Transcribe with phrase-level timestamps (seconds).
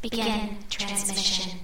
[0.00, 1.58] Begin transmission.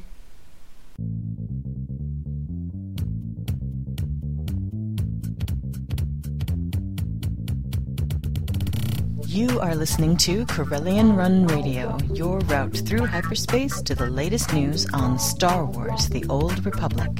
[9.24, 14.88] You are listening to Corellian Run Radio, your route through hyperspace to the latest news
[14.92, 17.10] on Star Wars The Old Republic.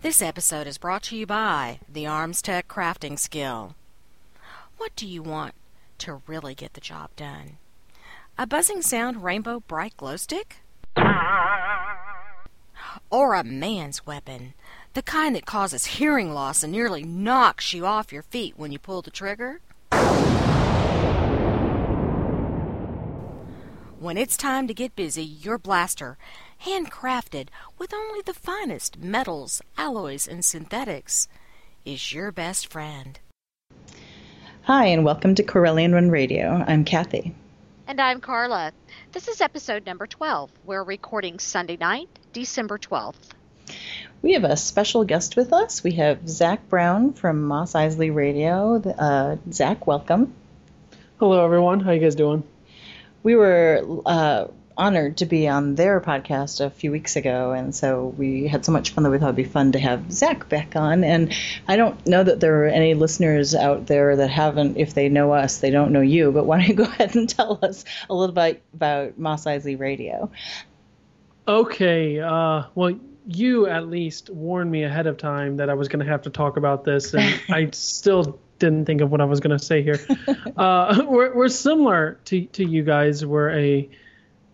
[0.00, 3.74] This episode is brought to you by the Armstech Crafting Skill.
[4.78, 5.54] What do you want
[6.02, 7.58] to really get the job done?
[8.36, 10.56] A buzzing sound rainbow bright glow stick?
[13.10, 14.54] Or a man's weapon?
[14.94, 18.78] The kind that causes hearing loss and nearly knocks you off your feet when you
[18.78, 19.60] pull the trigger?
[24.00, 26.18] When it's time to get busy, your blaster,
[26.66, 31.28] handcrafted with only the finest metals, alloys, and synthetics,
[31.84, 33.20] is your best friend.
[34.64, 36.64] Hi, and welcome to Corellian Run Radio.
[36.64, 37.34] I'm Kathy.
[37.88, 38.70] And I'm Carla.
[39.10, 40.52] This is episode number 12.
[40.64, 43.16] We're recording Sunday night, December 12th.
[44.22, 45.82] We have a special guest with us.
[45.82, 48.76] We have Zach Brown from Mos Eisley Radio.
[48.76, 50.32] Uh, Zach, welcome.
[51.18, 51.80] Hello, everyone.
[51.80, 52.44] How are you guys doing?
[53.24, 58.06] We were uh, honored to be on their podcast a few weeks ago, and so
[58.16, 60.76] we had so much fun that we thought it'd be fun to have Zach back
[60.76, 61.04] on.
[61.04, 61.34] And
[61.68, 65.32] I don't know that there are any listeners out there that haven't, if they know
[65.32, 66.32] us, they don't know you.
[66.32, 69.78] But why don't you go ahead and tell us a little bit about Mos Eisley
[69.78, 70.30] Radio?
[71.46, 72.20] Okay.
[72.20, 76.10] Uh, well, you at least warned me ahead of time that I was going to
[76.10, 79.56] have to talk about this, and I still didn't think of what I was going
[79.56, 79.98] to say here.
[80.56, 83.24] uh, we're, we're similar to, to you guys.
[83.24, 83.90] We're a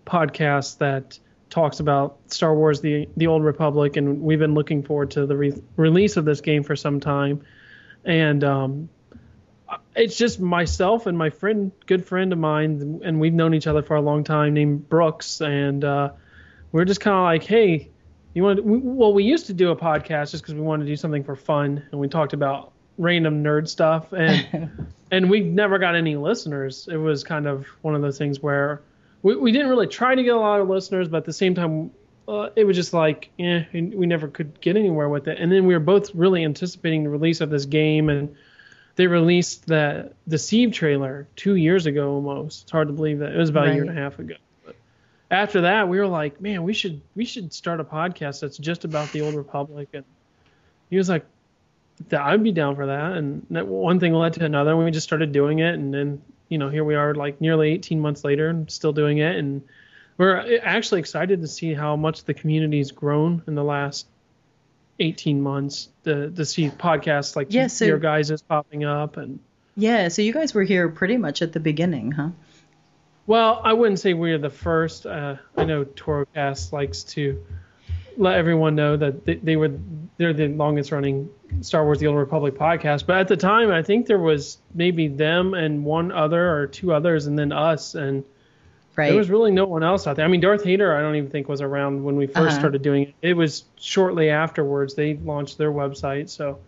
[0.09, 1.19] podcast that
[1.51, 5.37] talks about Star Wars: the the Old Republic, and we've been looking forward to the
[5.37, 7.43] re- release of this game for some time.
[8.05, 8.89] And um,
[9.95, 13.83] it's just myself and my friend, good friend of mine, and we've known each other
[13.83, 16.11] for a long time, named Brooks, and uh,
[16.73, 17.91] we're just kind of like, hey,
[18.35, 18.61] you want?
[18.65, 21.37] Well, we used to do a podcast just because we wanted to do something for
[21.37, 24.71] fun, and we talked about random nerd stuff, and
[25.11, 26.89] and we never got any listeners.
[26.91, 28.83] It was kind of one of those things where
[29.23, 31.55] we, we didn't really try to get a lot of listeners, but at the same
[31.55, 31.91] time,
[32.29, 35.39] uh, it was just like, eh, we never could get anywhere with it.
[35.39, 38.37] And then we were both really anticipating the release of this game, and
[38.97, 42.63] they released the Deceived trailer two years ago almost.
[42.63, 43.71] It's hard to believe that it was about right.
[43.71, 44.35] a year and a half ago.
[44.67, 44.77] But
[45.31, 48.85] after that, we were like, man, we should we should start a podcast that's just
[48.85, 49.89] about the Old Republic.
[49.95, 50.05] And
[50.91, 51.25] he was like,
[52.13, 53.13] I'd be down for that.
[53.13, 55.75] And that one thing led to another, and we just started doing it.
[55.75, 59.19] And then you know, here we are like nearly 18 months later and still doing
[59.19, 59.37] it.
[59.37, 59.63] And
[60.17, 64.07] we're actually excited to see how much the community's grown in the last
[64.99, 65.89] 18 months.
[66.05, 69.41] To, to see podcasts like yeah, so, your guys is popping up and
[69.77, 72.31] yeah so you guys were here pretty much at the beginning huh?
[73.27, 75.05] Well i wouldn't say we are the first.
[75.05, 77.45] Uh, i know torocast likes to
[78.17, 79.79] let everyone know that they, they were
[80.19, 81.31] they're the longest running
[81.63, 83.07] Star Wars: The Old Republic podcast.
[83.07, 86.93] But at the time, I think there was maybe them and one other or two
[86.93, 88.25] others, and then us, and
[88.97, 89.09] right.
[89.09, 90.25] there was really no one else out there.
[90.25, 92.59] I mean, Darth Hater, I don't even think was around when we 1st uh-huh.
[92.59, 93.15] started doing it.
[93.23, 96.29] It was shortly afterwards they launched their website.
[96.29, 96.59] So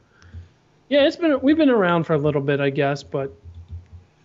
[0.89, 3.35] yeah, it's been we've been around for a little bit, I guess, but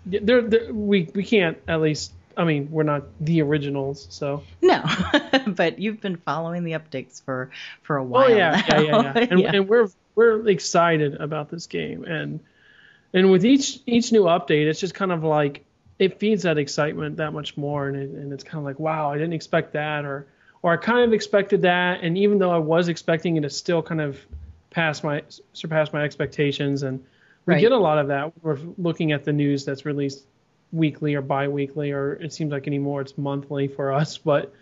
[0.06, 0.42] there
[0.72, 4.84] we we can't at least I mean, we're not the originals, so no.
[5.48, 7.52] but you've been following the updates for
[7.84, 8.26] for a oh, while.
[8.26, 9.14] Oh yeah, yeah, yeah, yeah.
[9.32, 9.52] And, yeah.
[9.54, 12.40] and we're we're excited about this game, and
[13.14, 15.66] and with each each new update, it's just kind of like
[15.98, 19.12] it feeds that excitement that much more, and it, and it's kind of like wow,
[19.12, 20.28] I didn't expect that, or
[20.62, 23.82] or I kind of expected that, and even though I was expecting it, it still
[23.82, 24.20] kind of
[24.70, 25.24] passed my
[25.54, 27.04] surpassed my expectations, and
[27.46, 27.62] we right.
[27.62, 28.34] get a lot of that.
[28.42, 30.26] We're looking at the news that's released
[30.72, 34.54] weekly or bi-weekly or it seems like anymore it's monthly for us but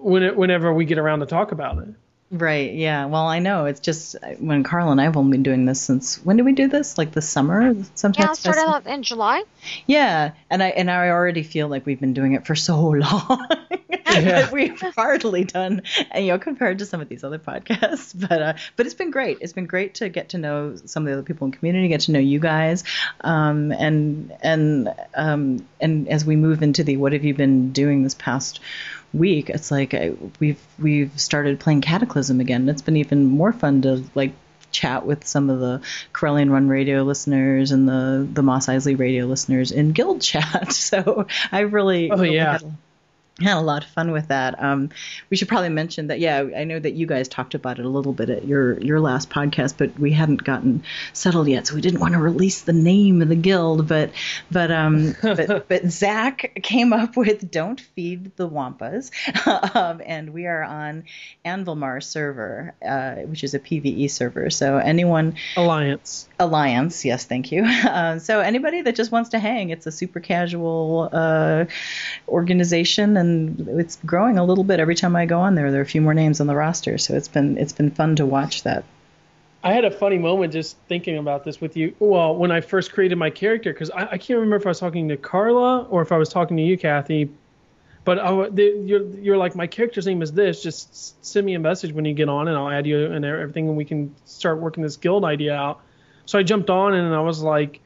[0.00, 1.88] whenever we get around to talk about it
[2.32, 2.72] Right.
[2.72, 3.04] Yeah.
[3.06, 6.16] Well, I know it's just when Carl and I have only been doing this since
[6.24, 6.96] when did we do this?
[6.96, 8.42] Like the summer, sometimes.
[8.42, 9.44] Yeah, started out in July.
[9.86, 13.46] Yeah, and I and I already feel like we've been doing it for so long.
[14.10, 14.50] yeah.
[14.50, 15.82] we've hardly done,
[16.14, 18.14] you know, compared to some of these other podcasts.
[18.22, 19.38] But uh, but it's been great.
[19.42, 21.88] It's been great to get to know some of the other people in the community,
[21.88, 22.84] get to know you guys,
[23.20, 28.04] um, and and um, and as we move into the what have you been doing
[28.04, 28.60] this past
[29.12, 32.68] week, it's like I, we've we've started playing Cataclysm again.
[32.68, 34.32] It's been even more fun to like
[34.70, 35.82] chat with some of the
[36.12, 40.72] Corellian Run Radio listeners and the the Mos Eisley Radio listeners in Guild chat.
[40.72, 42.52] So I really oh really yeah.
[42.52, 42.76] had
[43.40, 44.62] a lot of fun with that.
[44.62, 44.90] Um,
[45.30, 46.20] we should probably mention that.
[46.20, 49.00] Yeah, I know that you guys talked about it a little bit at your your
[49.00, 52.72] last podcast, but we hadn't gotten settled yet, so we didn't want to release the
[52.72, 53.88] name of the guild.
[53.88, 54.10] But
[54.50, 59.10] but um but, but Zach came up with "Don't Feed the Wampas,"
[59.76, 61.04] um, and we are on
[61.44, 64.50] Anvilmar server, uh, which is a PVE server.
[64.50, 67.64] So anyone Alliance Alliance, yes, thank you.
[67.64, 71.64] Um, so anybody that just wants to hang, it's a super casual uh,
[72.28, 75.70] organization and it's growing a little bit every time I go on there.
[75.70, 78.16] There are a few more names on the roster, so it's been it's been fun
[78.16, 78.84] to watch that.
[79.64, 81.94] I had a funny moment just thinking about this with you.
[82.00, 84.80] Well, when I first created my character, because I, I, can't remember if I was
[84.80, 87.30] talking to Carla or if I was talking to you, Kathy.
[88.04, 90.64] But I, you're, you're like, my character's name is this.
[90.64, 93.68] Just send me a message when you get on, and I'll add you and everything,
[93.68, 95.80] and we can start working this guild idea out.
[96.26, 97.80] So I jumped on, and I was like,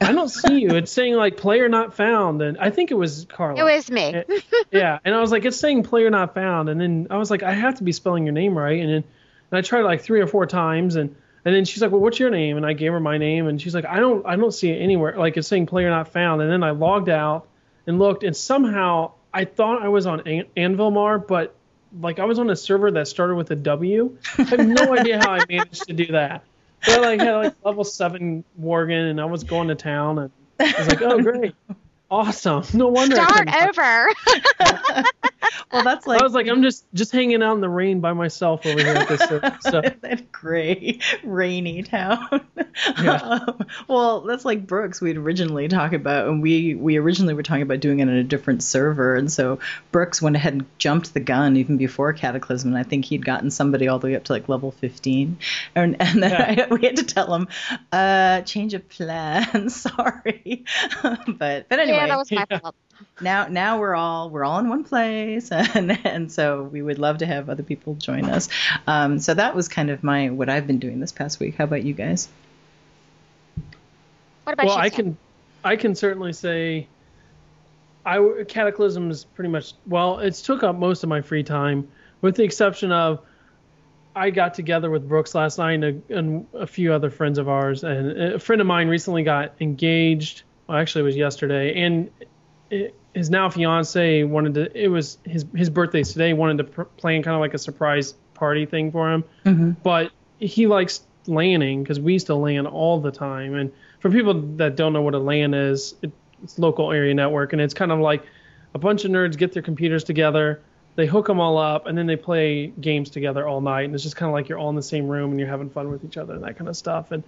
[0.00, 0.70] I don't see you.
[0.76, 3.60] It's saying like player not found, and I think it was Carla.
[3.60, 4.22] It was me.
[4.70, 7.42] yeah, and I was like, it's saying player not found, and then I was like,
[7.42, 9.04] I have to be spelling your name right, and then
[9.50, 12.18] and I tried like three or four times, and and then she's like, well, what's
[12.18, 12.56] your name?
[12.56, 14.78] And I gave her my name, and she's like, I don't I don't see it
[14.80, 15.16] anywhere.
[15.16, 17.48] Like it's saying player not found, and then I logged out
[17.86, 21.54] and looked, and somehow I thought I was on An- Anvilmar, but
[22.00, 24.18] like I was on a server that started with a W.
[24.38, 26.42] I have no idea how I managed to do that.
[26.86, 30.30] But I like had like level seven Morgan, and I was going to town, and
[30.60, 31.54] I was like, oh great,
[32.10, 32.64] awesome.
[32.72, 33.16] No wonder.
[33.16, 34.08] Start over.
[35.72, 38.12] well, that's like I was like, I'm just just hanging out in the rain by
[38.12, 39.20] myself over here at this
[39.60, 39.80] so.
[39.80, 42.46] that gray, rainy town.
[43.02, 43.16] Yeah.
[43.16, 45.00] Um, well, that's like Brooks.
[45.00, 48.22] We'd originally talk about, and we we originally were talking about doing it in a
[48.22, 49.60] different server, and so
[49.92, 53.50] Brooks went ahead and jumped the gun even before Cataclysm, and I think he'd gotten
[53.50, 55.38] somebody all the way up to like level 15,
[55.74, 56.66] and and then yeah.
[56.70, 57.48] I, we had to tell him,
[57.92, 59.70] uh, change of plan.
[59.70, 60.64] Sorry,
[61.02, 61.96] but but anyway.
[61.96, 62.74] Yeah, that was my fault
[63.20, 67.18] now now we're all we're all in one place and and so we would love
[67.18, 68.48] to have other people join us.
[68.86, 71.56] Um, so that was kind of my what i've been doing this past week.
[71.56, 72.28] How about you guys?
[74.44, 75.16] What about well you, i can
[75.64, 76.86] i can certainly say
[78.04, 81.88] i cataclysm is pretty much well it's took up most of my free time
[82.20, 83.20] with the exception of
[84.16, 87.50] I got together with Brooks last night and a, and a few other friends of
[87.50, 90.42] ours, and a friend of mine recently got engaged.
[90.66, 92.10] Well, actually, it was yesterday, and
[92.70, 94.84] his now fiance wanted to.
[94.84, 96.32] It was his his birthday's today.
[96.32, 99.70] Wanted to pr- plan kind of like a surprise party thing for him, mm-hmm.
[99.82, 103.54] but he likes LANing because we used to LAN all the time.
[103.54, 107.52] And for people that don't know what a LAN is, it, it's local area network,
[107.52, 108.24] and it's kind of like
[108.74, 110.60] a bunch of nerds get their computers together,
[110.96, 113.86] they hook them all up, and then they play games together all night.
[113.86, 115.70] And it's just kind of like you're all in the same room and you're having
[115.70, 117.12] fun with each other and that kind of stuff.
[117.12, 117.24] And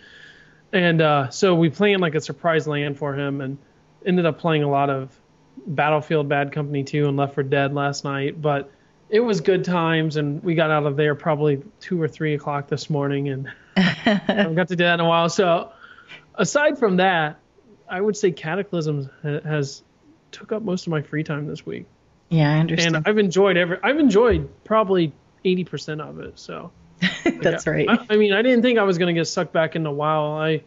[0.73, 3.57] and uh, so we planned like a surprise LAN for him, and
[4.05, 5.19] ended up playing a lot of
[5.67, 8.71] Battlefield Bad Company 2 and Left 4 Dead last night, but
[9.11, 12.69] it was good times, and we got out of there probably two or three o'clock
[12.69, 15.29] this morning, and I haven't got to do that in a while.
[15.29, 15.73] So,
[16.35, 17.39] aside from that,
[17.89, 19.83] I would say Cataclysm has
[20.31, 21.87] took up most of my free time this week.
[22.29, 22.97] Yeah, I understand.
[22.97, 23.79] And I've enjoyed every.
[23.83, 25.13] I've enjoyed probably
[25.45, 26.39] eighty percent of it.
[26.39, 26.71] So
[27.25, 27.89] that's like, right.
[27.89, 30.39] I, I, mean, I didn't think I was gonna get sucked back into WoW.
[30.39, 30.63] I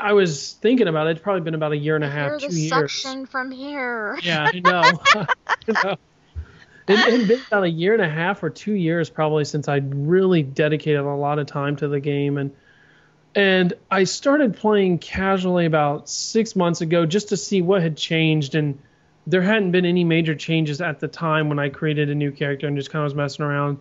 [0.00, 1.10] I was thinking about it.
[1.10, 2.70] It's probably been about a year and a half, two years.
[2.70, 4.18] suction from here.
[4.22, 4.82] Yeah, I know.
[5.46, 5.96] I know.
[6.88, 9.76] It had been about a year and a half or two years probably since I
[9.76, 12.52] really dedicated a lot of time to the game, and
[13.34, 18.54] and I started playing casually about six months ago just to see what had changed,
[18.56, 18.78] and
[19.26, 22.66] there hadn't been any major changes at the time when I created a new character
[22.66, 23.78] and just kind of was messing around,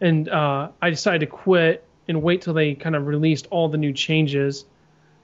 [0.00, 3.78] and uh, I decided to quit and wait till they kind of released all the
[3.78, 4.64] new changes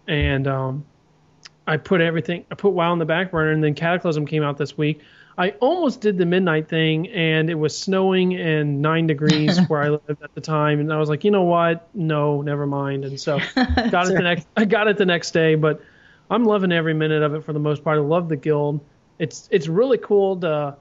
[0.06, 0.84] and um,
[1.66, 2.44] I put everything.
[2.50, 5.00] I put WoW on the back burner, and then Cataclysm came out this week.
[5.36, 9.88] I almost did the midnight thing, and it was snowing and nine degrees where I
[9.88, 11.88] lived at the time, and I was like, you know what?
[11.94, 13.04] No, never mind.
[13.04, 14.46] And so got it the next.
[14.56, 15.82] I got it the next day, but
[16.30, 17.98] I'm loving every minute of it for the most part.
[17.98, 18.80] I love the guild.
[19.18, 20.76] It's it's really cool to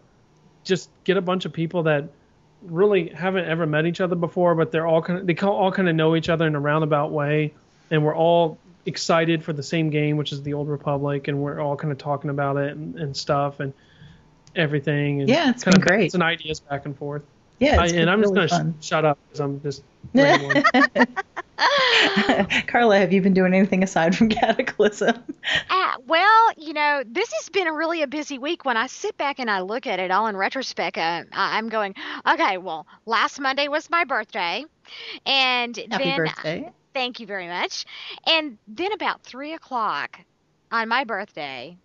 [0.63, 2.09] just get a bunch of people that
[2.61, 5.89] really haven't ever met each other before, but they're all kind of they all kind
[5.89, 7.53] of know each other in a roundabout way,
[7.91, 11.59] and we're all excited for the same game, which is the Old Republic, and we're
[11.59, 13.73] all kind of talking about it and, and stuff and
[14.55, 15.21] everything.
[15.21, 16.05] And yeah, it's kind been of great.
[16.05, 17.23] It's an ideas back and forth.
[17.59, 19.83] Yeah, I, and I'm really just gonna sh- shut up because I'm just.
[22.67, 25.23] Carla, have you been doing anything aside from Cataclysm?
[25.69, 28.65] Uh, well, you know, this has been a really a busy week.
[28.65, 31.95] When I sit back and I look at it all in retrospect, uh, I'm going,
[32.27, 34.65] okay, well, last Monday was my birthday,
[35.25, 36.71] and Happy then birthday.
[37.03, 37.85] Thank you very much.
[38.25, 40.21] And then about three o'clock
[40.71, 41.77] on my birthday,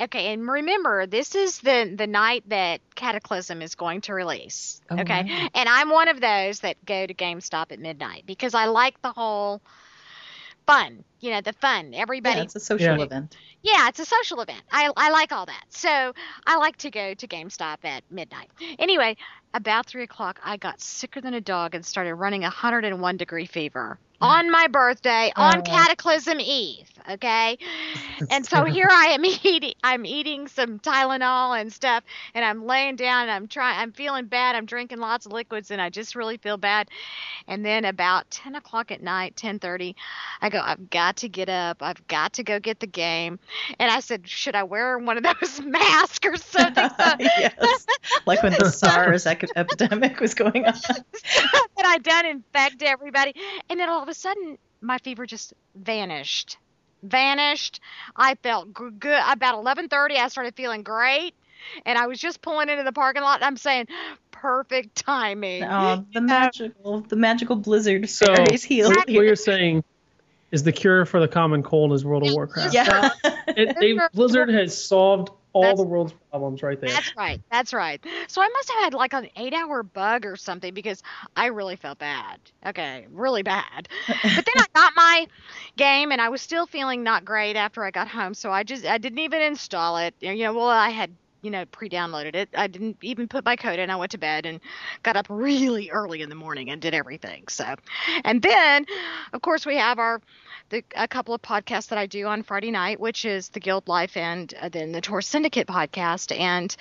[0.00, 4.80] Okay, and remember, this is the the night that Cataclysm is going to release.
[4.90, 5.48] Oh, okay, wow.
[5.54, 9.12] and I'm one of those that go to GameStop at midnight because I like the
[9.12, 9.60] whole
[10.66, 11.04] fun.
[11.22, 11.94] You know, the fun.
[11.94, 13.04] Everybody Yeah, it's a social Yeah.
[13.04, 13.36] event.
[13.62, 14.62] yeah, it's a social event.
[14.72, 15.64] I, I like all that.
[15.70, 16.12] So
[16.46, 18.50] I like to go to GameStop at midnight.
[18.78, 19.16] Anyway,
[19.54, 23.46] about three o'clock, I got sicker than a dog and started running a 101 degree
[23.46, 24.26] fever mm.
[24.26, 25.42] on my birthday oh.
[25.42, 25.62] on Oh.
[25.62, 26.88] Cataclysm Eve.
[27.10, 27.58] Okay,
[28.30, 29.74] and so here I am eating.
[29.84, 33.78] I'm eating some Tylenol and stuff, and I'm laying down and I'm trying.
[33.78, 34.56] I'm feeling bad.
[34.56, 36.88] I'm drinking lots of liquids, and I just really feel bad.
[37.48, 39.94] And then about 10 o'clock at night, 10:30,
[40.40, 40.60] I go.
[40.64, 41.82] I've got to get up.
[41.82, 43.38] I've got to go get the game.
[43.78, 46.88] And I said, should I wear one of those masks or something?
[46.88, 47.86] So yes.
[48.26, 50.74] Like when the SARS epidemic was going on.
[50.74, 53.34] that I done infect everybody.
[53.68, 56.58] And then all of a sudden, my fever just vanished.
[57.02, 57.80] Vanished.
[58.16, 59.20] I felt g- good.
[59.28, 61.34] About 11:30, I started feeling great,
[61.84, 63.36] and I was just pulling into the parking lot.
[63.36, 63.86] And I'm saying,
[64.30, 65.64] perfect timing.
[65.64, 69.22] Oh, the magical, the magical blizzard So, fairies healed what you.
[69.22, 69.82] you're saying
[70.52, 72.74] is the cure for the common cold is World of Warcraft.
[72.74, 73.10] Yeah.
[73.48, 76.90] It, they, Blizzard has solved all That's- the world's problems right there.
[76.90, 77.40] That's right.
[77.50, 78.02] That's right.
[78.28, 81.02] So I must have had like an eight hour bug or something because
[81.36, 82.38] I really felt bad.
[82.64, 83.88] Okay, really bad.
[84.06, 85.26] But then I got my
[85.76, 88.34] game and I was still feeling not great after I got home.
[88.34, 90.14] So I just I didn't even install it.
[90.20, 91.10] You know, well I had
[91.42, 92.48] you know pre-downloaded it.
[92.56, 93.90] I didn't even put my code in.
[93.90, 94.60] I went to bed and
[95.02, 97.48] got up really early in the morning and did everything.
[97.48, 97.74] So,
[98.24, 98.86] and then
[99.32, 100.20] of course we have our
[100.72, 103.88] the, a couple of podcasts that I do on Friday night, which is the Guild
[103.88, 106.36] Life and uh, then the TOR Syndicate podcast.
[106.36, 106.74] And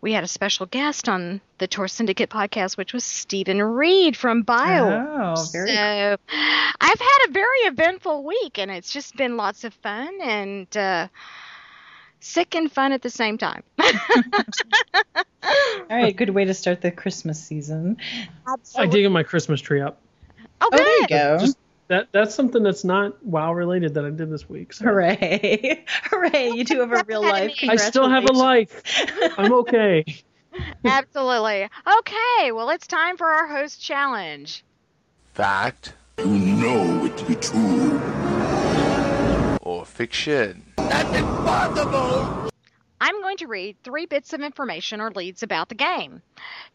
[0.00, 4.42] we had a special guest on the TOR Syndicate podcast, which was Stephen Reid from
[4.42, 5.34] Bio.
[5.36, 6.16] Oh, very so
[6.80, 11.08] I've had a very eventful week, and it's just been lots of fun and uh,
[12.20, 13.62] sick and fun at the same time.
[13.78, 13.86] All
[15.90, 17.96] right, good way to start the Christmas season.
[18.76, 20.00] I dig my Christmas tree up.
[20.60, 21.38] Oh, Oh, there you go.
[21.38, 21.58] Just
[21.88, 24.72] that that's something that's not WoW related that I did this week.
[24.74, 25.84] So Hooray.
[26.10, 27.58] Hooray, you do have a real life.
[27.66, 28.82] I still have a life.
[29.38, 30.04] I'm okay.
[30.84, 31.68] Absolutely.
[31.98, 34.64] Okay, well, it's time for our host challenge.
[35.32, 38.00] Fact You know it to be true.
[39.62, 40.67] or fiction?
[43.00, 46.22] I'm going to read three bits of information or leads about the game.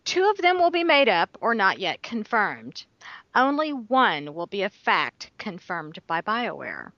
[0.05, 2.85] Two of them will be made up or not yet confirmed.
[3.33, 6.91] Only one will be a fact confirmed by BioWare.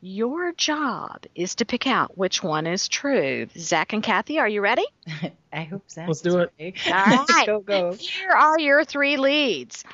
[0.00, 3.46] Your job is to pick out which one is true.
[3.56, 4.86] Zach and Kathy, are you ready?
[5.52, 6.50] I hope Zach Let's do it.
[6.58, 6.74] ready.
[6.86, 7.46] All right.
[7.46, 7.92] go, go.
[7.92, 9.84] Here are your three leads.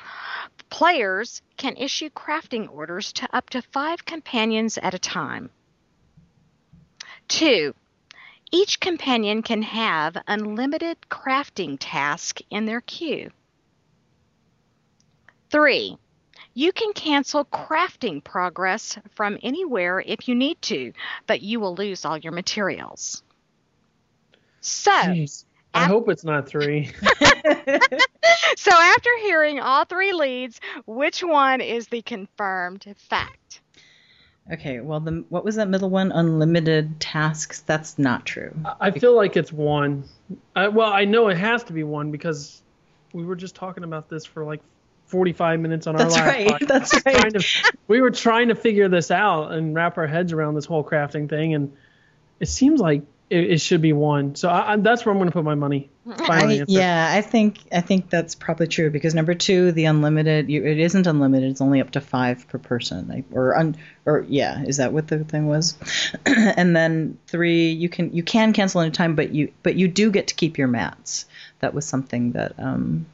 [0.69, 5.49] Players can issue crafting orders to up to five companions at a time.
[7.29, 7.73] Two,
[8.51, 13.29] each companion can have unlimited crafting task in their queue.
[15.51, 15.97] Three,
[16.55, 20.91] you can cancel crafting progress from anywhere if you need to,
[21.27, 23.23] but you will lose all your materials.
[24.61, 25.45] So, Jeez.
[25.73, 26.91] I hope it's not three.
[28.57, 33.61] so after hearing all three leads, which one is the confirmed fact?
[34.51, 36.11] Okay, well, the what was that middle one?
[36.11, 37.61] Unlimited tasks.
[37.61, 38.53] That's not true.
[38.79, 40.05] I feel like it's one.
[40.55, 42.61] I, well, I know it has to be one because
[43.13, 44.61] we were just talking about this for like
[45.05, 46.11] 45 minutes on our live.
[46.11, 46.47] That's last right.
[46.47, 47.03] podcast.
[47.31, 47.73] That's right.
[47.87, 51.29] we were trying to figure this out and wrap our heads around this whole crafting
[51.29, 51.75] thing, and
[52.39, 54.35] it seems like it, it should be one.
[54.35, 55.89] So I, I, that's where I'm going to put my money.
[56.07, 60.65] I, yeah, I think I think that's probably true because number two, the unlimited, you,
[60.65, 61.51] it isn't unlimited.
[61.51, 65.07] It's only up to five per person, like, or un, or yeah, is that what
[65.07, 65.77] the thing was?
[66.25, 70.09] and then three, you can you can cancel any time, but you but you do
[70.09, 71.25] get to keep your mats.
[71.59, 73.05] That was something that um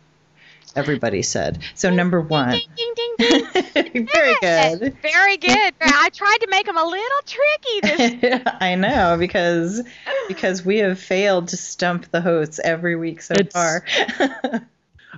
[0.75, 1.59] everybody said.
[1.73, 4.07] So number one, Ding, ding, ding, ding.
[4.13, 4.97] very good.
[5.01, 5.73] Very good.
[5.81, 7.79] I tried to make them a little tricky
[8.21, 9.81] this I know because
[10.27, 13.85] because we have failed to stump the hosts every week so It's- far.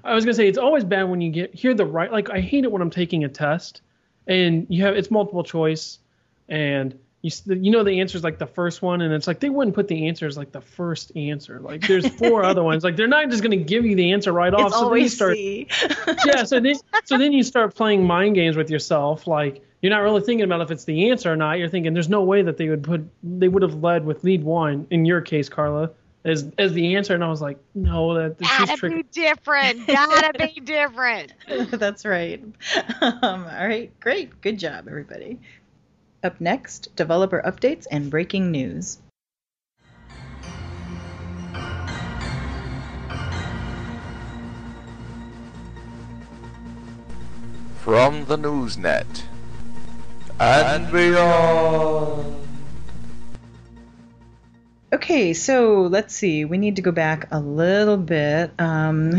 [0.03, 2.11] I was gonna say it's always bad when you get hear the right.
[2.11, 3.81] Like I hate it when I'm taking a test
[4.27, 5.97] and you have it's multiple choice
[6.47, 6.97] and
[7.27, 9.75] you you know the answer is like the first one and it's like they wouldn't
[9.75, 11.59] put the answer as like the first answer.
[11.59, 12.83] Like there's four other ones.
[12.83, 14.67] Like they're not just gonna give you the answer right off.
[14.67, 15.37] it's so then you start
[16.25, 16.43] yeah.
[16.43, 19.27] So then so then you start playing mind games with yourself.
[19.27, 21.59] Like you're not really thinking about if it's the answer or not.
[21.59, 24.43] You're thinking there's no way that they would put they would have led with lead
[24.43, 25.91] one in your case, Carla.
[26.25, 28.95] As, as the answer, and I was like, no, that this is Gotta tricky.
[28.97, 29.87] be different.
[29.87, 31.31] Gotta be different.
[31.71, 32.43] That's right.
[32.99, 34.41] Um, all right, great.
[34.41, 35.39] Good job, everybody.
[36.27, 38.97] Up next, developer updates and breaking news.
[47.79, 49.23] From the Newsnet
[50.37, 52.35] and beyond.
[54.91, 56.43] Okay, so let's see.
[56.43, 58.51] We need to go back a little bit.
[58.59, 59.13] Um,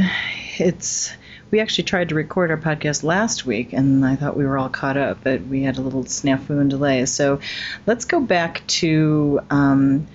[0.59, 1.15] it's
[1.51, 4.69] we actually tried to record our podcast last week, and I thought we were all
[4.69, 7.07] caught up, but we had a little snafu and delay.
[7.07, 7.41] So
[7.87, 9.41] let's go back to.
[9.51, 10.07] Um,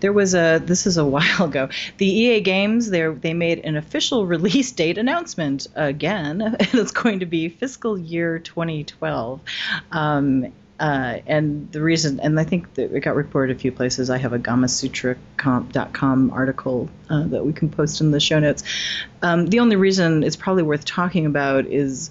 [0.00, 1.68] there was a this is a while ago.
[1.98, 7.26] The EA Games they they made an official release date announcement again, it's going to
[7.26, 9.40] be fiscal year 2012.
[9.92, 10.52] Um,
[10.82, 14.10] uh, and the reason, and I think that it got reported a few places.
[14.10, 18.64] I have a Gamasutra.com article uh, that we can post in the show notes.
[19.22, 22.10] Um, the only reason it's probably worth talking about is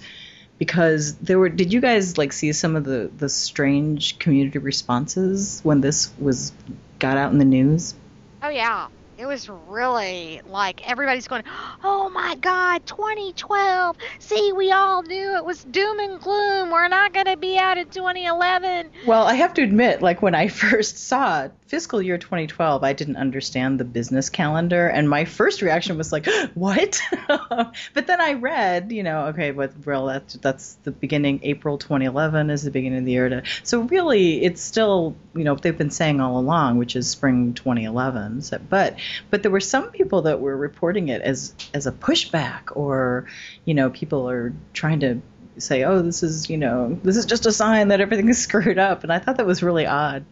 [0.57, 1.49] because there were.
[1.49, 6.53] Did you guys like see some of the the strange community responses when this was
[6.97, 7.93] got out in the news?
[8.41, 8.87] Oh yeah.
[9.21, 11.43] It was really like everybody's going,
[11.83, 13.95] "Oh my God, 2012!
[14.17, 16.71] See, we all knew it was doom and gloom.
[16.71, 20.33] We're not going to be out in 2011." Well, I have to admit, like when
[20.33, 25.61] I first saw fiscal year 2012, I didn't understand the business calendar, and my first
[25.61, 26.99] reaction was like, "What?"
[27.29, 31.39] but then I read, you know, okay, but real that's that's the beginning.
[31.43, 33.29] April 2011 is the beginning of the year.
[33.29, 37.53] To, so really, it's still, you know, they've been saying all along, which is spring
[37.53, 38.41] 2011.
[38.41, 38.99] So, but
[39.29, 43.27] but there were some people that were reporting it as as a pushback, or
[43.63, 45.21] you know, people are trying to
[45.57, 48.77] say, oh, this is you know, this is just a sign that everything is screwed
[48.77, 50.25] up, and I thought that was really odd.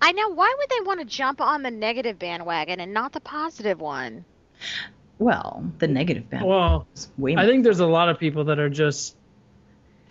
[0.00, 0.28] I know.
[0.28, 4.24] Why would they want to jump on the negative bandwagon and not the positive one?
[5.18, 6.48] Well, the negative bandwagon.
[6.48, 6.86] Well,
[7.16, 9.16] way I think there's a lot of people that are just.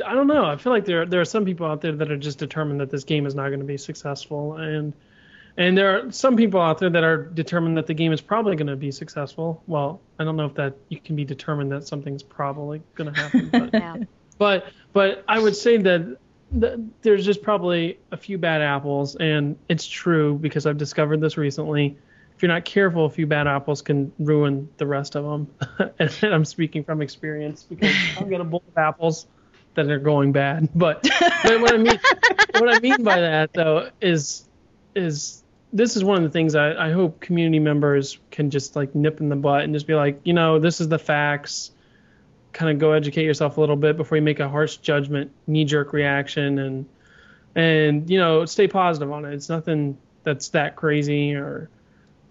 [0.06, 0.46] I don't know.
[0.46, 2.92] I feel like there there are some people out there that are just determined that
[2.92, 4.94] this game is not going to be successful, and
[5.58, 8.56] and there are some people out there that are determined that the game is probably
[8.56, 9.64] going to be successful.
[9.66, 13.20] Well, I don't know if that you can be determined that something's probably going to
[13.20, 13.96] happen, but, Yeah.
[14.38, 16.18] but but I would say that
[16.60, 21.38] th- there's just probably a few bad apples, and it's true because I've discovered this
[21.38, 21.98] recently.
[22.36, 25.92] If you're not careful, a few bad apples can ruin the rest of them.
[26.00, 29.28] and I'm speaking from experience because I've got a bowl of apples
[29.74, 30.70] that are going bad.
[30.76, 31.04] But,
[31.44, 32.00] but what I mean
[32.60, 34.46] what I mean by that though is
[34.96, 38.96] is this is one of the things I, I hope community members can just like
[38.96, 41.72] nip in the butt and just be like, you know, this is the facts.
[42.58, 45.64] Kind of go educate yourself a little bit before you make a harsh judgment, knee
[45.64, 46.86] jerk reaction, and
[47.56, 49.34] and you know stay positive on it.
[49.36, 51.70] It's nothing that's that crazy or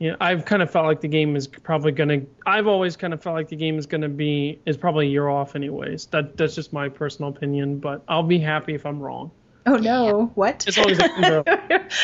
[0.01, 2.23] you know I've kind of felt like the game is probably gonna.
[2.45, 5.29] I've always kind of felt like the game is gonna be is probably a year
[5.29, 6.07] off anyways.
[6.07, 9.31] That that's just my personal opinion, but I'll be happy if I'm wrong.
[9.65, 10.33] Oh no!
[10.35, 10.67] What?
[10.67, 11.45] As long as it's early.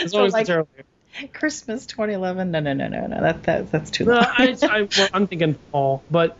[0.04, 0.66] As So, long as like, it's early.
[1.32, 2.52] Christmas 2011?
[2.52, 3.20] No, no, no, no, no.
[3.20, 4.24] That, that that's too No, long.
[4.28, 6.36] I, I, well, I'm thinking fall, but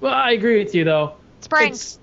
[0.00, 1.14] well, I agree with you though.
[1.42, 1.72] Spring.
[1.72, 1.98] It's,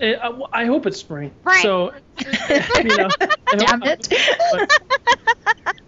[0.00, 1.30] it, I, I hope it's spring.
[1.42, 1.62] Right.
[1.62, 4.08] So, you know, I Damn hope- it!
[4.52, 4.80] but-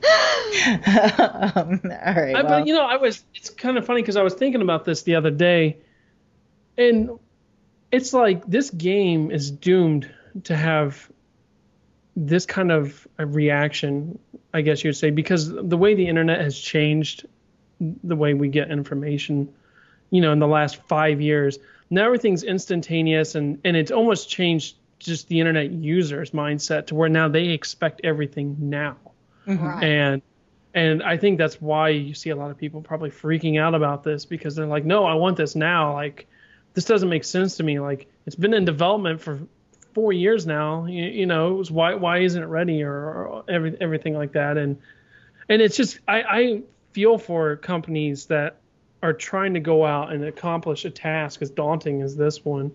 [1.57, 2.37] um, all right.
[2.37, 3.25] I, well, but you know, I was.
[3.35, 5.79] It's kind of funny because I was thinking about this the other day,
[6.77, 7.11] and
[7.91, 10.11] it's like this game is doomed
[10.45, 11.11] to have
[12.15, 14.19] this kind of a reaction,
[14.55, 17.27] I guess you'd say, because the way the internet has changed,
[17.81, 19.53] the way we get information,
[20.11, 21.59] you know, in the last five years,
[21.91, 27.09] now everything's instantaneous, and and it's almost changed just the internet users' mindset to where
[27.09, 28.97] now they expect everything now
[29.47, 29.83] mhm.
[29.83, 30.23] and
[30.77, 34.05] and I think that's why you see a lot of people probably freaking out about
[34.05, 35.95] this because they're like, no, I want this now.
[35.95, 36.27] Like,
[36.75, 37.81] this doesn't make sense to me.
[37.81, 39.41] Like, it's been in development for
[39.95, 40.85] four years now.
[40.85, 44.33] You, you know, it was why why isn't it ready or, or every, everything like
[44.33, 44.59] that.
[44.59, 44.79] And
[45.49, 48.59] and it's just I, I feel for companies that
[49.03, 52.73] are trying to go out and accomplish a task as daunting as this one,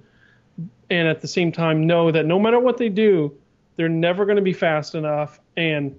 [0.89, 3.35] and at the same time know that no matter what they do,
[3.75, 5.97] they're never going to be fast enough and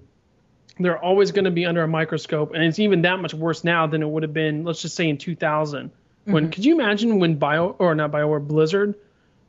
[0.79, 3.85] they're always going to be under a microscope and it's even that much worse now
[3.85, 5.91] than it would have been let's just say in 2000
[6.25, 6.51] when mm-hmm.
[6.51, 8.95] could you imagine when bio or not bio or blizzard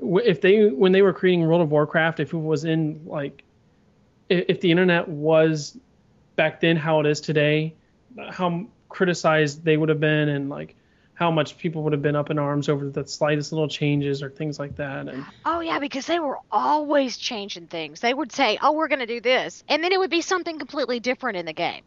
[0.01, 3.43] if they when they were creating world of warcraft if it was in like
[4.29, 5.79] if the internet was
[6.37, 7.75] back then how it is today
[8.31, 10.75] how criticized they would have been and like
[11.15, 14.31] how much people would have been up in arms over the slightest little changes or
[14.31, 18.01] things like that and Oh yeah, because they were always changing things.
[18.01, 20.59] They would say, "Oh, we're going to do this," and then it would be something
[20.59, 21.83] completely different in the game.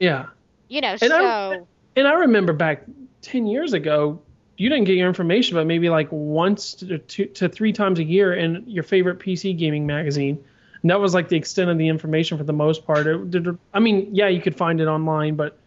[0.00, 0.26] yeah
[0.68, 2.84] You know, And I- so And I remember back
[3.20, 4.20] 10 years ago,
[4.56, 8.04] you didn't get your information, but maybe like once to, two, to three times a
[8.04, 10.42] year in your favorite PC gaming magazine.
[10.82, 13.06] And that was like the extent of the information for the most part.
[13.06, 15.58] It, did- I mean, yeah, you could find it online, but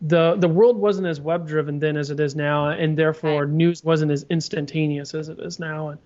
[0.00, 3.52] the the world wasn't as web driven then as it is now, and therefore Right.
[3.54, 5.88] news wasn't as instantaneous as it is now.
[5.90, 5.98] And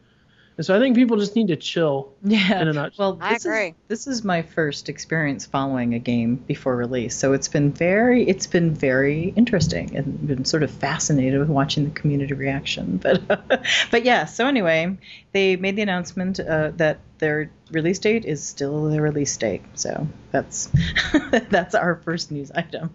[0.57, 2.13] And so I think people just need to chill.
[2.23, 2.61] Yeah.
[2.63, 3.13] In a nutshell.
[3.15, 3.69] Well, I this agree.
[3.69, 8.23] is this is my first experience following a game before release, so it's been very
[8.29, 12.99] it's been very interesting and been sort of fascinated with watching the community reaction.
[13.03, 13.27] But
[13.91, 14.27] but yeah.
[14.27, 14.97] So anyway,
[15.33, 19.63] they made the announcement uh, that their release date is still the release date.
[19.75, 20.69] So that's
[21.51, 22.95] that's our first news item.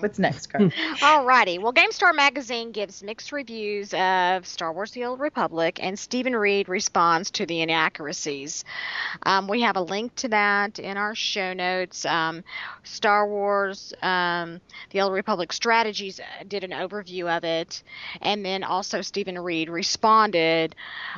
[0.00, 0.70] What's next, Carl?
[0.98, 1.60] Alrighty.
[1.60, 6.68] Well, GameStar magazine gives mixed reviews of Star Wars: The Old Republic, and Stephen Reid
[6.68, 8.64] responds to the inaccuracies.
[9.22, 12.04] Um, we have a link to that in our show notes.
[12.04, 12.44] Um,
[12.82, 17.82] Star Wars: um, The Old Republic Strategies uh, did an overview of it,
[18.20, 20.74] and then also Stephen Reid responded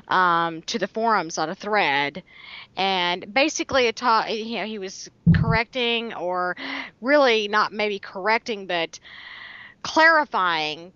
[0.09, 2.22] um, to the forums on a thread,
[3.33, 6.57] basically it taught you know he was correcting or
[7.01, 8.99] really not maybe correcting but
[9.83, 10.92] clarifying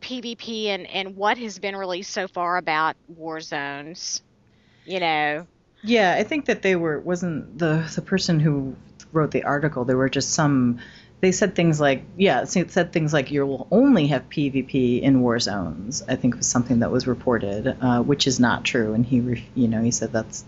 [0.00, 4.22] PvP and, and what has been released so far about war zones.
[4.84, 5.46] You know,
[5.82, 8.76] Yeah, I think that they were wasn't the the person who
[9.12, 9.84] wrote the article.
[9.84, 10.78] There were just some.
[11.20, 15.20] They said things like, yeah, it said things like you will only have PvP in
[15.20, 16.00] war zones.
[16.06, 18.94] I think was something that was reported, uh, which is not true.
[18.94, 20.44] And he, you know, he said that's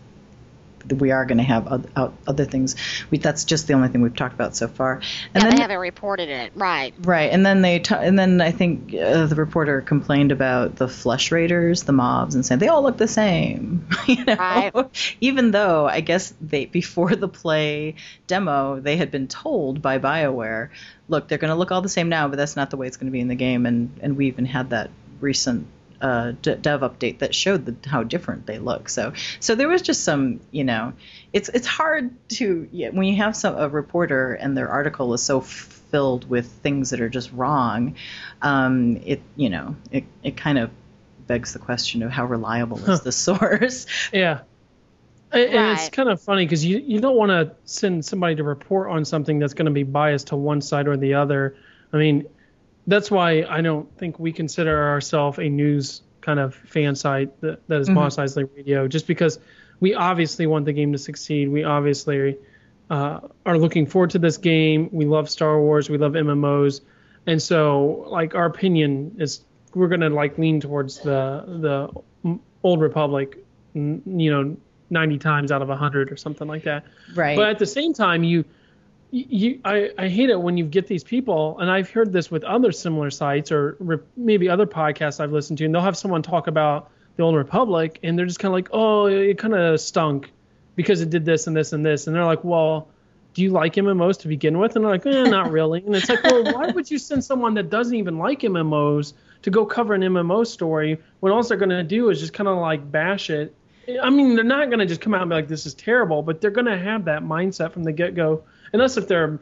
[0.89, 1.67] we are going to have
[1.97, 2.77] oth- other things.
[3.11, 4.95] We, that's just the only thing we've talked about so far.
[4.95, 6.95] And yeah, then they haven't reported it, right?
[7.01, 10.89] Right, and then they t- and then I think uh, the reporter complained about the
[10.89, 13.87] flesh raiders, the mobs, and saying they all look the same.
[14.07, 15.17] you know, Right.
[15.21, 20.71] even though I guess they before the play demo they had been told by Bioware,
[21.09, 22.97] look, they're going to look all the same now, but that's not the way it's
[22.97, 24.91] going to be in the game, and and we even had that
[25.21, 25.67] recent.
[26.01, 28.89] Uh, d- dev update that showed the, how different they look.
[28.89, 30.95] So, so there was just some, you know,
[31.33, 35.23] it's it's hard to yeah, when you have some a reporter and their article is
[35.23, 37.97] so filled with things that are just wrong.
[38.41, 40.71] Um, it you know it it kind of
[41.27, 43.87] begs the question of how reliable is the source.
[44.13, 44.41] Yeah.
[45.33, 48.43] And and it's kind of funny because you, you don't want to send somebody to
[48.43, 51.55] report on something that's going to be biased to one side or the other.
[51.93, 52.27] I mean,
[52.91, 57.67] that's why I don't think we consider ourselves a news kind of fan site that,
[57.69, 57.95] that is Mhm.
[57.95, 59.39] Mos Eisley Radio, just because
[59.81, 61.49] we obviously want the game to succeed.
[61.49, 62.37] We obviously
[62.91, 64.89] uh, are looking forward to this game.
[64.93, 65.89] We love Star Wars.
[65.89, 66.81] We love MMOs,
[67.27, 69.41] and so like our opinion is
[69.75, 71.45] we're gonna like lean towards the
[72.25, 73.39] the Old Republic,
[73.77, 74.57] n- you know,
[74.91, 76.85] 90 times out of 100 or something like that.
[77.15, 77.37] Right.
[77.37, 78.45] But at the same time, you,
[79.11, 82.45] you, I, I hate it when you get these people, and I've heard this with
[82.45, 86.23] other similar sites or re- maybe other podcasts I've listened to, and they'll have someone
[86.23, 89.81] talk about the Old Republic, and they're just kind of like, oh, it kind of
[89.81, 90.33] stunk
[90.77, 92.89] because it did this and this and this, and they're like, well,
[93.35, 94.77] do you like MMOs to begin with?
[94.77, 95.85] And they're like, eh, not really.
[95.85, 99.51] And it's like, well, why would you send someone that doesn't even like MMOs to
[99.51, 102.59] go cover an MMO story when all they're going to do is just kind of
[102.59, 103.55] like bash it?
[103.99, 106.23] I mean, they're not going to just come out and be like, this is terrible,
[106.23, 109.39] but they're going to have that mindset from the get go, unless if their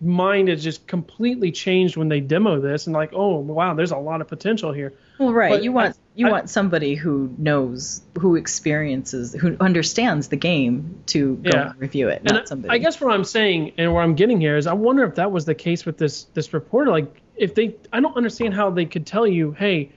[0.00, 3.96] mind is just completely changed when they demo this and like, oh, wow, there's a
[3.96, 4.92] lot of potential here.
[5.18, 5.50] well, right.
[5.50, 11.02] but you want you I- want somebody who knows, who experiences, who understands the game
[11.06, 11.70] to go Yeah.
[11.70, 12.74] and review it, not somebody.
[12.74, 15.30] I guess what I'm saying and where I'm getting here is I wonder if that
[15.30, 16.90] was the case with this this reporter.
[16.90, 19.90] Like if they, I don't understand how they could tell you, hey,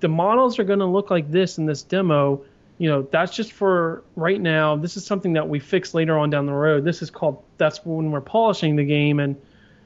[0.00, 2.44] the models are going to look like this in this demo.
[2.82, 4.74] You know, that's just for right now.
[4.74, 6.82] This is something that we fix later on down the road.
[6.82, 9.40] This is called that's when we're polishing the game and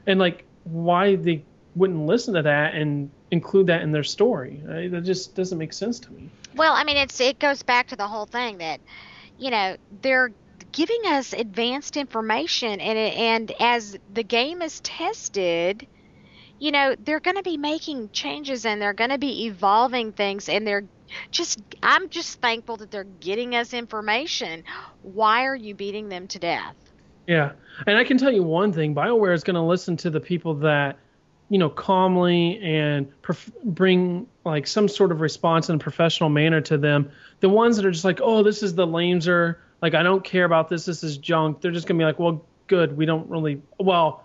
[0.06, 4.62] and like why they wouldn't listen to that and include that in their story.
[4.64, 6.30] That just doesn't make sense to me.
[6.54, 8.80] Well, I mean, it's it goes back to the whole thing that,
[9.38, 10.32] you know, they're
[10.72, 15.86] giving us advanced information, and and as the game is tested,
[16.58, 20.48] you know, they're going to be making changes and they're going to be evolving things,
[20.48, 20.86] and they're
[21.30, 24.64] just I'm just thankful that they're getting us information.
[25.02, 26.76] Why are you beating them to death?
[27.26, 27.52] Yeah,
[27.86, 30.54] and I can tell you one thing: Bioware is going to listen to the people
[30.56, 30.96] that,
[31.48, 33.08] you know, calmly and
[33.64, 37.10] bring like some sort of response in a professional manner to them.
[37.40, 39.60] The ones that are just like, "Oh, this is the lameser.
[39.82, 40.84] Like, I don't care about this.
[40.84, 42.96] This is junk." They're just going to be like, "Well, good.
[42.96, 43.60] We don't really.
[43.78, 44.22] Well,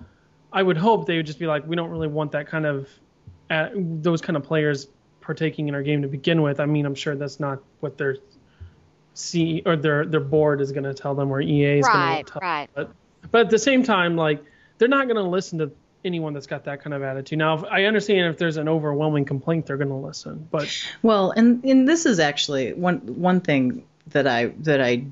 [0.53, 2.89] I would hope they would just be like, we don't really want that kind of,
[3.49, 4.87] uh, those kind of players
[5.21, 6.59] partaking in our game to begin with.
[6.59, 8.17] I mean, I'm sure that's not what their
[9.13, 12.31] C or their their board is going to tell them, or EA is going to
[12.31, 12.69] tell right.
[12.73, 12.91] but
[13.29, 14.43] but at the same time, like
[14.77, 15.71] they're not going to listen to
[16.03, 17.37] anyone that's got that kind of attitude.
[17.37, 20.47] Now, if, I understand if there's an overwhelming complaint, they're going to listen.
[20.49, 25.05] But Well, and and this is actually one one thing that I that I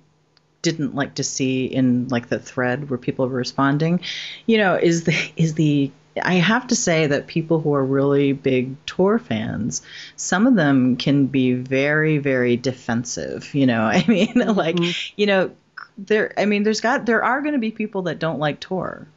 [0.61, 4.01] didn't like to see in like the thread where people were responding,
[4.45, 5.91] you know, is the is the
[6.23, 9.81] I have to say that people who are really big Tor fans,
[10.15, 13.53] some of them can be very, very defensive.
[13.53, 14.57] You know, I mean, mm-hmm.
[14.57, 14.77] like,
[15.17, 15.51] you know,
[15.97, 16.33] there.
[16.37, 19.07] I mean, there's got there are going to be people that don't like Tor.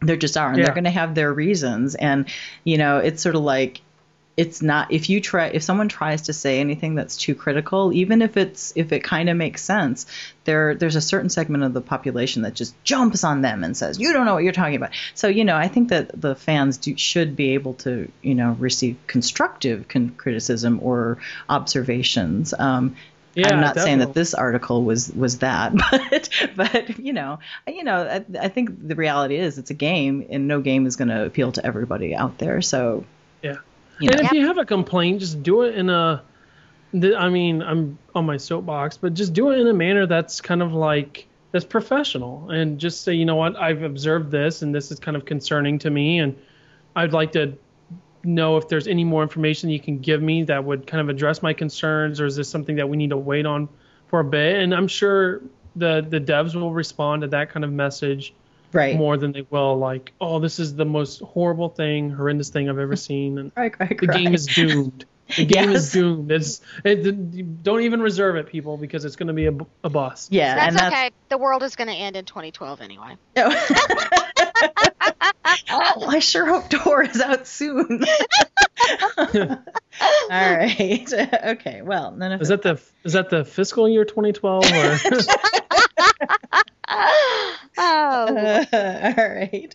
[0.00, 0.64] There just are, and Yeah.
[0.64, 1.94] they're going to have their reasons.
[1.94, 2.26] And
[2.64, 3.80] you know, it's sort of like
[4.36, 8.20] it's not if you try if someone tries to say anything that's too critical even
[8.20, 10.06] if it's if it kind of makes sense
[10.44, 13.98] there there's a certain segment of the population that just jumps on them and says
[13.98, 16.76] you don't know what you're talking about so you know i think that the fans
[16.76, 21.18] do, should be able to you know receive constructive con- criticism or
[21.48, 22.94] observations um
[23.34, 27.84] Yeah, I'm not saying that this article was was that, but but you know, you
[27.84, 31.08] know, I, I think the reality is it's a game, and no game is going
[31.08, 32.62] to appeal to everybody out there.
[32.62, 33.04] So.
[33.98, 36.22] You know, and if you have a complaint, just do it in a.
[36.94, 40.62] I mean, I'm on my soapbox, but just do it in a manner that's kind
[40.62, 44.90] of like that's professional, and just say, you know what, I've observed this, and this
[44.90, 46.36] is kind of concerning to me, and
[46.94, 47.58] I'd like to
[48.24, 51.42] know if there's any more information you can give me that would kind of address
[51.42, 53.68] my concerns, or is this something that we need to wait on
[54.08, 54.56] for a bit?
[54.56, 55.42] And I'm sure
[55.76, 58.32] the the devs will respond to that kind of message
[58.72, 62.68] right, more than they will like, oh, this is the most horrible thing, horrendous thing
[62.68, 65.04] I've ever seen, and right, right, the game is doomed.
[65.36, 65.86] The game Yes.
[65.86, 66.30] is doomed.
[66.30, 69.66] It's it, you don't even reserve it, people, because it's going to be a, bu-
[69.82, 70.32] a bust.
[70.32, 71.10] yeah, That's and that's okay.
[71.30, 73.16] The world is going to end in 2012 anyway.
[75.70, 78.04] oh, I sure hope Tor is out soon.
[79.98, 81.12] All right,
[81.44, 84.98] okay, well, none of Is that the is that the fiscal year 2012 or
[87.78, 89.74] Oh, all right.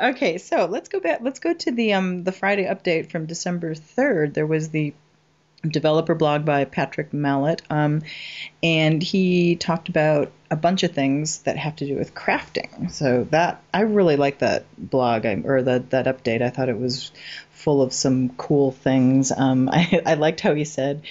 [0.00, 1.20] Okay, so let's go back.
[1.22, 4.34] Let's go to the um the Friday update from December third.
[4.34, 4.94] There was the
[5.66, 8.02] developer blog by Patrick Malott, um,
[8.62, 12.90] and he talked about a bunch of things that have to do with crafting.
[12.90, 16.42] So that I really like that blog or that that update.
[16.42, 17.12] I thought it was
[17.52, 19.32] full of some cool things.
[19.32, 21.02] Um, I, I liked how he said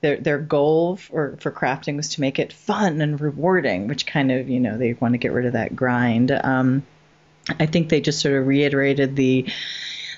[0.00, 4.30] their their goal for for crafting was to make it fun and rewarding, which kind
[4.32, 6.30] of you know they want to get rid of that grind.
[6.30, 6.84] Um,
[7.58, 9.46] I think they just sort of reiterated the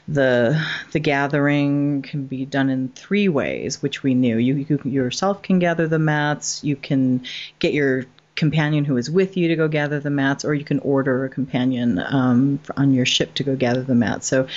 [0.07, 0.63] the
[0.93, 4.37] the gathering can be done in three ways, which we knew.
[4.37, 6.63] You, you yourself can gather the mats.
[6.63, 7.25] You can
[7.59, 8.05] get your
[8.37, 11.29] companion who is with you to go gather the mats, or you can order a
[11.29, 14.27] companion um, on your ship to go gather the mats.
[14.27, 14.49] So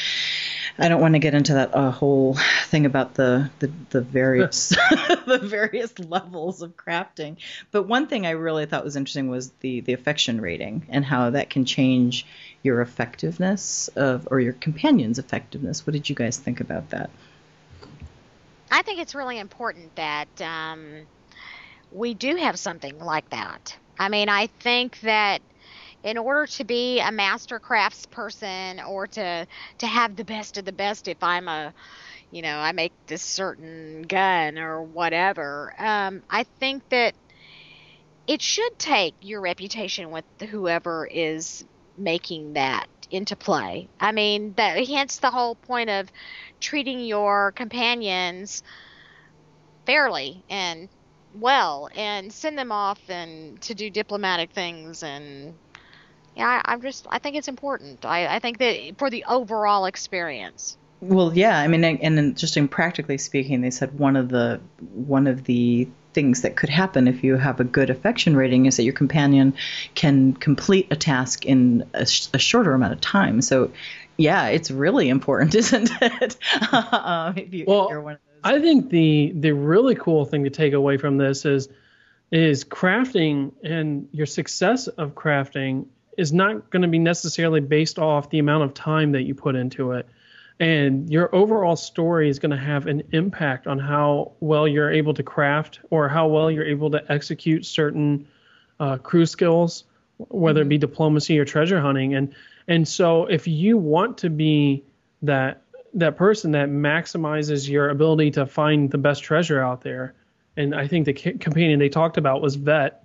[0.79, 4.69] I don't want to get into that uh, whole thing about the the, the various
[5.25, 7.37] the various levels of crafting.
[7.71, 11.29] But one thing I really thought was interesting was the the affection rating and how
[11.31, 12.25] that can change
[12.63, 15.85] your effectiveness of or your companion's effectiveness.
[15.85, 17.09] What did you guys think about that?
[18.69, 21.07] I think it's really important that um,
[21.91, 23.77] we do have something like that.
[23.97, 25.41] I mean, I think that
[26.03, 29.47] in order to be a master crafts person or to
[29.79, 31.73] to have the best of the best, if I'm a
[32.31, 35.73] you know, I make this certain gun or whatever.
[35.77, 37.15] Um, I think that
[38.27, 41.63] it should take your reputation with whoever is
[41.97, 43.87] making that into play.
[43.99, 46.09] I mean, that hence the whole point of
[46.59, 48.63] treating your companions
[49.85, 50.89] fairly and
[51.33, 55.53] well and send them off and to do diplomatic things and
[56.35, 59.85] yeah I, i'm just i think it's important I, I think that for the overall
[59.85, 64.29] experience Well, yeah, I mean, and then just in practically speaking, they said one of
[64.29, 64.59] the
[64.95, 68.77] one of the things that could happen if you have a good affection rating is
[68.77, 69.53] that your companion
[69.93, 73.39] can complete a task in a, sh- a shorter amount of time.
[73.39, 73.71] So,
[74.17, 76.37] yeah, it's really important, isn't it?
[76.73, 78.51] um, you, Well, if you're one of those.
[78.51, 81.69] I think the the really cool thing to take away from this is
[82.31, 85.85] is crafting and your success of crafting
[86.17, 89.55] is not going to be necessarily based off the amount of time that you put
[89.55, 90.07] into it.
[90.59, 95.13] And your overall story is going to have an impact on how well you're able
[95.13, 98.27] to craft or how well you're able to execute certain
[98.79, 99.83] uh, crew skills,
[100.17, 102.15] whether it be diplomacy or treasure hunting.
[102.15, 102.33] And
[102.67, 104.83] and so if you want to be
[105.21, 105.61] that
[105.93, 110.15] that person that maximizes your ability to find the best treasure out there,
[110.55, 113.03] and I think the companion they talked about was Vette.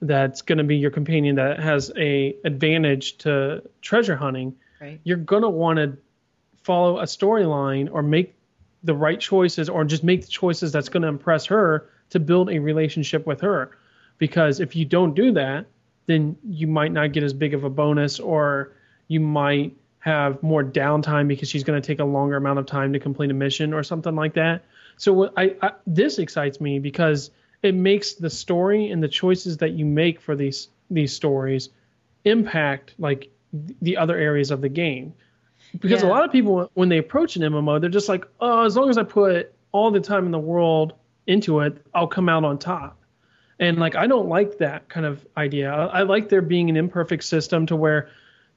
[0.00, 4.56] That's going to be your companion that has a advantage to treasure hunting.
[4.80, 5.00] Right.
[5.02, 5.98] You're going to want to
[6.62, 8.34] follow a storyline or make
[8.84, 12.50] the right choices or just make the choices that's going to impress her to build
[12.50, 13.76] a relationship with her.
[14.18, 15.66] Because if you don't do that,
[16.06, 18.72] then you might not get as big of a bonus or
[19.08, 22.92] you might have more downtime because she's going to take a longer amount of time
[22.92, 24.64] to complete a mission or something like that.
[24.96, 27.30] So I, I this excites me because
[27.62, 31.70] it makes the story and the choices that you make for these these stories
[32.24, 35.14] impact like the other areas of the game.
[35.78, 38.76] Because a lot of people when they approach an MMO, they're just like, oh, as
[38.76, 40.94] long as I put all the time in the world
[41.26, 42.98] into it, I'll come out on top.
[43.60, 45.72] And like I don't like that kind of idea.
[45.72, 48.10] I, I like there being an imperfect system to where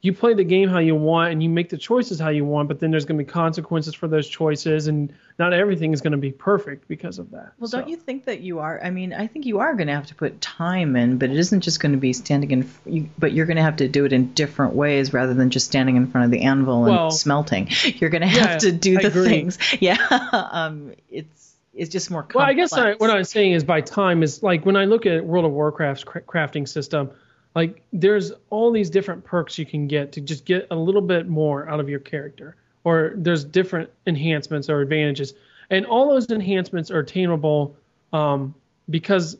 [0.04, 2.66] you play the game how you want and you make the choices how you want,
[2.66, 6.10] but then there's going to be consequences for those choices, and not everything is going
[6.10, 7.52] to be perfect because of that.
[7.60, 8.80] Well, So- don't you think that you are?
[8.82, 11.36] I mean, I think you are going to have to put time in, but it
[11.36, 13.10] isn't just going to be standing in.
[13.16, 15.94] But you're going to have to do it in different ways rather than just standing
[15.94, 17.68] in front of the anvil and Well, smelting.
[17.84, 19.58] You're going to yeah, have to do the things.
[19.80, 19.96] Yeah,
[20.32, 22.26] um, it's it's just more.
[22.34, 25.06] Well, I guess I, what I'm saying is by time is like when I look
[25.06, 27.12] at World of Warcraft's cra- crafting system,
[27.54, 31.28] like there's all these different perks you can get to just get a little bit
[31.28, 35.34] more out of your character, or there's different enhancements or advantages,
[35.70, 37.76] and all those enhancements are attainable
[38.12, 38.54] um,
[38.88, 39.36] because,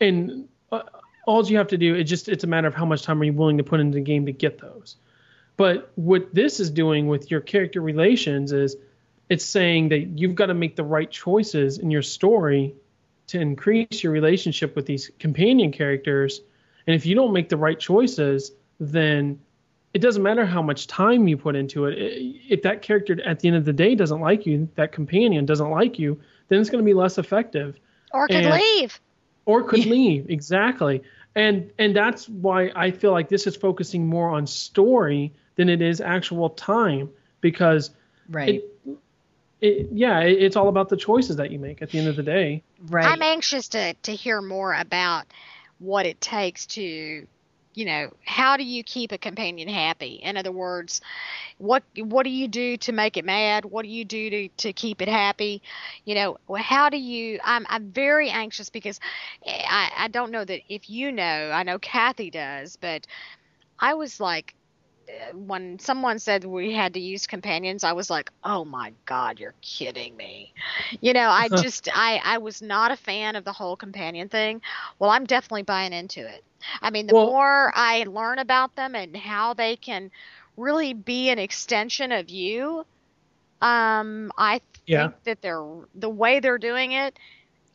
[0.00, 0.82] and uh,
[1.26, 3.24] all you have to do is just it's a matter of how much time are
[3.24, 4.96] you willing to put into the game to get those.
[5.56, 8.76] But what this is doing with your character relations is
[9.28, 12.74] it's saying that you've got to make the right choices in your story
[13.28, 16.42] to increase your relationship with these companion characters.
[16.86, 19.40] And if you don't make the right choices, then
[19.94, 21.94] it doesn't matter how much time you put into it.
[21.98, 25.70] If that character at the end of the day doesn't like you, that companion doesn't
[25.70, 27.78] like you, then it's going to be less effective
[28.12, 29.00] Or could And- leave.
[29.46, 31.02] or could leave exactly
[31.34, 35.82] and and that's why i feel like this is focusing more on story than it
[35.82, 37.10] is actual time
[37.42, 37.90] because
[38.30, 38.98] right, it,
[39.60, 42.16] it yeah it, it's all about the choices that you make at the end of
[42.16, 43.04] the day right.
[43.06, 45.26] I'm anxious to to hear more about
[45.78, 47.26] what it takes to,
[47.74, 50.14] you know, how do you keep a companion happy?
[50.22, 51.00] In other words,
[51.58, 53.64] what what do you do to make it mad?
[53.66, 55.62] What do you do to to keep it happy?
[56.04, 57.40] You know, how do you?
[57.44, 59.00] I'm I'm very anxious because
[59.46, 63.06] eh, I I don't know that if you know, I know Kathy does, but
[63.80, 64.55] I was like.
[65.34, 69.54] When someone said we had to use companions, I was like, "Oh my God, you're
[69.60, 70.52] kidding me!"
[71.00, 74.62] You know, I just I I was not a fan of the whole companion thing.
[74.98, 76.42] Well, I'm definitely buying into it.
[76.82, 80.10] I mean, the Well- more I learn about them and how they can
[80.56, 82.84] really be an extension of you,
[83.62, 85.10] um, I think Yeah.
[85.24, 85.64] that they're
[85.94, 87.16] the way they're doing it,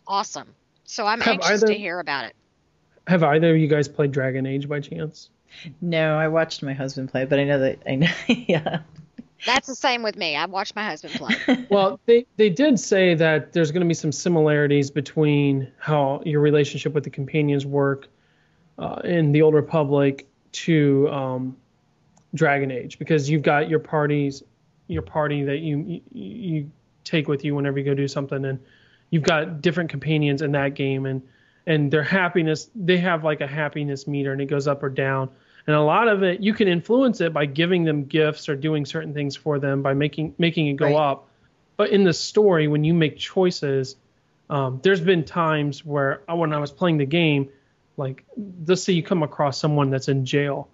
[0.08, 0.54] awesome.
[0.84, 2.36] So I'm Have anxious either- to hear about it.
[3.08, 5.30] have either of you guys played dragon age by chance
[5.82, 8.12] no, I watched my husband play, but I know that I know.
[8.28, 8.80] yeah,
[9.46, 10.36] That's the same with me.
[10.36, 11.68] I watched my husband play.
[11.70, 16.42] well they they did say that there's going to be some similarities between how your
[16.42, 18.08] relationship with the companions work
[18.78, 21.58] uh, in the old republic to um,
[22.36, 24.44] dragon age because you've got your parties
[24.88, 26.72] your party that you, you you
[27.04, 28.60] take with you whenever you go do something and
[29.10, 31.22] you've got different companions in that game and
[31.68, 35.30] and their happiness they have like a happiness meter and it goes up or down
[35.68, 38.86] and a lot of it you can influence it by giving them gifts or doing
[38.86, 40.96] certain things for them by making making it go Right.
[40.96, 41.28] up
[41.78, 43.96] but in the story when you make choices
[44.50, 47.50] um, there's been times where uh, when i was playing the game
[47.98, 48.24] like
[48.66, 50.68] let's say you come across someone that's in jail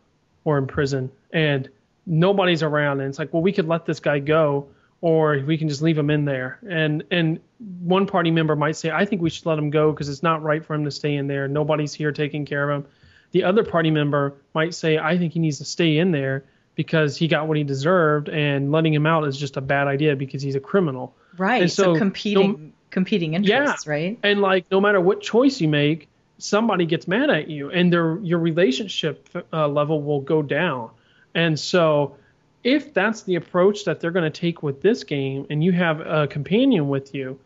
[0.46, 1.70] or in prison and
[2.06, 4.68] nobody's around and it's like well we could let this guy go
[5.02, 7.40] or we can just leave him in there and and
[7.80, 10.42] one party member might say i think we should let him go because it's not
[10.44, 12.90] right for him to stay in there nobody's here taking care of him
[13.32, 16.44] the other party member might say i think he needs to stay in there
[16.76, 20.16] because he got what he deserved and letting him out is just a bad idea
[20.16, 21.64] because he's a criminal right.
[21.64, 23.92] And so, so, competing competing interests, yeah.
[23.92, 24.20] right?
[24.24, 26.08] and like no matter what choice you make
[26.38, 30.90] somebody gets mad at you and their your relationship uh, level will go down
[31.34, 32.16] and so
[32.64, 36.02] if that's the approach that they're going to take with this game and you have
[36.02, 37.40] a companion with you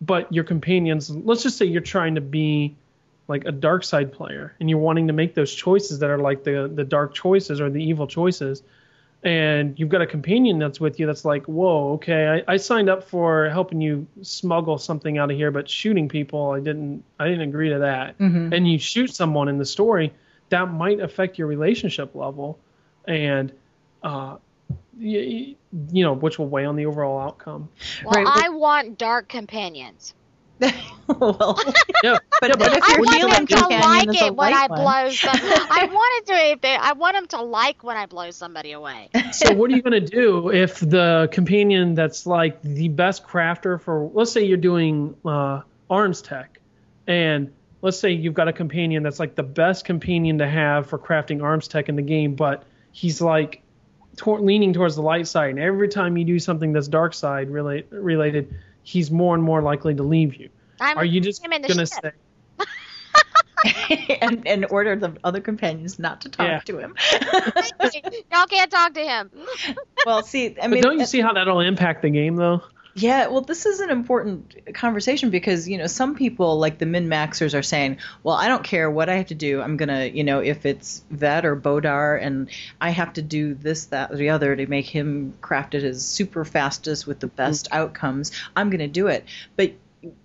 [0.00, 2.74] but your companions let's just say you're trying to be
[3.28, 6.44] like a dark side player and you're wanting to make those choices that are like
[6.44, 8.62] the the dark choices or the evil choices
[9.22, 12.88] and you've got a companion that's with you that's like whoa okay I, I signed
[12.88, 17.26] up for helping you smuggle something out of here but shooting people i didn't i
[17.26, 18.54] didn't agree to that Mhm.
[18.54, 20.12] and you shoot someone in the story
[20.48, 22.58] that might affect your relationship level
[23.06, 23.52] and
[24.02, 24.36] uh
[24.98, 25.56] you,
[25.92, 27.68] you know which will weigh on the overall outcome
[28.04, 30.14] Well, Right, but- I want dark companions.
[31.06, 31.58] well,
[32.04, 34.80] yeah but, but if you're I want them to like it when I light one-
[34.80, 35.30] blow some.
[35.34, 36.50] I wanted to.
[36.52, 39.08] If they, I want them to like when I blow somebody away.
[39.32, 43.80] so what are you going to do if the companion that's like the best crafter
[43.80, 46.48] for let's say you're doing uh, Armstech
[47.06, 50.98] and let's say you've got a companion that's like the best companion to have for
[50.98, 53.62] crafting Armstech in the game but he's like
[54.20, 57.48] tor- leaning towards the light side and every time you do something that's dark side
[57.50, 61.52] relate- related he's more and more likely to leave you I'm are you just him
[61.52, 62.12] in the going to say
[64.20, 66.60] and and order the other companions not to talk Yeah.
[66.60, 66.94] to him.
[68.32, 69.30] Y'all can't talk to him.
[70.06, 72.62] well, see, I But mean, don't you uh, see how that'll impact the game though?
[72.94, 77.08] Yeah, well, this is an important conversation because you know some people, like the min
[77.08, 79.60] maxers, are saying, "Well, I don't care what I have to do.
[79.60, 83.86] I'm gonna, you know, if it's Vette or Bowdaar, and I have to do this,
[83.86, 87.36] that, or the other to make him crafted as super fastest with the mm-hmm.
[87.36, 88.32] best outcomes.
[88.56, 89.24] I'm gonna do it."
[89.56, 89.74] But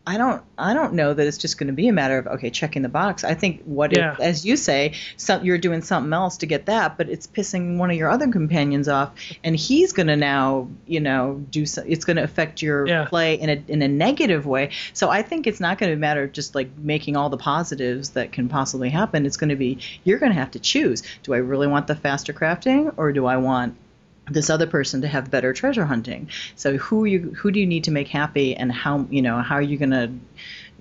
[0.07, 2.49] I don't, I don't know that it's just going to be a matter of okay,
[2.49, 3.25] checking the box.
[3.25, 4.13] I think what Yeah.
[4.13, 7.77] if, as you say, some, you're doing something else to get that, but it's pissing
[7.77, 9.11] one of your other companions off,
[9.43, 11.65] and he's going to now, you know, do.
[11.65, 13.05] So, it's going to affect your Yeah.
[13.05, 14.69] play in a in a negative way.
[14.93, 17.29] So I think it's not going to be a matter of just like making all
[17.29, 19.25] the positives that can possibly happen.
[19.25, 21.03] It's going to be you're going to have to choose.
[21.23, 23.75] Do I really want the faster crafting, or do I want
[24.29, 26.29] this other person to have better treasure hunting.
[26.55, 29.55] So who you who do you need to make happy, and how you know how
[29.55, 30.11] are you gonna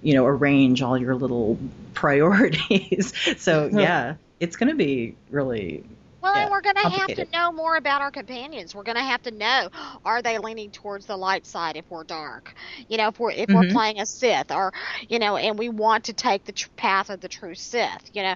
[0.03, 1.59] you know arrange all your little
[1.95, 3.13] priorities?
[3.43, 5.85] so yeah, it's gonna be really
[6.23, 8.75] Well, Yeah, and we're going to have to know more about our companions.
[8.75, 9.69] We're going to have to know
[10.05, 12.55] are they leaning towards the light side if we're dark?
[12.89, 13.69] You know, if we're if we're Mhm.
[13.69, 14.73] playing a Sith, or
[15.09, 18.09] you know, and we want to take the tr- path of the true Sith.
[18.15, 18.35] You know,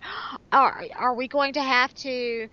[0.53, 2.49] are are we going to have to?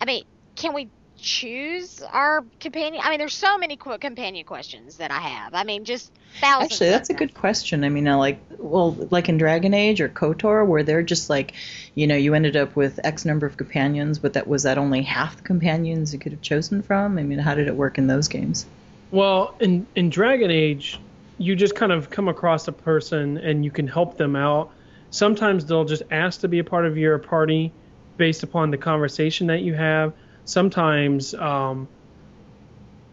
[0.00, 0.24] I mean,
[0.56, 0.90] can we
[1.22, 3.00] choose our companion?
[3.02, 5.54] I mean, there's so many qu- companion questions that I have.
[5.54, 6.72] I mean, just thousands.
[6.72, 7.84] Actually, of that's a good question.
[7.84, 11.54] I mean, uh, like, well, like in Dragon Age or KOTOR, where they're just like,
[11.94, 15.02] you know, you ended up with X number of companions, but that was that only
[15.02, 17.16] half the companions you could have chosen from.
[17.18, 18.66] I mean, how did it work in those games?
[19.12, 20.98] Well, in in Dragon Age,
[21.38, 24.70] you just kind of come across a person and you can help them out.
[25.10, 27.72] Sometimes they'll just ask to be a part of your party
[28.16, 30.12] based upon the conversation that you have.
[30.44, 31.88] Sometimes um,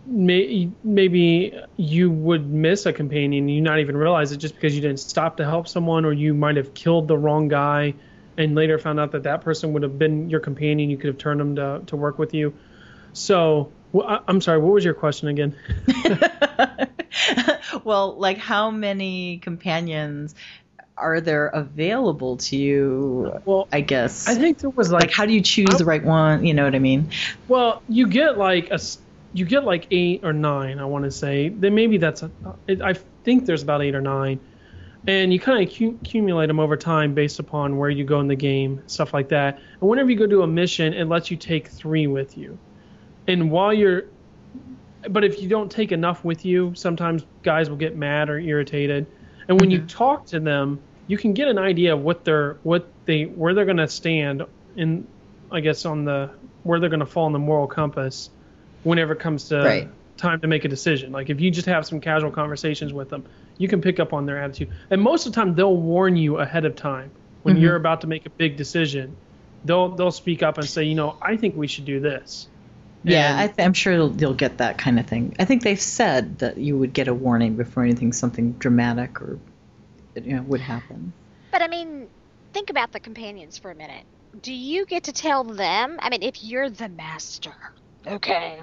[0.06, 4.82] may, maybe you would miss a companion you not even realize it just because you
[4.82, 7.94] didn't stop to help someone or you might have killed the wrong guy
[8.40, 10.90] and later found out that that person would have been your companion.
[10.90, 12.54] You could have turned them to, to work with you.
[13.12, 15.56] So, I'm sorry, what was your question again?
[17.84, 20.36] well, like how many companions
[21.00, 23.40] are there available to you?
[23.46, 24.28] Well, I guess.
[24.28, 26.46] I think there was like, like how do you choose the right one?
[26.46, 27.10] You know what I mean?
[27.48, 28.80] well, you get like a,
[29.34, 31.50] you get like eight or nine, I want to say.
[31.50, 32.32] Then maybe that's a,
[32.68, 32.94] it, I
[33.24, 34.40] think there's about eight or nine,
[35.08, 38.28] and you kind of cu- accumulate them over time based upon where you go in
[38.28, 39.60] the game, stuff like that.
[39.80, 42.58] And whenever you go to a mission, it lets you take three with you.
[43.28, 44.06] And while you're,
[45.10, 49.06] but if you don't take enough with you, sometimes guys will get mad or irritated.
[49.48, 49.88] And when you mm-hmm.
[49.88, 50.80] talk to them,
[51.10, 54.44] you can get an idea of what they're what they where they're going to stand
[54.78, 55.06] in
[55.52, 56.30] I guess on the
[56.64, 58.30] where they're going to fall in the moral compass
[58.84, 59.88] whenever it comes to Right.
[60.18, 61.12] time to make a decision.
[61.12, 63.26] Like if you just have some casual conversations with them,
[63.58, 64.70] you can pick up on their attitude.
[64.90, 67.10] And most of the time they'll warn you ahead of time
[67.44, 67.62] when Mhm.
[67.62, 69.16] you're about to make a big decision.
[69.66, 72.48] They'll they'll speak up and say, you know, I think we should do this.
[73.04, 75.34] Yeah, And- I th- I'm sure you'll, you'll get that kind of thing.
[75.40, 79.40] I think they've said that you would get a warning before anything, something dramatic or
[80.16, 81.14] you know would happen.
[81.52, 82.10] But I mean,
[82.54, 84.06] think about the companions for a minute.
[84.42, 85.98] Do you get to tell them?
[86.00, 87.54] I mean, if you're the master,
[88.08, 88.62] okay.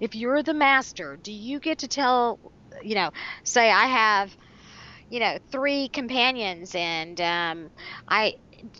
[0.00, 2.38] If you're the master, do you get to tell,
[2.82, 3.10] you know,
[3.44, 4.36] say I have,
[5.10, 7.70] you know, three companions and um,
[8.08, 8.34] I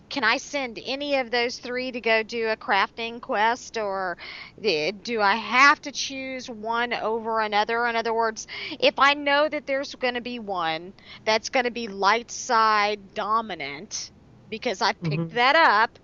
[0.08, 4.16] can I send any of those three to go do a crafting quest or
[4.60, 7.86] do I have to choose one over another?
[7.86, 8.46] In other words,
[8.80, 10.92] if I know that there's going to be one
[11.24, 14.10] that's going to be light side dominant
[14.50, 15.32] because I picked Mhm.
[15.32, 15.98] that up,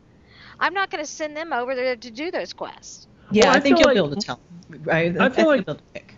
[0.61, 3.07] I'm not going to send them over there to do those quests.
[3.31, 4.41] Yeah, Well, I, I think you'll be able to tell.
[4.91, 6.15] I, I, feel think you'll like- be able to pick.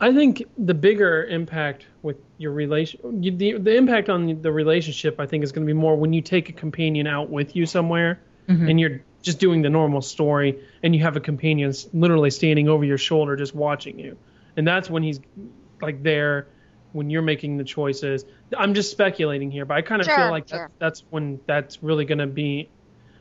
[0.00, 5.18] I think the bigger impact with your relation, you- the the impact on the relationship,
[5.18, 7.64] I think, is going to be more when you take a companion out with you
[7.66, 8.70] somewhere, Mhm.
[8.70, 12.84] and you're just doing the normal story, and you have a companion literally standing over
[12.84, 14.16] your shoulder, just watching you,
[14.56, 15.20] and that's when he's
[15.80, 16.46] like there
[16.92, 18.24] when you're making the choices.
[18.56, 20.70] I'm just speculating here, but I kind of Sure, feel like sure.
[20.78, 22.68] that's, that's when that's really going to be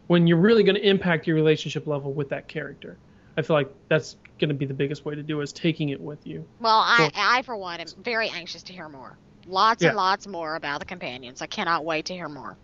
[0.07, 2.97] when you're really going to impact your relationship level with that character.
[3.37, 5.99] I feel like that's going to be the biggest way to do is taking it
[6.01, 6.45] with you.
[6.59, 7.09] Well, I, Cool.
[7.15, 9.17] I for one, am very anxious to hear more.
[9.47, 9.89] Lots Yeah.
[9.89, 11.41] and lots more about the companions.
[11.41, 12.57] I cannot wait to hear more.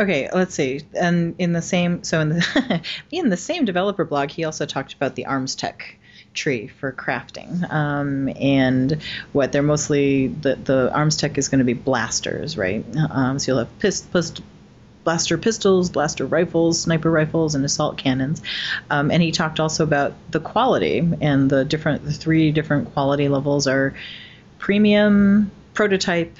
[0.00, 0.80] Okay, let's see.
[0.98, 2.80] And in the same, so in the
[3.10, 5.82] in the same developer blog, he also talked about the Armstech
[6.32, 11.74] tree for crafting, um, and what they're mostly the the Armstech is going to be
[11.74, 12.84] blasters, right?
[13.10, 14.40] Um, so you'll have pist, pist,
[15.04, 18.42] blaster pistols, blaster rifles, sniper rifles, and assault cannons.
[18.90, 23.28] Um, and he talked also about the quality and the different the three different quality
[23.28, 23.94] levels are
[24.58, 26.36] premium, prototype,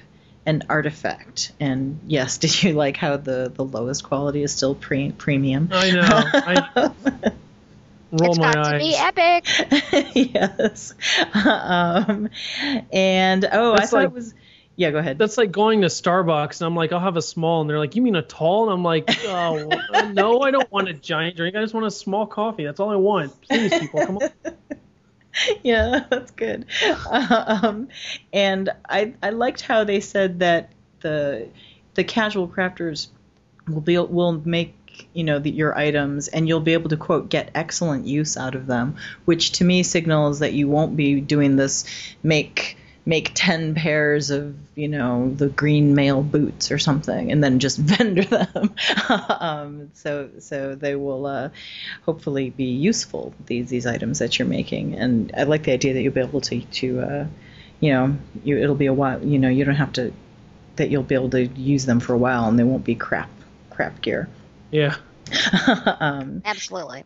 [0.47, 1.53] and artifact.
[1.59, 5.71] And yes, did you like how the the lowest quality is still pre- premium?
[5.73, 6.03] I know.
[6.11, 6.91] I
[8.13, 8.73] roll it's my got eyes.
[8.73, 10.15] to be epic.
[10.35, 10.95] yes.
[11.33, 12.29] Um,
[12.93, 14.35] and oh, I thought like- it was.
[14.81, 15.19] Yeah, go ahead.
[15.19, 17.97] That's like going to Starbucks and I'm like, I'll have a small, and they're like,
[17.97, 18.65] you mean a tall?
[18.65, 19.69] And I'm like, oh
[20.15, 21.55] no, I don't want a giant drink.
[21.55, 22.65] I just want a small coffee.
[22.65, 23.39] That's all I want.
[23.43, 24.31] Please, people, come on.
[25.63, 26.65] yeah, that's good.
[27.11, 27.89] Um,
[28.33, 31.49] and I I liked how they said that the
[31.93, 33.09] the casual crafters
[33.69, 37.29] will be will make you know the, your items and you'll be able to quote
[37.29, 41.57] get excellent use out of them, which to me signals that you won't be doing
[41.57, 41.85] this
[42.23, 47.59] make make 10 pairs of you know the green male boots or something and then
[47.59, 48.75] just vendor them
[49.41, 51.49] um, so so they will uh,
[52.05, 56.03] hopefully be useful these these items that you're making and i like the idea that
[56.03, 57.27] you'll be able to to uh,
[57.81, 60.13] you know you it'll be a while you know you don't have to
[60.77, 63.31] that you'll be able to use them for a while and they won't be crap
[63.71, 64.29] crap gear
[64.71, 64.97] Yeah.
[66.01, 67.05] um, Absolutely.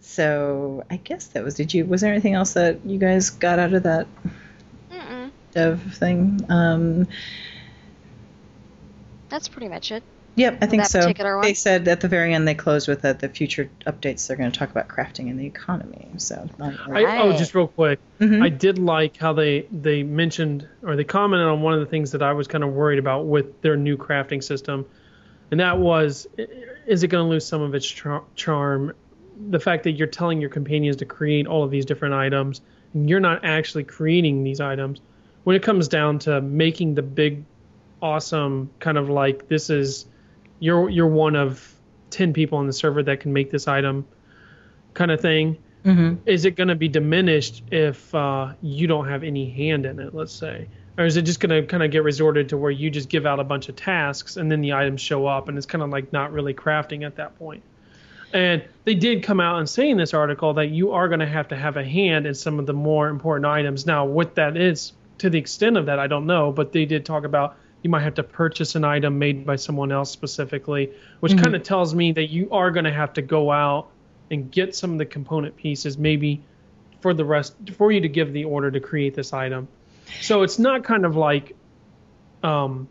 [0.00, 3.58] so i guess that was did you was there anything else that you guys got
[3.58, 4.06] out of that.
[5.52, 7.06] Dev thing um,
[9.28, 10.02] That's pretty much it.
[10.36, 11.12] Yep, I think so.
[11.42, 14.50] They said at the very end they closed with that the future updates they're going
[14.50, 16.08] to talk about crafting and the economy.
[16.18, 17.98] So I, oh, just real quick.
[18.20, 18.42] Mhm.
[18.42, 22.12] I did like how they they mentioned or they commented on one of the things
[22.12, 24.86] that I was kind of worried about with their new crafting system,
[25.50, 26.28] and that was,
[26.86, 28.94] is it going to lose some of its char- charm?
[29.50, 32.60] The fact that you're telling your companions to create all of these different items,
[32.94, 35.00] and you're not actually creating these items.
[35.44, 37.44] When it comes down to making the big,
[38.02, 40.06] awesome kind of like this is,
[40.58, 41.74] you're you're one of
[42.10, 44.06] ten people on the server that can make this item,
[44.94, 49.24] kind of thing hmm is it going to be diminished if uh, you don't have
[49.24, 50.68] any hand in it, let's say?
[50.98, 53.24] Or is it just going to kind of get resorted to where you just give
[53.24, 55.88] out a bunch of tasks and then the items show up and it's kind of
[55.88, 57.62] like not really crafting at that point?
[58.34, 61.26] And they did come out and say in this article that you are going to
[61.26, 63.86] have to have a hand in some of the more important items.
[63.86, 67.04] Now, what that is, to the extent of that, I don't know, but they did
[67.04, 71.36] talk about you might have to purchase an item made by someone else specifically, which
[71.36, 73.88] kind of tells me that you are going to have to go out
[74.30, 76.42] and get some of the component pieces maybe
[77.00, 79.68] for the rest for you to give the order to create this item.
[80.20, 81.56] So it's not kind of like
[82.42, 82.88] um,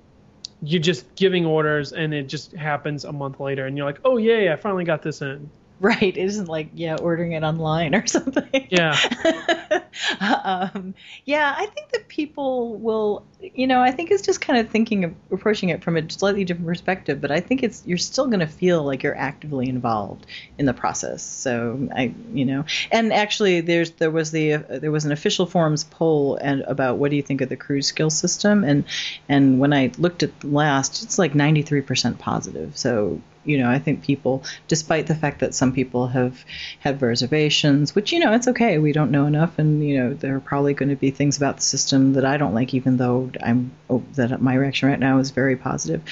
[0.64, 4.18] you're just giving orders and it just happens a month later and you're like, oh
[4.18, 5.50] yay, I finally got this in.
[5.90, 6.02] Right.
[6.02, 8.68] It isn't like yeah, ordering it online or something.
[8.70, 8.98] Yeah.
[10.20, 14.70] um, yeah, I think that people will, you know, I think it's just kind of
[14.70, 18.28] thinking of approaching it from a slightly different perspective, but I think it's you're still
[18.28, 20.26] going to feel like you're actively involved
[20.58, 21.24] in the process.
[21.24, 25.46] So I, you know, and actually there's there was the uh, there was an official
[25.46, 28.84] forums poll and about what do you think of the crew skill system and
[29.30, 32.78] and when I looked at the last, it's like 93% positive.
[32.78, 36.44] So you know, I think people, despite the fact that some people have
[36.80, 40.36] had reservations, which you know it's okay, we don't know enough, and you know there
[40.36, 43.32] are probably going to be things about the system that I don't like, even though
[43.42, 46.04] I'm oh, that my reaction right now is very positive.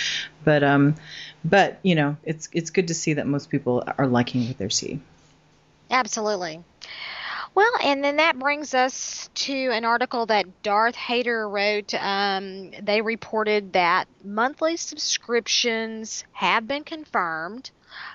[0.44, 0.96] But um,
[1.44, 4.70] but you know, it's it's good to see that most people are liking what they're
[4.70, 5.02] seeing.
[5.90, 6.64] Absolutely.
[7.58, 11.92] Well, and then that brings us to an article that Darth Hater wrote.
[11.96, 17.72] Um, they reported that monthly subscriptions have been confirmed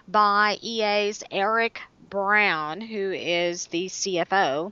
[0.06, 4.70] by EA's Eric Brown, who is the CFO,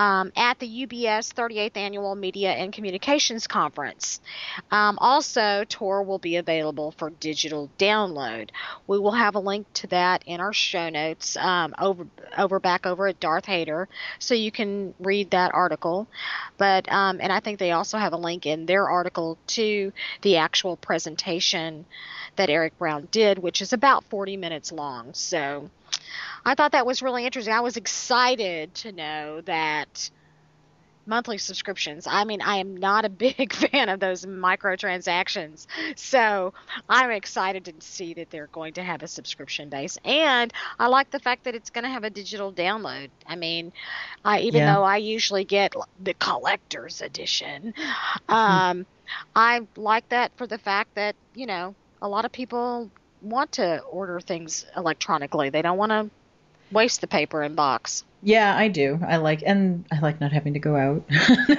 [0.00, 4.22] um, at the UBS 38th Annual Media and Communications Conference.
[4.70, 8.48] Um, also, Tor will be available for digital download.
[8.86, 12.06] We will have a link to that in our show notes um, over
[12.38, 16.08] over back over at Darth Hater, so you can read that article.
[16.56, 19.92] But um, and I think they also have a link in their article to
[20.22, 21.84] the actual presentation
[22.36, 25.12] that Eric Brown did, which is about 40 minutes long.
[25.12, 25.68] So
[26.44, 27.54] I thought that was really interesting.
[27.54, 30.10] I was excited to know that
[31.06, 32.06] monthly subscriptions.
[32.06, 35.66] I mean, I am not a big fan of those microtransactions.
[35.96, 36.52] So
[36.88, 39.98] I'm excited to see that they're going to have a subscription base.
[40.04, 43.10] And I like the fact that it's going to have a digital download.
[43.26, 43.72] I mean,
[44.24, 44.64] I, even Yeah.
[44.64, 47.72] though I usually get the collector's edition,
[48.28, 48.86] um,
[49.34, 52.90] I like that for the fact that, you know, a lot of people
[53.22, 55.50] want to order things electronically.
[55.50, 56.10] They don't want to
[56.72, 58.04] waste the paper and box.
[58.22, 59.00] Yeah, I do.
[59.06, 61.04] I like and I like not having to go out.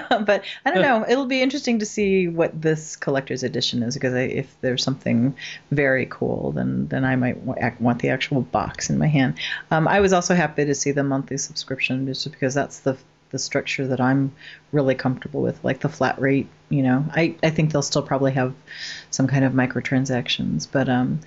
[0.26, 1.06] but I don't know.
[1.10, 5.36] It'll be interesting to see what this collector's edition is because I, if there's something
[5.72, 7.38] very cool, then then I might
[7.82, 9.40] want the actual box in my hand.
[9.72, 12.96] Um, I was also happy to see the monthly subscription just because that's the
[13.32, 14.34] the structure that I'm
[14.72, 16.48] really comfortable with, like the flat rate.
[16.70, 18.54] You know, I, I think they'll still probably have
[19.10, 21.20] some kind of microtransactions, but um,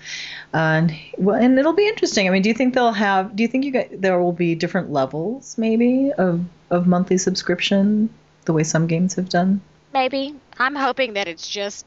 [0.53, 0.89] uh,
[1.19, 2.27] well, and it'll be interesting.
[2.27, 3.37] I mean, do you think they'll have?
[3.37, 8.09] Do you think you got, there will be different levels maybe of of monthly subscription,
[8.45, 9.61] the way some games have done?
[9.93, 10.35] Maybe.
[10.59, 11.85] I'm hoping that it's just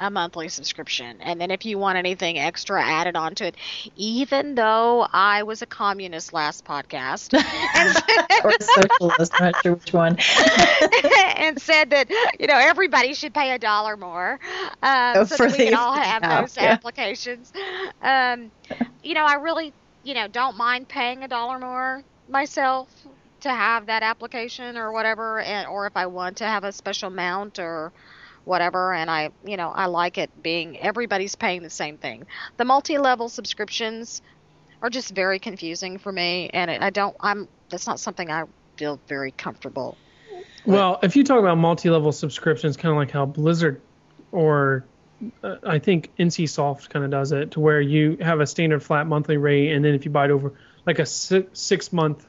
[0.00, 1.20] a monthly subscription.
[1.20, 3.56] And then if you want anything extra added onto it,
[3.96, 7.34] even though I was a communist last podcast
[8.44, 10.16] or socialist, I'm not sure which one,
[11.36, 14.38] and said that you know everybody should pay a dollar more
[14.82, 16.72] um, Oh, so for that we can the all have app, those yeah.
[16.72, 17.52] applications.
[18.02, 18.50] Um,
[19.02, 19.72] you know, I really
[20.02, 22.88] you know don't mind paying a dollar more myself
[23.40, 27.10] to have that application or whatever, and or if I want to have a special
[27.10, 27.92] mount or
[28.44, 32.26] whatever and I you know I like it being everybody's paying the same thing.
[32.56, 34.22] The multi-level subscriptions
[34.82, 38.44] are just very confusing for me and it, I don't I'm that's not something I
[38.76, 39.96] feel very comfortable.
[40.64, 43.80] Well, if you talk about multi-level subscriptions, kind of like how Blizzard
[44.32, 44.84] or
[45.42, 48.82] uh, I think NC Soft kind of does it, to where you have a standard
[48.82, 50.54] flat monthly rate, and then if you buy it over
[50.86, 52.26] like a six, six-month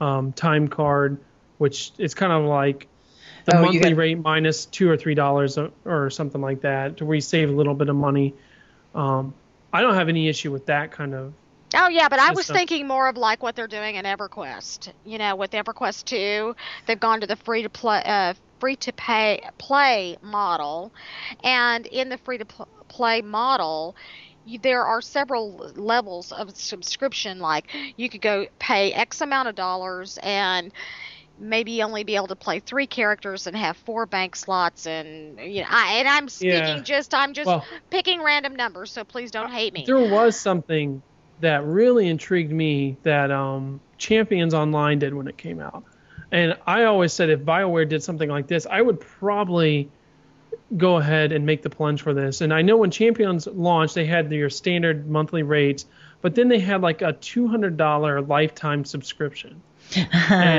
[0.00, 1.20] um, time card,
[1.58, 2.88] which is kind of like
[3.44, 6.96] the Oh, monthly got- rate minus two or three dollars or- or something like that,
[6.98, 8.34] to where you save a little bit of money.
[8.94, 9.34] Um,
[9.72, 11.32] I don't have any issue with that kind of.
[11.76, 14.92] Oh yeah, but I was thinking more of like what they're doing in EverQuest.
[15.04, 16.54] You know, with EverQuest 2,
[16.86, 20.92] they've gone to the free to play uh, free to pay play model,
[21.42, 23.96] and in the free to pl- play model,
[24.62, 27.40] there are several levels of subscription.
[27.40, 30.70] Like you could go pay X amount of dollars and
[31.38, 35.62] maybe only be able to play three characters and have four bank slots and you
[35.62, 36.80] know I, and I'm speaking Yeah.
[36.80, 39.84] just I'm just Well- picking random numbers so please don't hate me.
[39.86, 41.02] There was something
[41.40, 45.82] that really intrigued me that um, Champions Online did when it came out.
[46.30, 49.90] And I always said if BioWare did something like this, I would probably
[50.76, 52.40] go ahead and make the plunge for this.
[52.40, 55.86] And I know when Champions launched, they had your standard monthly rates,
[56.22, 59.60] but then they had like a $200 lifetime subscription.
[59.96, 60.10] And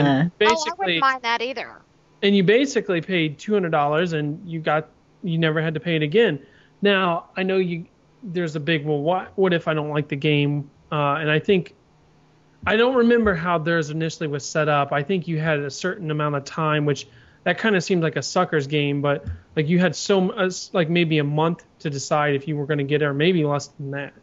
[0.07, 1.81] oh, I basically, wouldn't mind that either.
[2.21, 4.89] and you basically paid two hundred dollars, and you got
[5.23, 6.45] you never had to pay it again.
[6.81, 7.85] Now I know you
[8.23, 10.69] there's a big well, what what if I don't like the game?
[10.91, 11.73] Uh, and I think
[12.65, 14.91] I don't remember how theirs initially was set up.
[14.91, 17.07] I think you had a certain amount of time, which
[17.43, 19.25] that kind of seemed like a sucker's game, but
[19.55, 22.79] like you had so uh, like maybe a month to decide if you were going
[22.79, 24.13] to get it, or maybe less than that.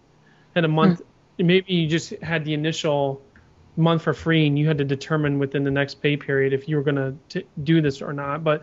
[0.55, 1.03] Had a month,
[1.39, 3.23] maybe you just had the initial
[3.77, 6.77] month for free and you had to determine within the next pay period if you
[6.77, 8.45] were going to do this or not.
[8.45, 8.63] But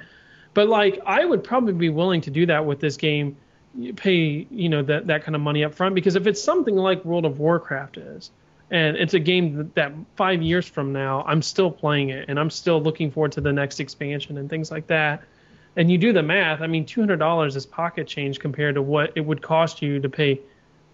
[0.54, 3.38] but like i would probably be willing to do that with this game
[3.76, 6.76] You pay you know that that kind of money up front because if it's something
[6.76, 8.32] like world of warcraft is
[8.72, 12.40] and it's a game that, that five years from now i'm still playing it and
[12.40, 15.24] i'm still looking forward to the next expansion and things like that.
[15.76, 19.22] And you do the math i mean $200 is pocket change compared to what it
[19.22, 20.42] would cost you to pay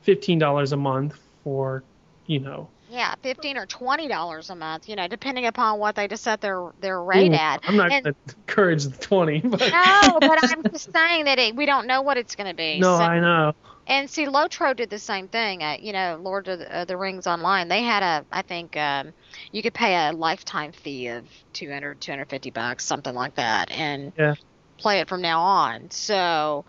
[0.06, 1.84] $15 a month for
[2.28, 6.08] you know Yeah, fifteen or twenty dollars a month, you know, depending upon what they
[6.08, 7.62] just set their their rate Ooh, at.
[7.68, 11.38] I'm not And- going to encourage the 20, but No, but I'm just saying that
[11.38, 12.80] it, we don't know what it's going to be.
[12.80, 13.54] no, So- I know.
[13.88, 15.62] And see, Lotro did the same thing.
[15.62, 18.76] Uh, you know, Lord of the, uh, the Rings Online, they had a, I think,
[18.78, 19.14] um,
[19.52, 24.34] you could pay a lifetime fee of 200, 250 bucks, something like that, and Yeah.
[24.80, 25.92] play it from now on.
[25.92, 26.66] So,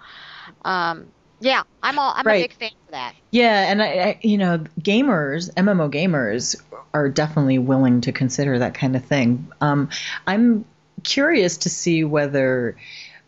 [0.64, 1.06] um,
[1.40, 2.44] yeah, I'm all, I'm Right.
[2.44, 3.14] a big fan of that.
[3.30, 6.56] Yeah, and I, I, you know, gamers, MMO gamers,
[6.94, 9.48] are definitely willing to consider that kind of thing.
[9.60, 9.90] Um,
[10.26, 10.64] I'm
[11.02, 12.76] curious to see whether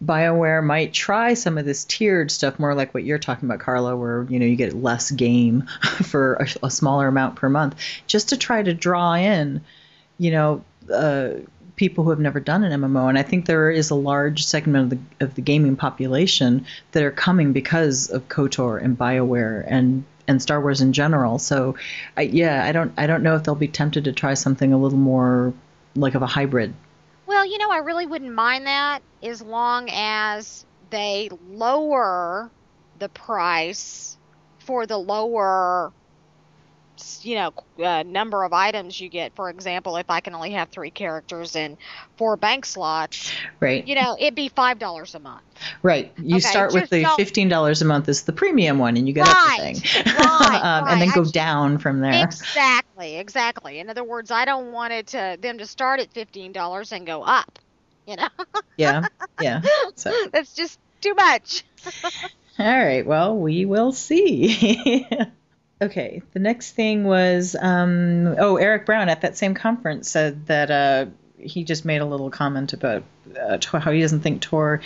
[0.02, 3.96] BioWare might try some of this tiered stuff, more like what you're talking about, Carla,
[3.96, 8.30] where you know you get less game for a, a smaller amount per month, just
[8.30, 9.60] to try to draw in,
[10.16, 11.30] you know, uh,
[11.78, 13.08] people who have never done an MMO.
[13.08, 17.02] And I think there is a large segment of the of the gaming population that
[17.02, 21.38] are coming because of KOTOR and BioWare and and Star Wars in general.
[21.38, 21.76] So,
[22.16, 24.78] I, yeah, I don't I don't know if they'll be tempted to try something a
[24.78, 25.54] little more
[25.94, 26.74] like of a hybrid.
[27.26, 32.50] Well, you know, I really wouldn't mind that as long as they lower
[32.98, 34.16] the price
[34.58, 35.92] for the lower,
[37.22, 37.52] you know,
[37.84, 39.34] uh, number of items you get.
[39.34, 41.76] For example, if I can only have three characters and
[42.16, 43.86] four bank slots, Right.
[43.86, 45.42] you know, it'd be five dollars a month.
[45.82, 46.12] Right.
[46.18, 49.14] You Okay, start with the fifteen dollars a month is the premium one, and you
[49.14, 52.24] get Right, everything, right, um, and then go I- down from there.
[52.24, 53.78] Exactly, exactly.
[53.78, 57.06] In other words, I don't want it to them to start at fifteen dollars and
[57.06, 57.58] go up.
[58.06, 58.28] You know,
[58.76, 59.02] Yeah.
[59.40, 59.62] Yeah.
[59.96, 61.64] So, that's just too much.
[62.58, 63.04] all right.
[63.06, 65.10] Well, we will see.
[65.80, 66.22] Okay.
[66.32, 71.06] The next thing was, um, oh, Eric Brown at that same conference said that uh,
[71.38, 73.04] he just made a little comment about
[73.40, 74.80] uh, how he doesn't think Tor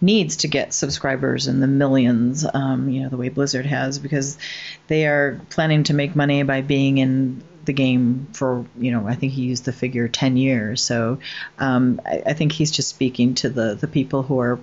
[0.00, 4.38] needs to get subscribers in the millions, um, you know, the way Blizzard has, because
[4.86, 9.16] they are planning to make money by being in the game for you know I
[9.16, 11.18] think he used the figure 10 years so
[11.58, 14.60] um, I, I, think he's just speaking to the the people who are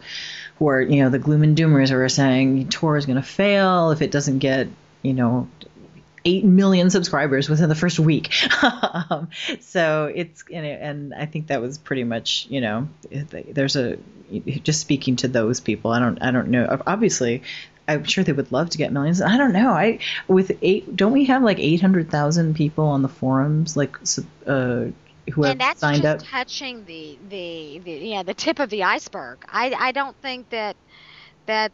[0.57, 3.21] who are you know the gloom and doomers who are saying Tor is going to
[3.21, 4.69] fail if it doesn't get
[5.01, 5.49] you know
[6.25, 8.33] 8 million subscribers within the first week.
[8.63, 13.75] um, so it's, you know, and I think that was pretty much, you know, there's
[13.75, 13.97] a,
[14.63, 16.81] just speaking to those people, I don't, I don't know.
[16.87, 17.43] Obviously,
[17.87, 19.21] I'm sure they would love to get millions.
[19.21, 19.71] I don't know.
[19.71, 23.97] I with eight, don't we have like 800,000 people on the forums, like,
[24.47, 24.85] uh,
[25.31, 26.19] who and have signed up?
[26.19, 29.39] And that's just touching the, the, the, yeah, the tip of the iceberg.
[29.47, 30.77] I, I don't think that,
[31.45, 31.73] that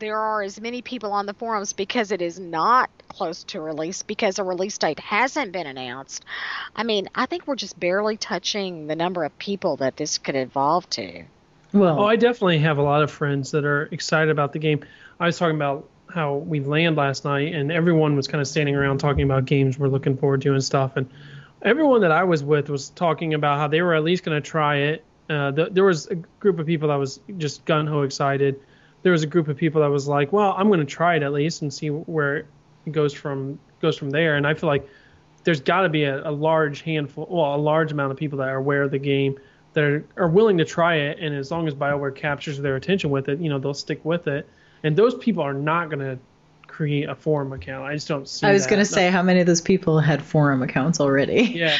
[0.00, 4.02] there are as many people on the forums because it is not close to release
[4.02, 6.24] because a release date hasn't been announced.
[6.74, 10.34] I mean, I think we're just barely touching the number of people that this could
[10.34, 11.24] evolve to.
[11.72, 14.84] Well, oh, I definitely have a lot of friends that are excited about the game.
[15.20, 18.74] I was talking about how we land last night, and everyone was kind of standing
[18.74, 20.96] around talking about games we're looking forward to and stuff.
[20.96, 21.08] And
[21.62, 24.48] everyone that I was with was talking about how they were at least going to
[24.48, 25.04] try it.
[25.28, 28.58] Uh, the, there was a group of people that was just gun ho excited
[29.02, 31.22] there was a group of people that was like, well, I'm going to try it
[31.22, 32.46] at least and see where it
[32.92, 34.36] goes from goes from there.
[34.36, 34.88] And I feel like
[35.44, 38.48] there's got to be a, a, large handful, well, a large amount of people that
[38.48, 39.38] are aware of the game
[39.72, 41.18] that are, are willing to try it.
[41.18, 44.26] And as long as Bioware captures their attention with it, you know, they'll stick with
[44.26, 44.46] it.
[44.82, 46.18] And those people are not going to
[46.66, 47.84] create a forum account.
[47.84, 48.46] I just don't see.
[48.46, 51.42] I was going to say, how many of those people had forum accounts already?
[51.60, 51.78] Yeah.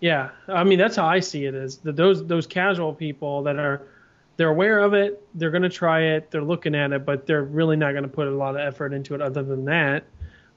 [0.00, 3.56] Yeah, I mean that's how I see it is that those those casual people that
[3.56, 3.88] are
[4.36, 5.26] they're aware of it.
[5.34, 6.30] They're going to try it.
[6.30, 8.92] They're looking at it, but they're really not going to put a lot of effort
[8.92, 9.20] into it.
[9.20, 10.04] Other than that,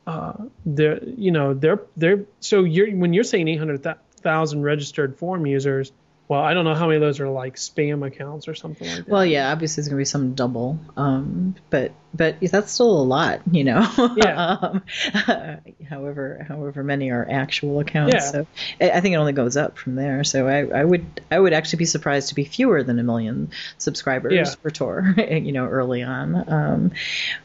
[0.05, 0.33] uh,
[0.65, 5.91] they're you know they're they're so you're when you're saying 800,000 registered form users,
[6.27, 8.97] well, I don't know how many of those are like spam accounts or something like
[8.97, 9.07] that.
[9.07, 13.41] Well, yeah, obviously there's gonna be some double, um, but but that's still a lot,
[13.51, 13.87] you know.
[14.17, 14.57] Yeah.
[14.61, 14.81] um,
[15.89, 18.15] however, however many are actual accounts.
[18.15, 18.19] Yeah.
[18.19, 18.47] So
[18.81, 20.23] I think it only goes up from there.
[20.23, 23.51] So I, I would I would actually be surprised to be fewer than a million
[23.77, 24.45] subscribers yeah.
[24.45, 26.51] for Tor, you know, early on.
[26.51, 26.91] Um,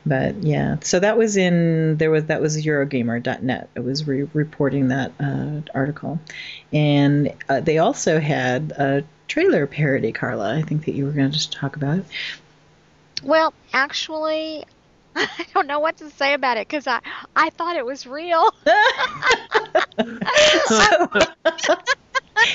[0.07, 3.69] but yeah, so that was in there was that was Eurogamer.net.
[3.75, 6.21] It was re- reporting that uh, article,
[6.73, 10.57] and uh, they also had a trailer parody, Carla.
[10.57, 12.05] I think that you were going to just talk about.
[13.23, 14.65] Well, actually,
[15.17, 17.01] I don't know what to say about it because I
[17.37, 18.55] I thought it was real.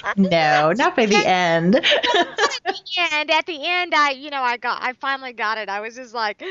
[0.17, 1.75] no, not by the end.
[1.75, 2.81] at the
[3.13, 5.69] end, at the end, I you know I got I finally got it.
[5.69, 6.43] I was just like,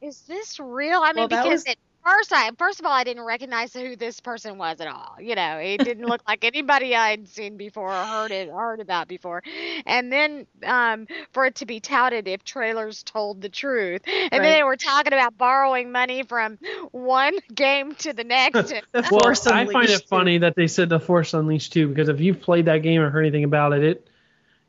[0.00, 1.00] is this real?
[1.00, 1.66] I mean, well, because was...
[1.66, 5.16] it first I first of all I didn't recognize who this person was at all.
[5.20, 9.08] You know, it didn't look like anybody I'd seen before or heard it heard about
[9.08, 9.42] before.
[9.86, 14.30] And then um, for it to be touted if trailers told the truth, and right.
[14.30, 16.58] then they were talking about borrowing money from
[16.92, 18.68] one game to the next.
[18.68, 20.06] the well, Force I find it too.
[20.06, 23.10] funny that they said the Force Unleashed too, because if you've played that game or
[23.10, 24.08] heard anything about it, it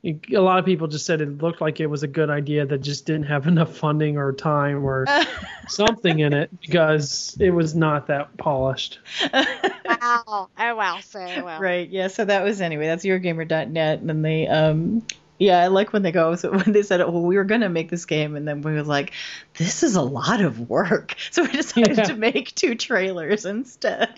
[0.05, 2.79] a lot of people just said it looked like it was a good idea that
[2.79, 5.05] just didn't have enough funding or time or
[5.67, 8.99] something in it because it was not that polished.
[9.33, 10.49] wow.
[10.57, 10.99] Oh wow.
[11.01, 11.59] So well.
[11.59, 11.89] Right.
[11.89, 12.07] Yeah.
[12.07, 12.85] So that was anyway.
[12.85, 15.03] That's Eurogamer.net, and then they um
[15.37, 16.35] yeah, I like when they go.
[16.35, 18.83] So when they said, "Well, we were gonna make this game," and then we were
[18.83, 19.11] like,
[19.57, 22.03] "This is a lot of work," so we decided Yeah.
[22.05, 24.17] to make two trailers instead.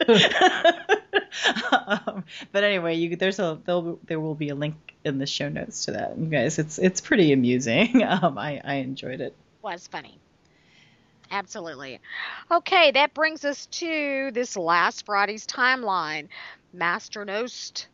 [1.71, 4.75] um, but anyway, you there's a there'll, there will be a link
[5.07, 6.17] in the show notes to that.
[6.17, 8.03] You guys, it's it's pretty amusing.
[8.07, 9.33] Um, I I enjoyed it.
[9.61, 10.19] was funny.
[11.29, 11.99] Absolutely.
[12.49, 16.27] Okay, that brings us to this last Friday's timeline.
[16.73, 17.87] Master Nost,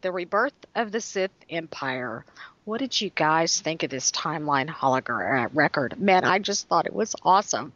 [0.00, 2.24] the rebirth of the Sith Empire.
[2.64, 6.00] What did you guys think of this timeline hologram record?
[6.00, 7.72] Man, I just thought it was awesome.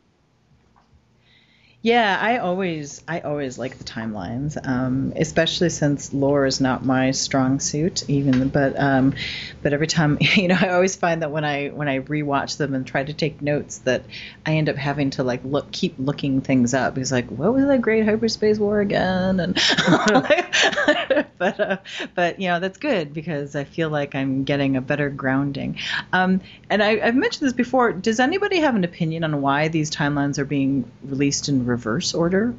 [1.86, 7.12] Yeah, I always I always like the timelines, um, especially since lore is not my
[7.12, 8.02] strong suit.
[8.10, 9.14] Even but um,
[9.62, 12.74] but every time you know I always find that when I when I rewatch them
[12.74, 14.02] and try to take notes that
[14.44, 17.64] I end up having to like look keep looking things up because like what was
[17.66, 19.54] that great hyperspace war again and
[21.38, 21.76] but uh,
[22.14, 25.78] but you know that's good because I feel like I'm getting a better grounding.
[26.12, 27.92] Um, and I, I've mentioned this before.
[27.92, 32.54] Does anybody have an opinion on why these timelines are being released in reverse order?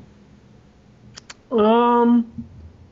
[1.52, 2.32] Um,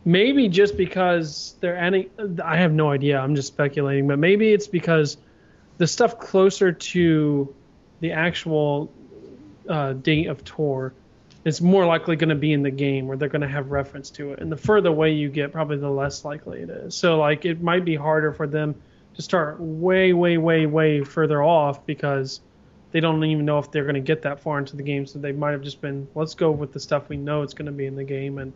[0.04, 2.10] maybe just because they're any.
[2.44, 3.20] I have no idea.
[3.20, 5.18] I'm just speculating, but maybe it's because
[5.78, 7.54] the stuff closer to
[8.00, 8.92] the actual
[9.70, 10.94] uh, date of Tor
[11.44, 14.10] is more likely going to be in the game where they're going to have reference
[14.10, 14.40] to it.
[14.40, 16.96] And the further away you get, probably the less likely it is.
[16.96, 18.74] So like it might be harder for them
[19.16, 22.42] to start way, way, way, way further off because
[22.96, 25.06] they don't even know if they're going to get that far into the game.
[25.06, 27.66] So they might have just been, let's go with the stuff we know it's going
[27.66, 28.54] to be in the game and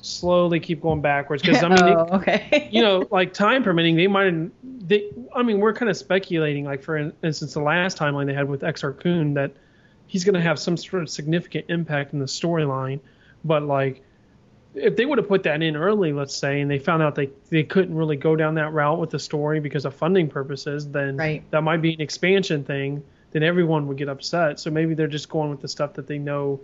[0.00, 1.42] slowly keep going backwards.
[1.42, 2.68] Because I mean, oh, they, okay.
[2.72, 4.52] you know, like time permitting, they might.
[4.86, 6.64] They, I mean, we're kind of speculating.
[6.64, 9.50] Like for instance, the last timeline they had with Exar Kun that
[10.06, 13.00] he's going to have some sort of significant impact in the storyline.
[13.44, 14.00] But like,
[14.76, 17.30] if they would have put that in early, let's say, and they found out they
[17.50, 21.16] they couldn't really go down that route with the story because of funding purposes, then
[21.16, 21.42] Right.
[21.50, 23.02] that might be an expansion thing.
[23.32, 24.60] Then everyone would get upset.
[24.60, 26.60] So maybe they're just going with the stuff that they know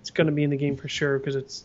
[0.00, 1.64] it's going to be in the game for sure because it's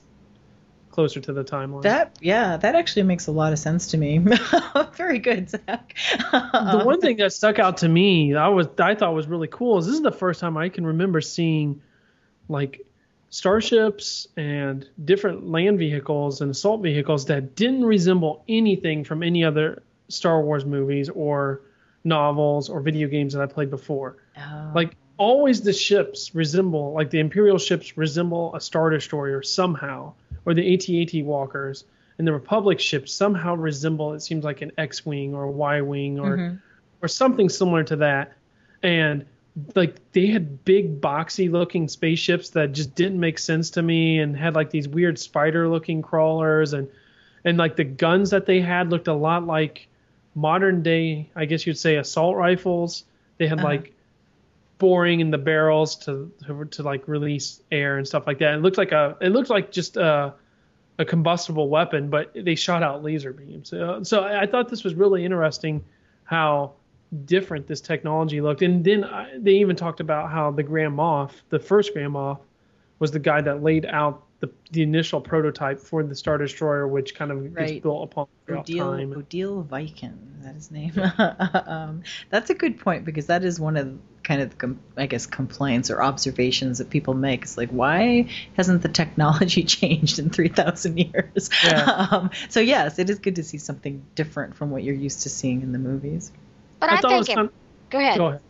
[0.91, 1.83] closer to the timeline.
[1.83, 4.19] That yeah, that actually makes a lot of sense to me.
[4.93, 5.95] Very good, Zach.
[6.31, 9.77] the one thing that stuck out to me, I was I thought was really cool
[9.79, 11.81] is this is the first time I can remember seeing
[12.49, 12.85] like
[13.29, 19.83] starships and different land vehicles and assault vehicles that didn't resemble anything from any other
[20.09, 21.61] Star Wars movies or
[22.03, 24.17] novels or video games that I played before.
[24.37, 24.71] Oh.
[24.73, 30.13] Like always the ships resemble like the Imperial ships resemble a Star Destroyer somehow,
[30.45, 31.85] or the AT-AT walkers,
[32.17, 36.37] and the Republic ships somehow resemble it seems like an X-wing or a Y-wing or
[36.37, 36.55] mm-hmm.
[37.01, 38.33] or something similar to that.
[38.83, 39.25] And
[39.75, 44.35] like they had big boxy looking spaceships that just didn't make sense to me and
[44.35, 46.87] had like these weird spider looking crawlers and
[47.43, 49.87] and like the guns that they had looked a lot like
[50.35, 53.03] modern day I guess you'd say assault rifles.
[53.37, 53.67] They had uh-huh.
[53.67, 53.93] like
[54.77, 58.55] boring in the barrels to, to to like release air and stuff like that.
[58.55, 60.33] It looked like a it looked like just a
[60.99, 63.69] a combustible weapon, but they shot out laser beams.
[63.69, 65.83] So I I thought this was really interesting
[66.23, 66.73] how
[67.25, 68.61] different this technology looked.
[68.61, 72.39] And then I, they even talked about how the Grand Moff, the first Grand Moff,
[72.99, 77.15] was the guy that laid out the, the initial prototype for the Star Destroyer, which
[77.15, 77.67] kind of Right.
[77.67, 79.13] gets built upon throughout Odile, time.
[79.13, 80.91] Odile Vhiking, is that his name?
[81.67, 85.25] um, that's a good point because that is one of kind of the I guess
[85.25, 87.43] complaints or observations that people make.
[87.43, 91.49] It's like why hasn't the technology changed in three thousand years?
[91.63, 92.07] Yeah.
[92.11, 95.29] Um, so yes, it is good to see something different from what you're used to
[95.29, 96.31] seeing in the movies.
[96.79, 97.49] But I I, thought it was think it, kind
[97.91, 98.17] go ahead.
[98.17, 98.41] Go ahead.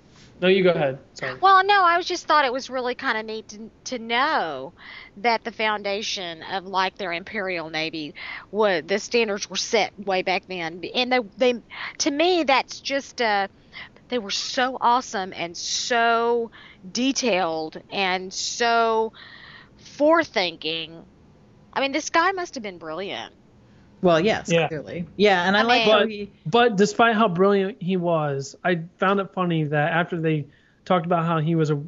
[0.41, 0.97] No, you go ahead.
[1.13, 1.39] Sorry.
[1.39, 4.73] Well, no, I was just thought it was really kind of neat to, to know
[5.17, 8.15] that the foundation of like their imperial navy,
[8.49, 11.53] was the standards were set way back then, and they they
[11.99, 13.47] to me that's just uh
[14.09, 16.49] they were so awesome and so
[16.91, 19.13] detailed and so
[19.97, 21.05] forethinking.
[21.73, 23.33] I mean, this guy must have been brilliant.
[24.01, 24.67] Well, yes, Yeah.
[24.67, 26.31] clearly, yeah, and I, I like mean- how But he.
[26.45, 30.47] but despite how brilliant he was, I found it funny that after they
[30.85, 31.79] talked about how he was a,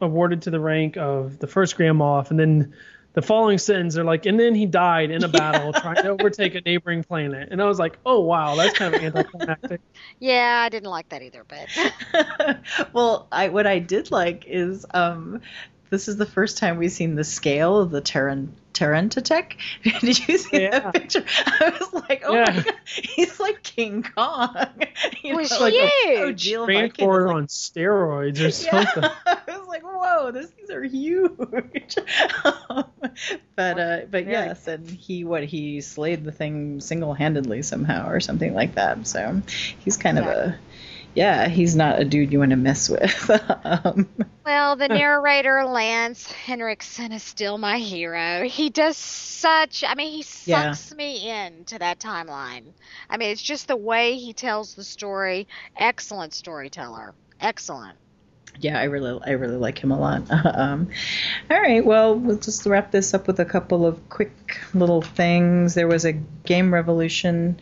[0.00, 2.74] awarded to the rank of the first Grand Moff, and then
[3.12, 6.54] the following sentence they're like, and then he died in a battle trying to overtake
[6.54, 9.80] a neighboring planet, and I was like, oh wow, that's kind of anticlimactic.
[10.18, 12.58] Yeah, I didn't like that either, but
[12.94, 15.40] well, I what I did like is um,
[15.90, 19.52] this is the first time we've seen the scale of the Terran Terentatek.
[20.00, 20.78] Did you see Yeah.
[20.80, 21.24] that picture?
[21.46, 22.50] I was like, oh Yeah.
[22.54, 24.54] my god, he's like King Kong.
[25.22, 26.18] You Was know, like a- huge.
[26.20, 28.50] oh, Jill Viking is Transporter like- on steroids or yeah.
[28.84, 29.10] something.
[29.26, 31.96] I was like, whoa, those things are huge.
[32.44, 32.84] Um,
[33.56, 38.08] but uh, but Very yes, and he what he slayed the thing single handedly somehow
[38.08, 39.06] or something like that.
[39.06, 39.42] So
[39.84, 40.58] he's kind of a
[41.16, 43.30] yeah, he's not a dude you want to mess with.
[43.64, 44.08] um,
[44.44, 48.44] Well, the narrator Lance Henriksen is still my hero.
[48.44, 50.72] He does such I mean he Yeah.
[50.72, 52.64] sucks me into that timeline.
[53.10, 55.48] I mean it's just the way he tells the story.
[55.76, 57.14] Excellent storyteller.
[57.40, 57.96] Excellent.
[58.60, 60.30] yeah, I really I really like him a lot.
[60.30, 60.88] um,
[61.50, 64.32] all right, well, we'll just wrap this up with a couple of quick
[64.74, 65.74] little things.
[65.74, 67.60] There was a Game Revolution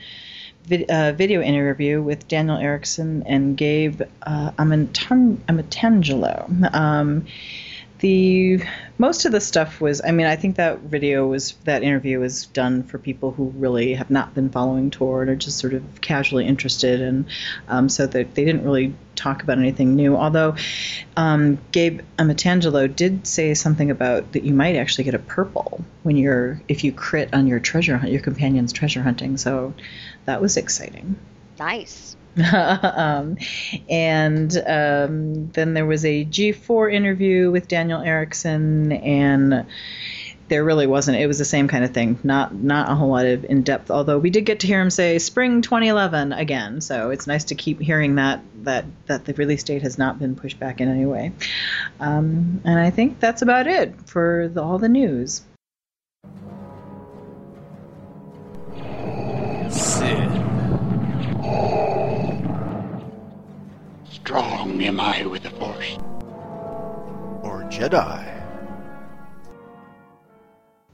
[0.64, 5.44] vid- uh, video interview with Daniel Erickson and Gabe uh, Amatangelo.
[6.74, 7.26] Um,
[8.04, 8.62] the
[8.98, 12.44] most of the stuff was i mean i think that video was that interview was
[12.46, 16.46] done for people who really have not been following toward or just sort of casually
[16.46, 17.24] interested and
[17.68, 20.54] um, so that they didn't really talk about anything new although
[21.16, 26.16] um, gabe amatangelo did say something about that you might actually get a purple when
[26.16, 29.72] you're if you crit on your treasure hunt your companion's treasure hunting so
[30.26, 31.16] that was exciting
[31.58, 32.16] Nice.
[32.52, 33.38] um,
[33.88, 39.66] and um, then there was a G4 interview with Daniel Erickson, and
[40.48, 41.18] there really wasn't.
[41.18, 42.18] It was the same kind of thing.
[42.24, 43.90] Not not a whole lot of in depth.
[43.90, 47.54] Although we did get to hear him say spring 2011 again, so it's nice to
[47.54, 51.06] keep hearing that that that the release date has not been pushed back in any
[51.06, 51.32] way.
[52.00, 55.42] Um, and I think that's about it for the, all the news.
[59.70, 60.44] Sith.
[64.10, 65.96] Strong am I with the Force.
[67.42, 68.34] Or Jedi.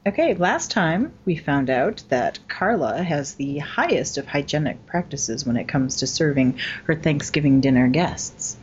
[0.07, 5.57] Okay, last time we found out that Carla has the highest of hygienic practices when
[5.57, 8.57] it comes to serving her Thanksgiving dinner guests.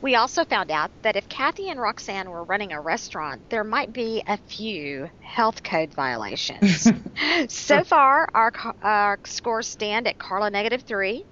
[0.00, 3.92] We also found out that if Kathy and Roxanne were running a restaurant, there might
[3.92, 6.88] be a few health code violations.
[7.48, 8.52] so far, our,
[8.82, 11.24] our scores stand at Carla negative three,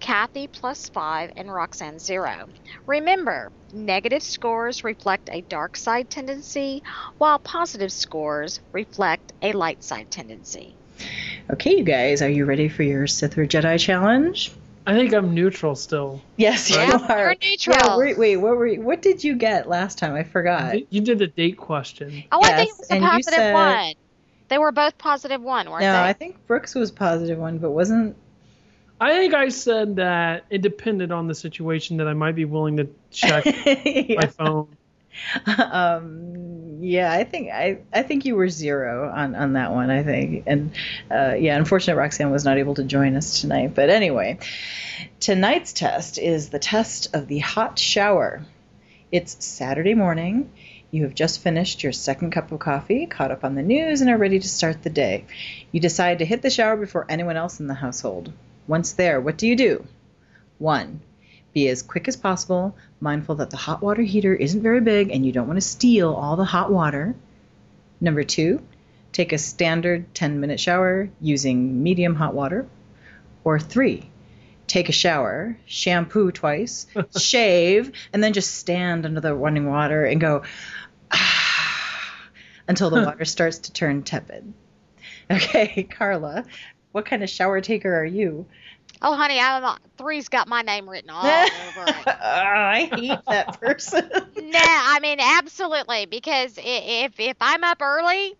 [0.00, 2.48] Kathy plus five, and Roxanne zero.
[2.86, 6.82] Remember, negative scores reflect a dark side tendency,
[7.18, 10.74] while positive scores reflect a light side tendency.
[11.50, 14.52] Okay, you guys, are you ready for your Sith or Jedi challenge?
[14.86, 16.20] I think I'm neutral still.
[16.36, 17.18] Yes, you Yeah, are.
[17.18, 17.76] you're neutral.
[17.80, 20.14] Yeah, wait, wait, what were you, what did you get last time?
[20.14, 20.92] I forgot.
[20.92, 22.24] You did the date question.
[22.32, 23.94] Oh, I think it was a positive said- one.
[24.48, 25.98] They were both positive one, weren't No, they?
[25.98, 28.16] No, I think Brooks was positive one, but wasn't.
[29.00, 32.76] I think I said that it depended on the situation that I might be willing
[32.76, 34.68] to check my phone.
[35.56, 39.88] um, yeah, I think I, I think you were zero on, on that one.
[39.88, 40.72] I think, and
[41.08, 43.72] uh, yeah, unfortunately, Roxanne was not able to join us tonight.
[43.72, 44.40] But anyway,
[45.20, 48.44] tonight's test is the test of the hot shower.
[49.12, 50.50] It's Saturday morning.
[50.90, 54.10] You have just finished your second cup of coffee, caught up on the news, and
[54.10, 55.26] are ready to start the day.
[55.70, 58.32] You decide to hit the shower before anyone else in the household.
[58.66, 59.86] Once there, what do you do?
[60.58, 61.00] One,
[61.52, 65.24] be as quick as possible, mindful that the hot water heater isn't very big and
[65.24, 67.14] you don't want to steal all the hot water.
[68.00, 68.62] Number two,
[69.12, 72.66] take a standard 10 minute shower using medium hot water.
[73.44, 74.08] Or three,
[74.66, 76.86] take a shower, shampoo twice,
[77.18, 80.44] shave, and then just stand under the running water and go
[81.10, 82.28] ah,
[82.68, 84.52] until the water starts to turn tepid.
[85.30, 86.44] Okay, Carla,
[86.92, 88.46] what kind of shower taker are you?
[89.02, 92.08] Oh, honey, I'm, three's got my name written all over it.
[92.22, 94.10] I hate that person.
[94.36, 98.36] No, I mean absolutely because if if I'm up early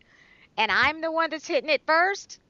[0.57, 2.41] and I'm the one that's hitting it first,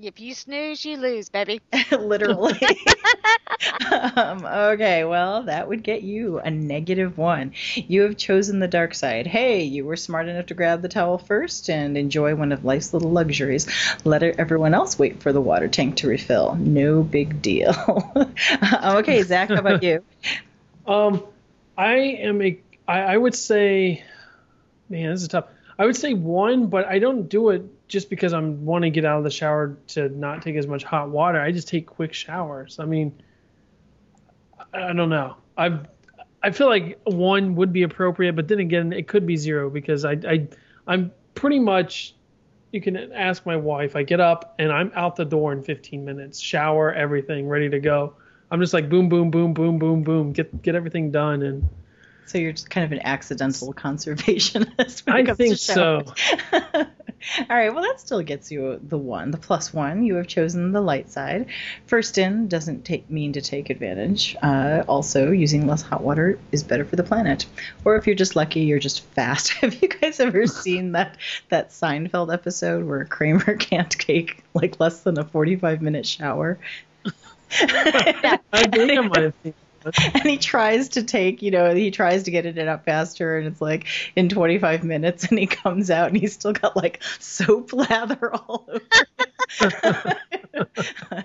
[0.00, 1.60] if you snooze, you lose, baby.
[1.90, 2.58] Literally.
[4.16, 7.52] um, okay, well, that would get you a negative one.
[7.74, 9.26] You have chosen the dark side.
[9.26, 12.92] Hey, you were smart enough to grab the towel first and enjoy one of life's
[12.92, 13.66] little luxuries.
[14.04, 16.54] Let everyone else wait for the water tank to refill.
[16.56, 17.74] No big deal.
[18.84, 20.02] okay, Zach, how about you?
[20.86, 21.24] Um,
[21.76, 22.58] I am a.
[22.88, 24.02] I, I would say,
[24.88, 25.46] man, this is tough.
[25.78, 29.04] I would say one, but I don't do it just because I'm want to get
[29.04, 31.38] out of the shower to not take as much hot water.
[31.38, 32.78] I just take quick showers.
[32.78, 33.22] I mean,
[34.72, 35.36] I, I don't know.
[35.58, 35.78] I
[36.42, 40.06] I feel like one would be appropriate, but then again, it could be zero because
[40.06, 40.48] I I
[40.86, 42.14] I'm pretty much.
[42.72, 43.94] You can ask my wife.
[43.94, 46.40] I get up and I'm out the door in 15 minutes.
[46.40, 48.14] Shower, everything, ready to go.
[48.50, 50.32] I'm just like boom, boom, boom, boom, boom, boom.
[50.32, 51.68] Get get everything done and.
[52.32, 55.04] So you're just kind of an accidental conservationist.
[55.06, 56.02] when it I comes think to so.
[57.50, 60.02] All right, well, that still gets you the one, the plus one.
[60.02, 61.48] You have chosen the light side.
[61.84, 64.34] First in doesn't take, mean to take advantage.
[64.42, 67.44] Uh, also, using less hot water is better for the planet.
[67.84, 69.50] Or if you're just lucky, you're just fast.
[69.60, 71.18] Have you guys ever seen that
[71.50, 76.58] that Seinfeld episode where Kramer can't take like less than a 45 minute shower?
[77.04, 79.52] I think I might have seen
[80.14, 83.46] and he tries to take, you know, he tries to get it out faster, and
[83.46, 87.72] it's like in 25 minutes, and he comes out and he's still got like soap
[87.72, 88.80] lather all over.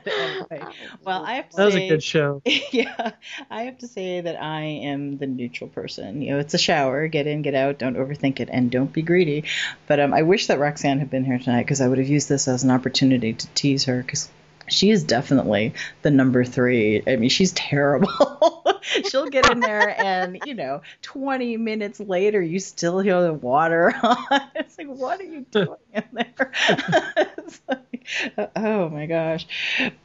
[0.06, 0.64] anyway,
[1.04, 2.42] well, I have to That was say, a good show.
[2.72, 3.12] yeah,
[3.50, 6.22] I have to say that I am the neutral person.
[6.22, 7.08] You know, it's a shower.
[7.08, 7.80] Get in, get out.
[7.80, 9.46] Don't overthink it, and don't be greedy.
[9.88, 12.30] But um, I wish that Roxanne had been here tonight because I would have used
[12.30, 14.30] this as an opportunity to tease her because
[14.68, 17.02] she is definitely the number three.
[17.08, 18.10] I mean, she's terrible.
[19.10, 23.94] She'll get in there, and you know, 20 minutes later, you still hear the water
[24.04, 24.18] on.
[24.56, 26.52] It's like, what are you doing in there?
[27.68, 29.46] Like, oh my gosh.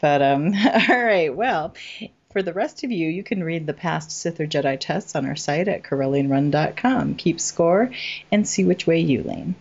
[0.01, 1.35] But um, all right.
[1.35, 1.75] Well,
[2.33, 5.25] for the rest of you, you can read the past Sith or Jedi tests on
[5.25, 7.15] our site at CorellianRun.com.
[7.15, 7.93] Keep score
[8.33, 9.55] and see which way you lean.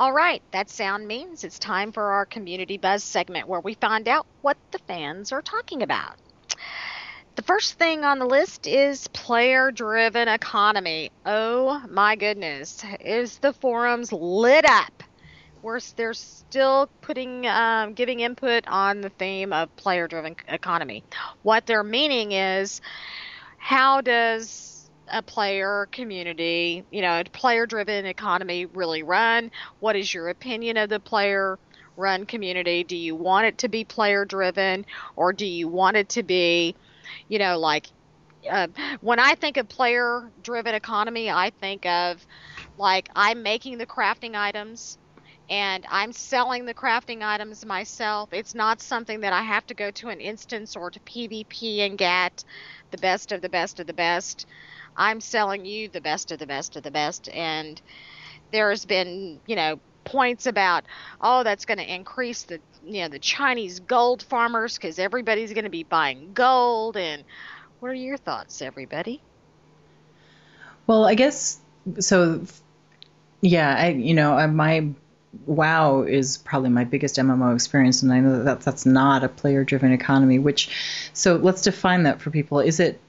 [0.00, 4.06] All right, that sound means it's time for our community buzz segment where we find
[4.06, 6.14] out what the fans are talking about.
[7.34, 11.10] The first thing on the list is player driven economy.
[11.26, 12.84] Oh my goodness.
[13.00, 15.02] Is the forums lit up?
[15.62, 21.02] We're, they're still putting, um, giving input on the theme of player driven economy.
[21.42, 22.80] What they're meaning is
[23.56, 24.77] how does
[25.10, 29.50] a player community, you know, a player driven economy really run?
[29.80, 31.58] What is your opinion of the player
[31.96, 32.84] run community?
[32.84, 34.86] Do you want it to be player driven
[35.16, 36.76] or do you want it to be
[37.28, 37.88] you know, like
[38.50, 38.68] uh,
[39.00, 42.24] when I think of player driven economy, I think of
[42.76, 44.98] like I'm making the crafting items
[45.50, 48.32] and I'm selling the crafting items myself.
[48.32, 51.98] It's not something that I have to go to an instance or to PvP and
[51.98, 52.44] get
[52.90, 54.46] the best of the best of the best.
[54.98, 57.28] I'm selling you the best of the best of the best.
[57.32, 57.80] And
[58.52, 60.84] there's been, you know, points about,
[61.20, 65.64] oh, that's going to increase the you know the Chinese gold farmers because everybody's going
[65.64, 66.96] to be buying gold.
[66.96, 67.24] And
[67.80, 69.20] what are your thoughts, everybody?
[70.86, 71.60] Well, I guess
[72.00, 72.44] so.
[73.40, 74.88] Yeah, I you know uh, my
[75.46, 79.92] WoW is probably my biggest MMO experience, and I know that that's not a player-driven
[79.92, 80.38] economy.
[80.38, 80.70] Which,
[81.12, 82.60] so let's define that for people.
[82.60, 83.00] Is it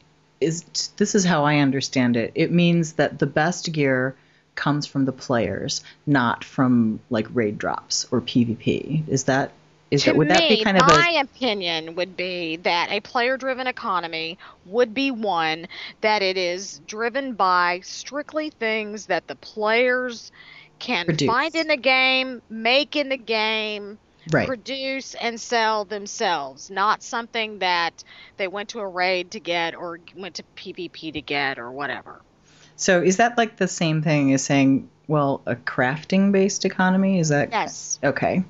[0.41, 0.63] is
[0.97, 2.31] this is how I understand it?
[2.35, 4.15] It means that the best gear
[4.55, 9.07] comes from the players, not from like raid drops or PvP.
[9.07, 9.51] Is that
[9.91, 12.91] is to that would me, that be kind of my a opinion would be that
[12.91, 15.67] a player-driven economy would be one
[16.01, 20.31] that it is driven by strictly things that the players
[20.77, 21.27] can Produce.
[21.27, 23.97] find in the game, make in the game,
[24.32, 24.47] right?
[24.47, 28.03] produce and sell themselves, not something that
[28.38, 32.22] they went to a raid to get or went to PvP to get or whatever.
[32.76, 37.20] So is that like the same thing as saying, well, a crafting-based economy?
[37.20, 37.99] Is that Yes.
[38.03, 38.43] okay?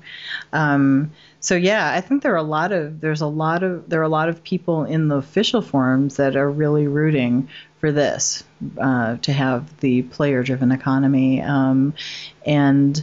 [0.52, 4.00] Um, so yeah, I think there are a lot of there's a lot of there
[4.00, 7.48] are a lot of people in the official forums that are really rooting
[7.80, 8.44] for this
[8.78, 11.94] uh, to have the player-driven economy, um,
[12.44, 13.02] and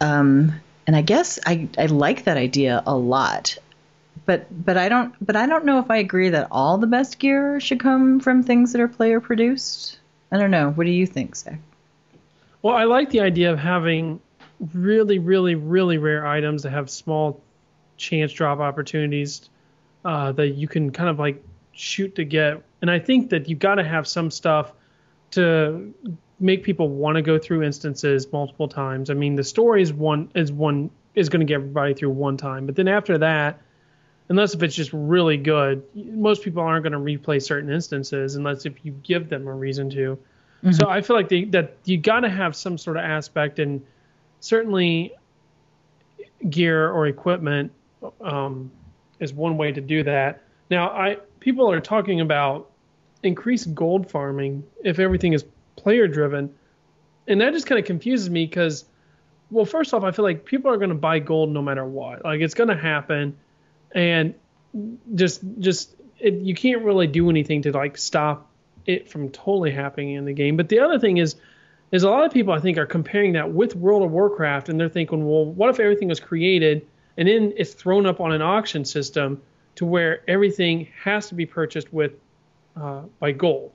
[0.00, 3.58] um, and I guess I I like that idea a lot.
[4.24, 7.18] But but I don't but I don't know if I agree that all the best
[7.18, 9.98] gear should come from things that are player produced.
[10.32, 10.70] I don't know.
[10.70, 11.60] What do you think, Zach?
[12.62, 14.20] Well, I like the idea of having
[14.72, 17.40] really, really, really rare items that have small
[17.96, 19.48] chance drop opportunities
[20.04, 22.62] uh, that you can kind of like shoot to get.
[22.80, 24.72] And I think that you've got to have some stuff
[25.32, 25.94] to
[26.38, 29.10] make people want to go through instances multiple times.
[29.10, 32.36] I mean, the story is one is one is going to get everybody through one
[32.36, 33.60] time, but then after that,
[34.28, 38.66] unless if it's just really good, most people aren't going to replay certain instances unless
[38.66, 40.18] if you give them a reason to.
[40.72, 43.86] So I feel like they, that you got to have some sort of aspect, and
[44.40, 45.12] certainly
[46.50, 47.70] gear or equipment
[48.20, 48.72] um,
[49.20, 50.42] is one way to do that.
[50.68, 52.70] Now, I people are talking about
[53.22, 55.44] increased gold farming if everything is
[55.76, 56.54] player driven,
[57.28, 58.84] and that just kind of confuses me because,
[59.50, 62.24] well, first off, I feel like people are going to buy gold no matter what.
[62.24, 63.36] Like it's going to happen,
[63.94, 64.34] and
[65.14, 68.50] just just it, you can't really do anything to like stop
[68.86, 70.56] it from totally happening in the game.
[70.56, 71.36] But the other thing is,
[71.92, 74.78] is a lot of people I think are comparing that with World of Warcraft, and
[74.78, 78.42] they're thinking, well, what if everything was created and then it's thrown up on an
[78.42, 79.40] auction system
[79.76, 82.12] to where everything has to be purchased with
[82.76, 83.72] uh, by gold?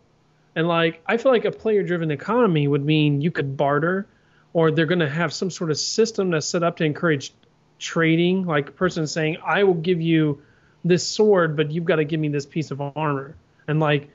[0.55, 4.07] And like, I feel like a player-driven economy would mean you could barter,
[4.53, 7.33] or they're going to have some sort of system that's set up to encourage
[7.79, 8.45] trading.
[8.45, 10.41] Like a person saying, I will give you
[10.83, 13.35] this sword, but you've got to give me this piece of armor.
[13.67, 14.09] And like,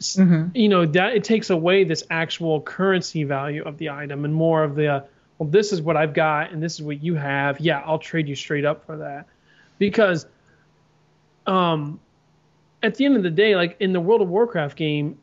[0.00, 0.18] s-
[0.54, 4.64] you know, that it takes away this actual currency value of the item and more
[4.64, 5.00] of the, uh,
[5.38, 7.60] well, this is what I've got and this is what you have.
[7.60, 9.26] Yeah, I'll trade you straight up for that.
[9.78, 10.26] Because,
[11.46, 12.00] um,
[12.82, 15.18] at the end of the day, like in the World of Warcraft game,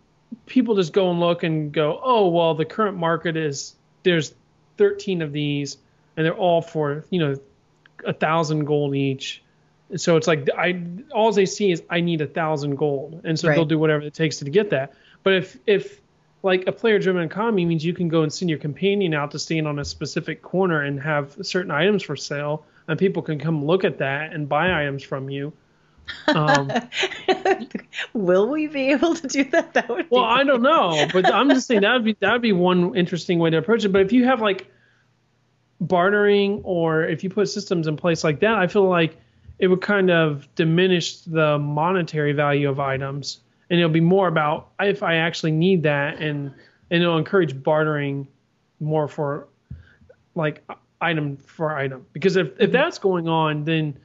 [0.45, 4.34] people just go and look and go, oh, well, the current market is there's
[4.77, 5.77] 13 of these
[6.17, 7.36] and they're all for, you know,
[8.05, 9.41] a thousand gold each.
[9.95, 10.82] So it's like I
[11.13, 13.55] all they see is I need a thousand gold, and so Right.
[13.55, 14.93] they'll do whatever it takes to get that.
[15.24, 16.01] But if if
[16.41, 19.67] like a player-driven economy means you can go and send your companion out to stand
[19.67, 23.83] on a specific corner and have certain items for sale, and people can come look
[23.86, 25.53] at that and buy items from you.
[26.28, 26.71] Um,
[28.13, 29.74] Will we be able to do that?
[29.74, 32.42] That would well, I don't know, but I'm just saying that would be that would
[32.42, 33.89] be one interesting way to approach it.
[33.89, 34.67] But if you have like
[35.80, 39.17] bartering or if you put systems in place like that, I feel like
[39.59, 43.39] it would kind of diminish the monetary value of items,
[43.70, 46.54] and it'll be more about if I actually need that, and
[46.89, 48.28] and it'll encourage bartering
[48.80, 49.47] more for
[50.36, 50.63] like
[51.01, 52.05] item for item.
[52.13, 53.97] Because if if that's going on, then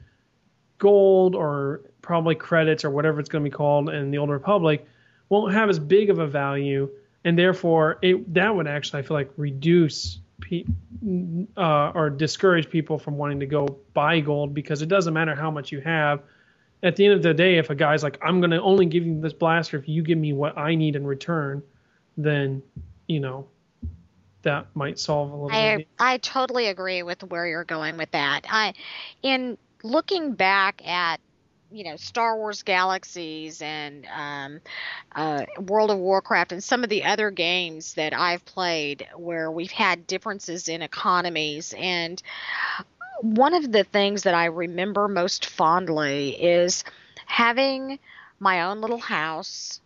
[0.77, 4.83] gold or probably credits or whatever it's going to be called in the Old Republic
[5.29, 6.89] won't have as big of a value,
[7.23, 10.65] and therefore it that would actually I feel like reduce pe-
[11.55, 15.51] uh, or discourage people from wanting to go buy gold because it doesn't matter how
[15.51, 16.23] much you have.
[16.81, 19.05] At the end of the day, if a guy's like, I'm going to only give
[19.05, 21.61] you this blaster if you give me what I need in return,
[22.17, 22.63] then
[23.05, 23.45] you know
[24.41, 25.55] that might solve a little.
[25.55, 25.87] I bit.
[25.99, 28.47] I totally agree with where you're going with that.
[28.49, 28.73] I
[29.21, 31.19] in looking back at
[31.71, 34.59] you know Star Wars Galaxies and um,
[35.15, 39.71] uh, World of Warcraft and some of the other games that I've played where we've
[39.71, 41.73] had differences in economies.
[41.77, 42.21] And
[43.21, 46.83] one of the things that I remember most fondly is
[47.25, 47.99] having
[48.39, 49.81] my own little house.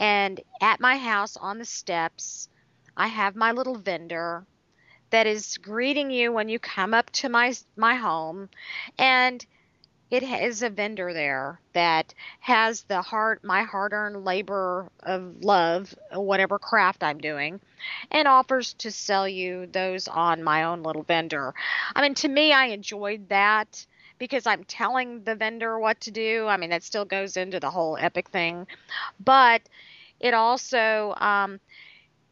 [0.00, 2.48] And at my house on the steps
[2.96, 4.44] I have my little vendor
[5.10, 8.48] that is greeting you when you come up to my my home.
[8.98, 9.44] And
[10.10, 16.58] it is a vendor there that has the hard my hard-earned labor of love whatever
[16.58, 17.60] craft i'm doing
[18.10, 21.54] and offers to sell you those on my own little vendor.
[21.94, 23.86] I mean to me i enjoyed that
[24.18, 26.46] because i'm telling the vendor what to do.
[26.46, 28.66] I mean that still goes into the whole epic thing.
[29.24, 29.62] But
[30.20, 31.60] it also um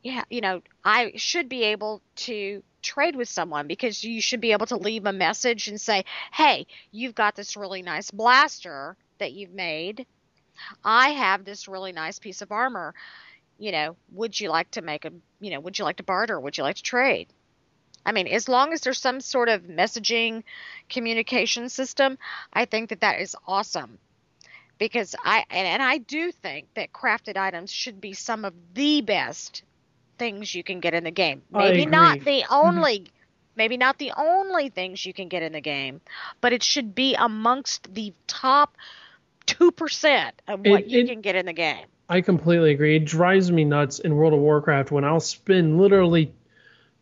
[0.03, 4.53] yeah you know i should be able to trade with someone because you should be
[4.53, 9.33] able to leave a message and say, hey, you've got this really nice blaster that
[9.33, 10.07] you've made.
[10.85, 12.95] I have this really nice piece of armor.
[13.59, 16.39] You know, would you like to make a, you know, would you like to barter?
[16.39, 17.29] Would you like to trade?
[18.05, 20.45] I mean, as long as there's some sort of messaging
[20.89, 22.19] communication system,
[22.53, 23.99] I think that that is awesome.
[24.79, 29.01] Because I, and, and I do think that crafted items should be some of the
[29.01, 29.65] best
[30.19, 31.43] things you can get in the game.
[31.51, 33.13] Maybe not the only mm-hmm.
[33.57, 36.01] maybe not the only things you can get in the game,
[36.41, 38.77] but it should be amongst the top
[39.47, 41.87] 2% of what it, you it, can get in the game.
[42.09, 42.97] I completely agree.
[42.97, 46.33] It drives me nuts in World of Warcraft when I'll spend literally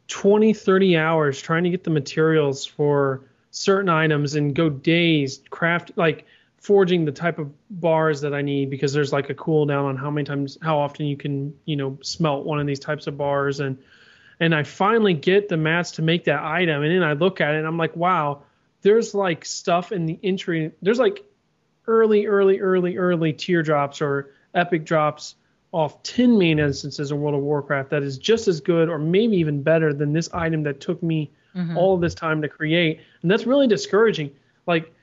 [0.08, 5.92] 20, 30 hours trying to get the materials for certain items and go days craft
[5.96, 6.26] like
[6.64, 10.10] forging the type of bars that I need because there's like a cooldown on how
[10.10, 13.60] many times how often you can you know smelt one of these types of bars.
[13.60, 13.76] And
[14.40, 16.82] and I finally get the mats to make that item.
[16.82, 18.42] And then I look at it and I'm like wow
[18.80, 20.72] there's like stuff in the entry.
[20.80, 21.22] There's like
[21.86, 25.34] early early early early teardrops or epic drops
[25.70, 29.36] off 10 main instances in World of Warcraft that is just as good or maybe
[29.36, 31.76] even better than this item that took me mm-hmm.
[31.76, 33.00] all this time to create.
[33.20, 34.30] And that's really discouraging.
[34.66, 34.93] Like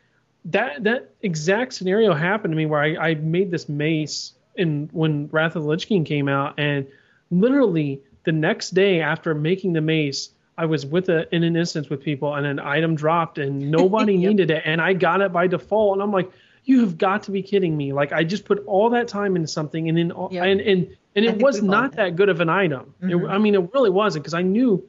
[0.46, 5.28] that that exact scenario happened to me where I, I made this mace in when
[5.32, 6.88] Wrath of the Lich King came out, and
[7.30, 11.90] literally the next day after making the mace, I was with a in an instance
[11.90, 14.30] with people, and an item dropped, and nobody yep.
[14.30, 16.32] needed it, and I got it by default, and I'm like,
[16.64, 17.94] you have got to be kidding me!
[17.94, 20.44] Like I just put all that time into something, and then yep.
[20.44, 22.94] and and and it was not that good of an item.
[23.02, 23.26] Mm-hmm.
[23.26, 24.88] It, I mean, it really wasn't because I knew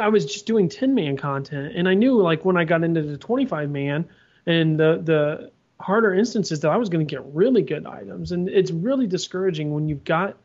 [0.00, 3.02] I was just doing 10 man content, and I knew like when I got into
[3.02, 4.08] the 25 man
[4.46, 5.50] and the the
[5.80, 9.72] harder instances that I was going to get really good items, and it's really discouraging
[9.72, 10.36] when you've got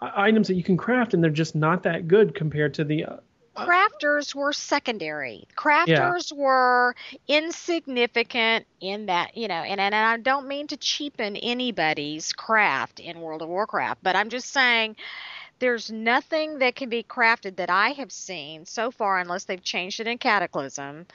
[0.00, 3.04] items that you can craft and they're just not that good compared to the.
[3.04, 3.16] Uh,
[3.56, 5.46] crafters were secondary.
[5.56, 6.36] Crafters yeah.
[6.36, 6.96] were
[7.28, 13.20] insignificant in that, you know, and, and I don't mean to cheapen anybody's craft in
[13.20, 14.96] World of Warcraft, but I'm just saying
[15.60, 20.00] there's nothing that can be crafted that I have seen so far, unless they've changed
[20.00, 21.06] it in Cataclysm,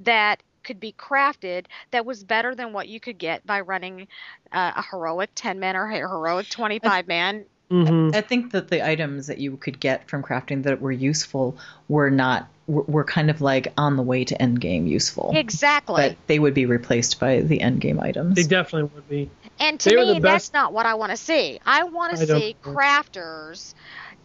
[0.00, 4.08] that could be crafted that was better than what you could get by running
[4.52, 7.44] uh, a heroic 10 man or a heroic 25 man.
[7.70, 8.14] Mm-hmm.
[8.14, 11.56] I think that the items that you could get from crafting that were useful
[11.88, 15.32] were not were kind of like on the way to end game useful.
[15.34, 16.08] Exactly.
[16.08, 18.36] But they would be replaced by the end game items.
[18.36, 19.30] They definitely would be.
[19.58, 21.60] And to they me, that's not what I want to see.
[21.64, 23.74] I want to see crafters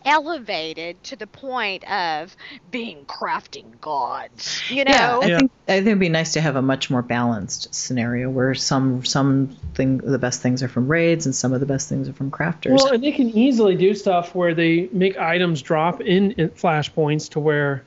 [0.06, 2.36] elevated to the point of
[2.72, 4.62] being crafting gods.
[4.70, 5.38] You know, yeah, I yeah.
[5.40, 9.04] think I think it'd be nice to have a much more balanced scenario where some
[9.04, 12.14] some thing the best things are from raids and some of the best things are
[12.14, 12.76] from crafters.
[12.76, 17.32] Well, and they can easily do stuff where they make items drop in, in flashpoints
[17.32, 17.84] to where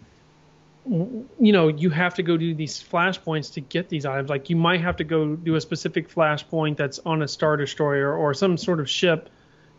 [0.87, 4.57] you know you have to go do these flashpoints to get these items like you
[4.57, 8.57] might have to go do a specific flashpoint that's on a star destroyer or some
[8.57, 9.29] sort of ship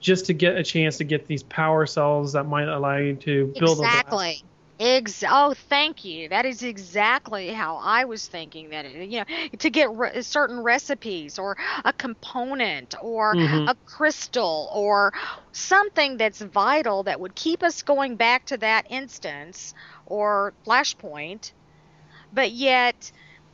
[0.02, 3.54] just to get a chance to get these power cells that might allow you to
[3.58, 4.44] build exactly.
[4.80, 6.28] Ex- oh, thank you.
[6.30, 9.26] That is exactly how I was thinking that it, you know
[9.60, 11.56] to get re- certain recipes or
[11.86, 13.68] a component or mm-hmm.
[13.68, 15.14] a crystal or
[15.52, 19.76] something that's vital that would keep us going back to that instance
[20.08, 21.52] or flashpoint,
[22.34, 23.12] but yet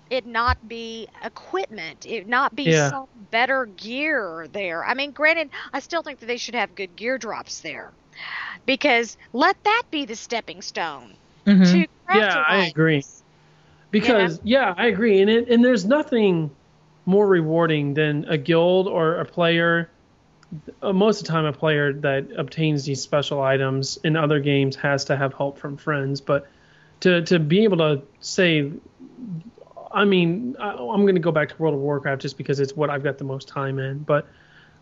[0.10, 2.90] it not be equipment, it not be Yeah.
[2.90, 4.84] some better gear there.
[4.86, 7.94] I mean, granted, I still think that they should have good gear drops there,
[8.66, 11.66] because let that be the stepping stone Mhm.
[11.74, 13.04] to Yeah, I agree.
[13.92, 16.52] Because yeah, I agree, and it, and there's nothing
[17.06, 19.90] more rewarding than a guild or a player.
[20.82, 24.76] Uh, most of the time, a player that obtains these special items in other games
[24.78, 26.22] has to have help from friends.
[26.22, 26.48] But
[27.02, 28.72] to to be able to say,
[29.92, 32.76] I mean, I, I'm going to go back to World of Warcraft just because it's
[32.76, 34.00] what I've got the most time in.
[34.00, 34.28] But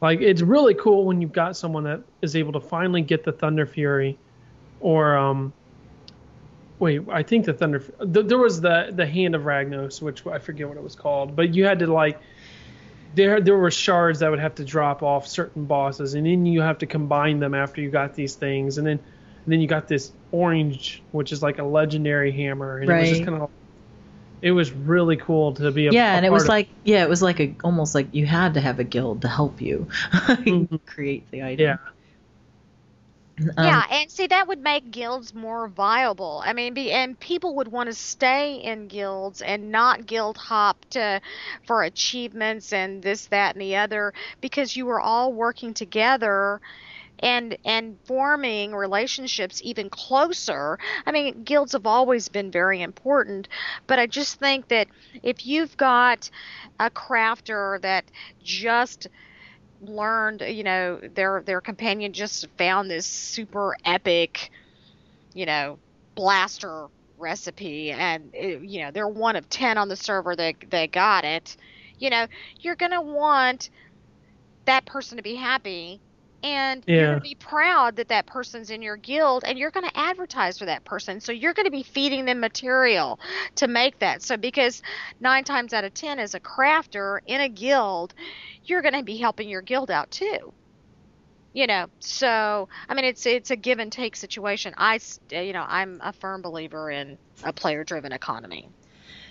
[0.02, 3.32] like, it's really cool when you've got someone that is able to finally get the
[3.32, 4.18] Thunder Fury,
[4.80, 5.54] or um,
[6.80, 7.80] wait, I think the Thunder.
[7.80, 11.36] th- There was the the Hand of Ragnaros, which I forget what it was called,
[11.36, 12.20] but you had to like.
[13.16, 16.60] There, there were shards that would have to drop off certain bosses, and then you
[16.60, 19.88] have to combine them after you got these things, and then, and then you got
[19.88, 23.50] this orange, which is like a legendary hammer, and it was just kind of.
[24.42, 27.04] It was really cool to be a yeah, a and it was of- like yeah,
[27.04, 29.88] it was like a almost like you had to have a guild to help you
[30.86, 31.66] create the item.
[31.66, 31.78] Yeah.
[33.58, 36.42] Um, yeah, and see that would make guilds more viable.
[36.46, 40.86] I mean, be, and people would want to stay in guilds and not guild hop
[40.92, 41.20] to
[41.68, 46.62] for achievements and this, that, and the other because you were all working together
[47.20, 50.78] and and forming relationships even closer.
[51.06, 53.48] I mean, guilds have always been very important,
[53.88, 54.88] but I just think that
[55.24, 56.30] if you've got
[56.80, 58.06] a crafter that
[58.44, 59.08] just
[59.82, 64.52] learned, you know, their their companion just found this super epic,
[65.34, 65.80] you know,
[66.16, 66.88] blaster
[67.18, 71.26] recipe, and it, you know they're one of ten on the server that that got
[71.26, 71.58] it.
[72.00, 72.28] You know,
[72.60, 73.70] you're gonna want
[74.66, 76.02] that person to be happy.
[76.46, 79.88] And you're going to be proud that that person's in your guild, and you're going
[79.90, 81.20] to advertise for that person.
[81.20, 83.20] So you're going to be feeding them material
[83.56, 84.22] to make that.
[84.22, 84.84] So because
[85.20, 88.14] nine times out of ten, as a crafter in a guild,
[88.64, 90.54] you're going to be helping your guild out too.
[91.54, 94.76] You know, so I mean, it's it's a give and take situation.
[94.78, 95.00] i
[95.32, 98.70] you know, I'm a firm believer in a player-driven economy.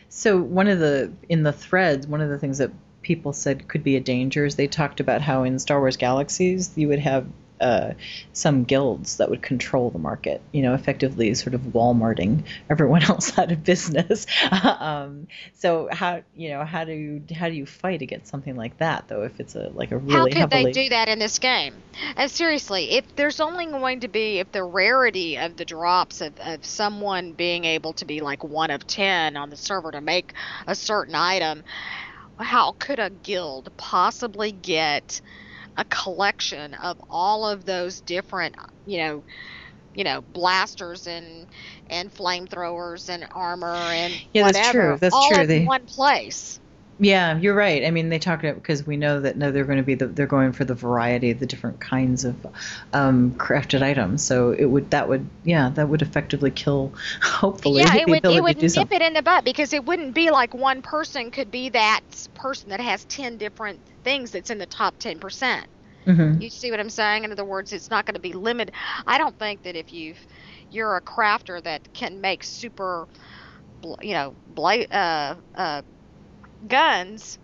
[0.08, 2.72] So one of the in the threads, one of the things that
[3.04, 6.72] people said could be a danger is they talked about how in Star Wars Galaxies
[6.76, 7.26] you would have
[7.60, 7.94] uh,
[8.32, 13.38] some guilds that would control the market, you know, effectively sort of Walmarting everyone else
[13.38, 14.26] out of business.
[14.50, 18.76] um, so how you know how do you how do you fight against something like
[18.78, 21.18] that though if it's a like a really How could heavily they do that in
[21.18, 21.74] this game?
[22.16, 26.38] And seriously, if there's only going to be if the rarity of the drops of,
[26.40, 30.34] of someone being able to be like one of ten on the server to make
[30.66, 31.62] a certain item,
[32.38, 35.20] how could a guild possibly get
[35.76, 38.54] a collection of all of those different,
[38.86, 39.24] you know,
[39.94, 41.46] you know, blasters and
[41.88, 44.98] and flamethrowers and armor and Yeah, that's true.
[45.00, 45.18] That's true.
[45.18, 45.42] all true.
[45.42, 46.60] in They- one place.
[46.98, 47.84] Yeah, you're right.
[47.84, 50.06] I mean, they talk about because we know that no, they're going to be the,
[50.06, 52.36] they're going for the variety of the different kinds of
[52.92, 54.22] um, crafted items.
[54.24, 56.92] So it would that would yeah that would effectively kill
[57.22, 58.96] hopefully yeah, the it would it would nip something.
[59.00, 62.00] it in the butt because it wouldn't be like one person could be that
[62.34, 65.66] person that has ten different things that's in the top ten percent.
[66.06, 66.40] Mhm.
[66.42, 67.24] You see what I'm saying?
[67.24, 68.74] In other words, it's not going to be limited.
[69.06, 70.24] I don't think that if you've
[70.70, 73.08] you're a crafter that can make super,
[74.02, 75.82] you know, bla- uh, uh,
[76.68, 77.38] guns,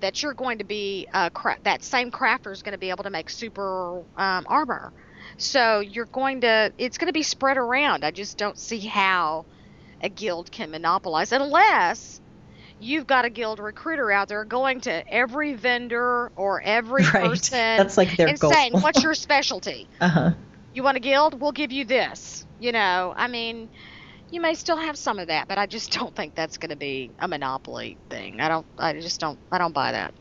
[0.00, 3.04] that you're going to be uh, cra- that same crafter is going to be able
[3.04, 4.92] to make super um, armor.
[5.38, 8.04] So you're going to it's going to be spread around.
[8.04, 9.46] I just don't see how
[10.00, 12.20] a guild can monopolize unless
[12.78, 17.40] you've got a guild recruiter out there going to every vendor or every Right.
[17.40, 18.52] person That's like their and goal.
[18.52, 19.88] saying, "What's your specialty?
[20.00, 20.30] Uh huh.
[20.72, 21.40] You want a guild?
[21.40, 23.68] We'll give you this." You know, I mean,
[24.34, 26.76] you may still have some of that, but I just don't think that's going to
[26.76, 28.40] be a monopoly thing.
[28.40, 28.66] I don't.
[28.78, 29.40] I just don't.
[29.52, 30.14] I don't buy that.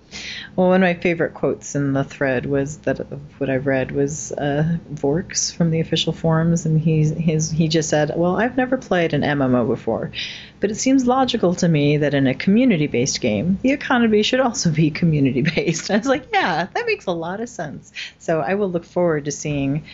[0.56, 3.00] Well, one of my favorite quotes in the thread was that
[3.38, 7.90] what I've read was uh, Vorks from the official forums, and he's his he just
[7.90, 10.12] said, "Well, I've never played an MMO before,
[10.60, 14.70] but it seems logical to me that in a community-based game, the economy should also
[14.70, 18.70] be community-based." I was like, "Yeah, that makes a lot of sense." So I will
[18.70, 19.86] look forward to seeing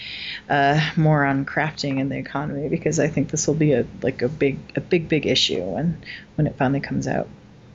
[0.49, 4.21] uh, more on crafting and the economy because I think this will be a like
[4.21, 6.01] a big a big big issue when
[6.35, 7.29] when it finally comes out.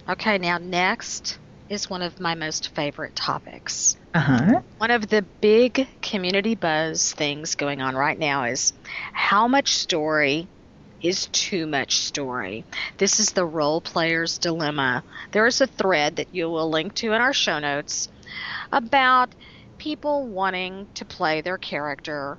[0.07, 1.39] Okay, now next
[1.75, 3.97] is one of my most favorite topics.
[4.15, 4.61] Uh huh.
[4.79, 8.73] One of the big community buzz things going on right now is
[9.13, 10.49] how much story
[11.03, 12.65] is too much story.
[12.97, 15.05] This is the role player's dilemma.
[15.33, 18.09] There is a thread that you will link to in our show notes
[18.73, 19.35] about
[19.77, 22.39] people wanting to play their character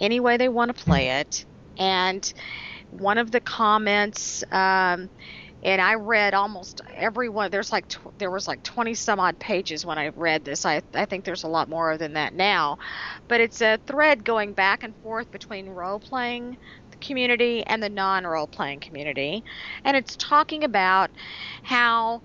[0.00, 1.46] any way they want to play it.
[1.78, 2.30] And
[2.90, 5.08] one of the comments um,
[5.64, 7.50] and I read almost every one.
[7.50, 10.64] There's like tw- there was like 20 some odd pages when I read this.
[10.66, 12.78] I I think there's a lot more than that now,
[13.28, 16.56] but it's a thread going back and forth between role playing
[17.00, 19.44] community and the non role playing community,
[19.84, 21.10] and it's talking about
[21.62, 22.22] how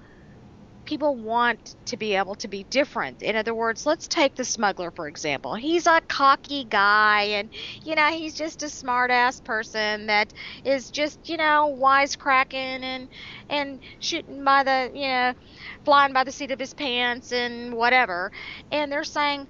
[0.89, 3.21] people want to be able to be different.
[3.21, 5.53] In other words, let's take the smuggler for example.
[5.55, 7.49] He's a cocky guy and
[7.83, 10.33] you know, he's just a smart ass person that
[10.65, 13.09] is just, you know, wisecracking and
[13.49, 15.33] and shooting by the, you know,
[15.85, 18.31] flying by the seat of his pants and whatever.
[18.71, 19.47] And they're saying,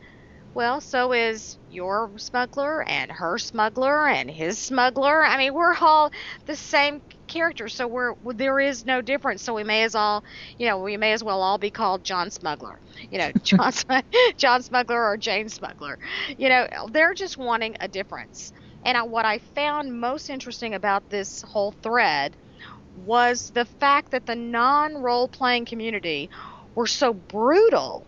[0.53, 5.23] well, so is your smuggler and her smuggler and his smuggler.
[5.25, 6.11] I mean, we're all
[6.45, 9.41] the same characters, so we're there is no difference.
[9.41, 10.23] So we may as all,
[10.57, 12.79] you know, we may as well all be called John Smuggler.
[13.09, 13.71] You know, John
[14.37, 15.97] John Smuggler or Jane Smuggler.
[16.37, 18.51] You know, they're just wanting a difference.
[18.83, 22.35] And I, what I found most interesting about this whole thread
[23.05, 26.29] was the fact that the non-role playing community
[26.75, 28.05] were so brutal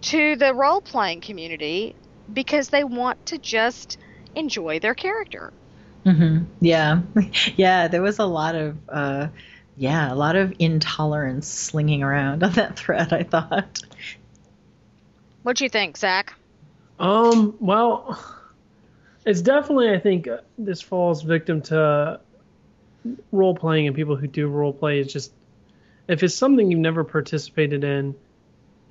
[0.00, 1.94] to the role playing community
[2.32, 3.98] because they want to just
[4.34, 5.52] enjoy their character.
[6.08, 6.44] Mm-hmm.
[6.60, 7.02] Yeah,
[7.56, 7.88] yeah.
[7.88, 9.28] There was a lot of, uh,
[9.76, 13.12] yeah, a lot of intolerance slinging around on that thread.
[13.12, 13.82] I thought.
[15.42, 16.34] What do you think, Zach?
[16.98, 17.56] Um.
[17.60, 18.18] Well,
[19.26, 19.90] it's definitely.
[19.90, 22.20] I think uh, this falls victim to
[23.30, 25.00] role playing and people who do role play.
[25.00, 25.32] Is just
[26.08, 28.14] if it's something you've never participated in,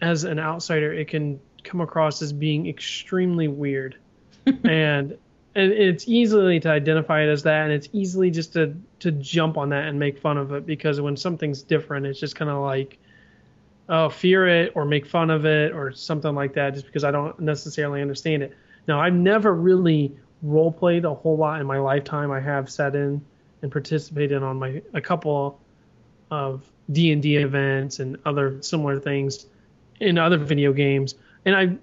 [0.02, 3.98] as an outsider, it can come across as being extremely weird.
[4.64, 5.18] and
[5.57, 9.57] and it's easily to identify it as that and it's easily just to to jump
[9.57, 12.61] on that and make fun of it because when something's different it's just kind of
[12.61, 12.99] like
[13.89, 17.11] oh fear it or make fun of it or something like that just because i
[17.11, 18.55] don't necessarily understand it.
[18.88, 22.29] Now i've never really role played a whole lot in my lifetime.
[22.31, 23.25] I have sat in
[23.63, 25.59] and participated on my a couple
[26.29, 29.47] of d&d events and other similar things
[29.99, 31.15] in other video games
[31.45, 31.75] and i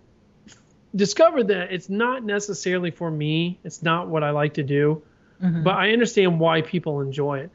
[0.95, 3.59] discovered that it's not necessarily for me.
[3.65, 5.03] It's not what I like to do,
[5.43, 5.63] mm-hmm.
[5.63, 7.51] but I understand why people enjoy it.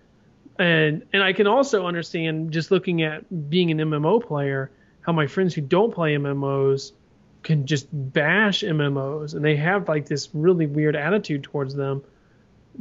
[0.57, 4.71] And and I can also understand just looking at being an MMO player
[5.01, 6.91] how my friends who don't play MMOs
[7.43, 12.03] can just bash MMOs and they have like this really weird attitude towards them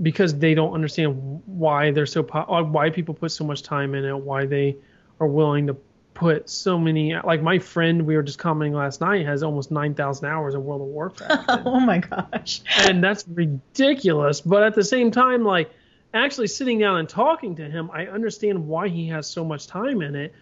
[0.03, 4.05] because they don't understand why they're so po- why people put so much time in
[4.05, 4.77] it, why they
[5.21, 5.77] are willing to
[6.19, 10.27] put so many like my friend we were just commenting last night has almost 9000
[10.27, 11.45] hours of world of warcraft.
[11.65, 12.61] Oh my gosh.
[12.77, 15.71] And that's ridiculous but at the same time like
[16.13, 20.03] actually sitting down and talking to him i understand why he has so much time
[20.03, 20.33] in it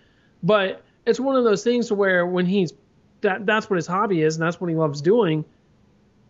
[0.42, 2.72] but it's one of those things where when he's
[3.20, 5.44] that that's what his hobby is and that's what he loves doing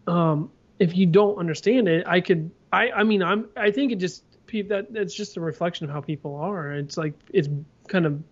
[0.06, 3.96] um if you don't understand it i could i i mean i'm i think it
[3.96, 4.24] just
[4.62, 6.72] that that's just a reflection of how people are.
[6.72, 7.48] It's like it's
[7.88, 8.22] kind of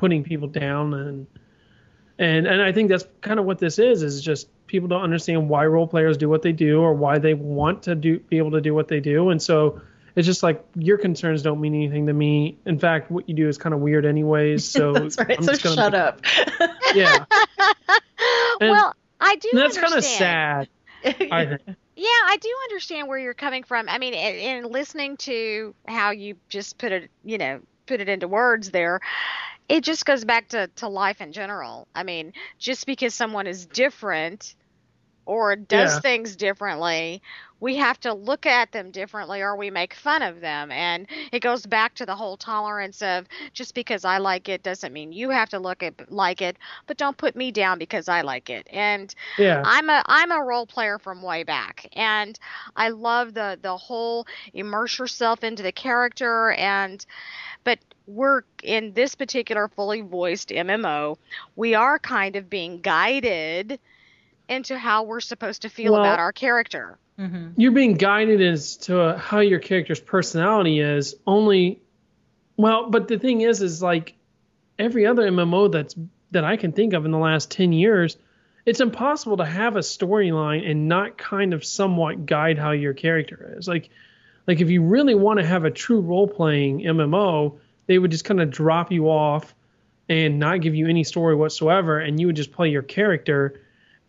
[0.00, 1.26] putting people down and
[2.18, 5.48] and and I think that's kind of what this is is just people don't understand
[5.48, 8.52] why role players do what they do or why they want to do be able
[8.52, 9.82] to do what they do and so
[10.16, 12.58] it's just like your concerns don't mean anything to me.
[12.66, 14.64] In fact, what you do is kind of weird anyways.
[14.64, 15.38] So that's right.
[15.38, 16.20] I'm so shut make, up.
[16.94, 17.24] yeah.
[18.60, 19.48] And, well, I do.
[19.54, 20.68] that's kind of sad.
[21.02, 21.62] I think.
[21.96, 23.88] Yeah, I do understand where you're coming from.
[23.88, 28.08] I mean, in, in listening to how you just put it, you know, put it
[28.10, 29.00] into words there,
[29.70, 31.88] it just goes back to, to life in general.
[31.94, 34.56] I mean, just because someone is different
[35.26, 36.00] or does Yeah.
[36.00, 37.22] things differently,
[37.60, 40.70] we have to look at them differently or we make fun of them.
[40.72, 44.92] And it goes back to the whole tolerance of just because I like it doesn't
[44.92, 46.56] mean you have to look at like it,
[46.86, 48.66] but don't put me down because I like it.
[48.70, 49.62] And Yeah.
[49.64, 52.38] I'm a I'm a role player from way back, and
[52.76, 57.04] I love the the whole immerse yourself into the character and
[57.62, 61.16] but we're in this particular fully voiced MMO,
[61.56, 63.78] we are kind of being guided
[64.48, 66.98] into how we're supposed to feel Well- about our character.
[67.20, 67.48] Mm-hmm.
[67.56, 71.80] you're being guided as to uh, how your character's personality is only
[72.56, 74.14] well but the thing is is like
[74.78, 75.94] every other mmo that's
[76.30, 78.16] that i can think of in the last 10 years
[78.66, 83.54] it's impossible to have a storyline and not kind of somewhat guide how your character
[83.58, 83.90] is like
[84.46, 88.24] like if you really want to have a true role playing mmo they would just
[88.24, 89.54] kind of drop you off
[90.08, 93.60] and not give you any story whatsoever and you would just play your character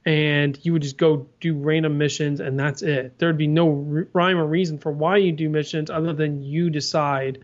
[0.05, 3.17] and you would just go do random missions and that's it.
[3.19, 6.69] There'd be no r- rhyme or reason for why you do missions other than you
[6.69, 7.43] decide,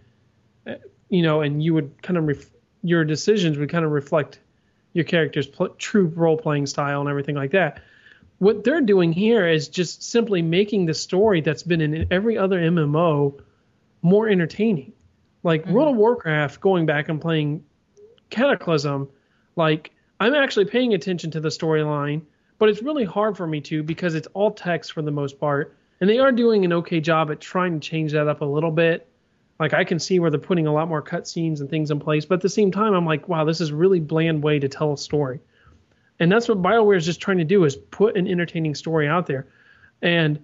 [0.66, 0.76] uh,
[1.10, 2.50] you know, and you would kind of ref-
[2.82, 4.40] your decisions would kind of reflect
[4.94, 7.82] your character's pl- true role playing style and everything like that.
[8.40, 12.60] What they're doing here is just simply making the story that's been in every other
[12.60, 13.40] MMO
[14.02, 14.94] more entertaining.
[15.44, 15.72] Like Mhm.
[15.72, 17.64] World of Warcraft, going back and playing
[18.30, 19.10] Cataclysm,
[19.56, 22.22] like I'm actually paying attention to the storyline,
[22.60, 25.76] but it's really hard for me to because it's all text for the most part,
[26.00, 28.72] and they are doing an okay job at trying to change that up a little
[28.72, 29.08] bit.
[29.60, 32.26] Like I can see where they're putting a lot more cutscenes and things in place,
[32.26, 34.68] but at the same time, I'm like, wow, this is a really bland way to
[34.68, 35.40] tell a story,
[36.20, 39.26] and that's what Bioware is just trying to do is put an entertaining story out
[39.26, 39.48] there,
[40.02, 40.40] and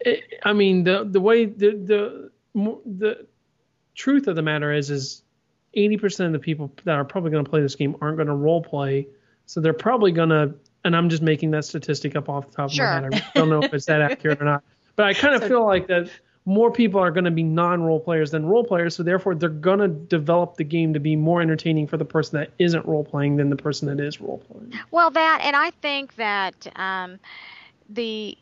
[0.00, 3.26] it, I mean the the way the the the
[3.94, 5.22] truth of the matter is is
[5.76, 8.34] 80% of the people that are probably going to play this game aren't going to
[8.34, 9.06] role play.
[9.46, 10.54] So they're probably going to
[10.88, 12.86] and i'm just making that statistic up off the top Sure.
[12.86, 13.24] of my head.
[13.34, 14.64] I don't know if it's that accurate or not.
[14.96, 16.10] But i kind of So- feel like that
[16.44, 19.78] more people are going to be non-role players than role players so therefore they're going
[19.80, 23.36] to develop the game to be more entertaining for the person that isn't role playing
[23.36, 24.72] than the person that is role playing.
[24.90, 27.18] Well, that, and I think that um,
[27.88, 28.36] the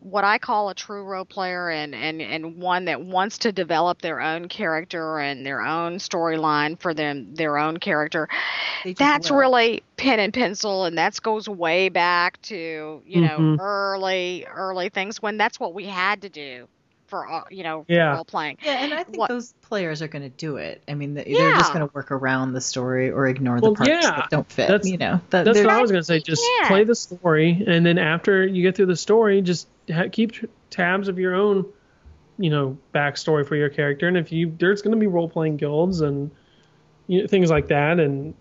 [0.00, 4.00] what I call a true role player and, and, and one that wants to develop
[4.00, 8.28] their own character and their own storyline for them their own character.
[8.98, 9.30] That's will.
[9.30, 13.58] really pen and pencil, and that goes way back to you know Mhm.
[13.58, 16.68] early early things when that's what we had to do
[17.08, 18.14] for uh, you know for Yeah.
[18.14, 18.58] role playing.
[18.64, 20.82] Yeah, and I think What- those players are going to do it.
[20.88, 23.78] I mean, they- they're just going to work around the story or ignore Well, the
[23.78, 24.68] parts yeah, that don't fit.
[24.68, 26.20] that's- you know, that That's what I was gonna say.
[26.20, 26.68] Just Yeah.
[26.68, 30.32] play the story, and then after you get through the story, just ha- keep
[30.70, 31.64] tabs of your own,
[32.38, 34.06] you know, backstory for your character.
[34.06, 36.30] And if you, there's gonna be role playing guilds and
[37.06, 38.34] you know, things like that, and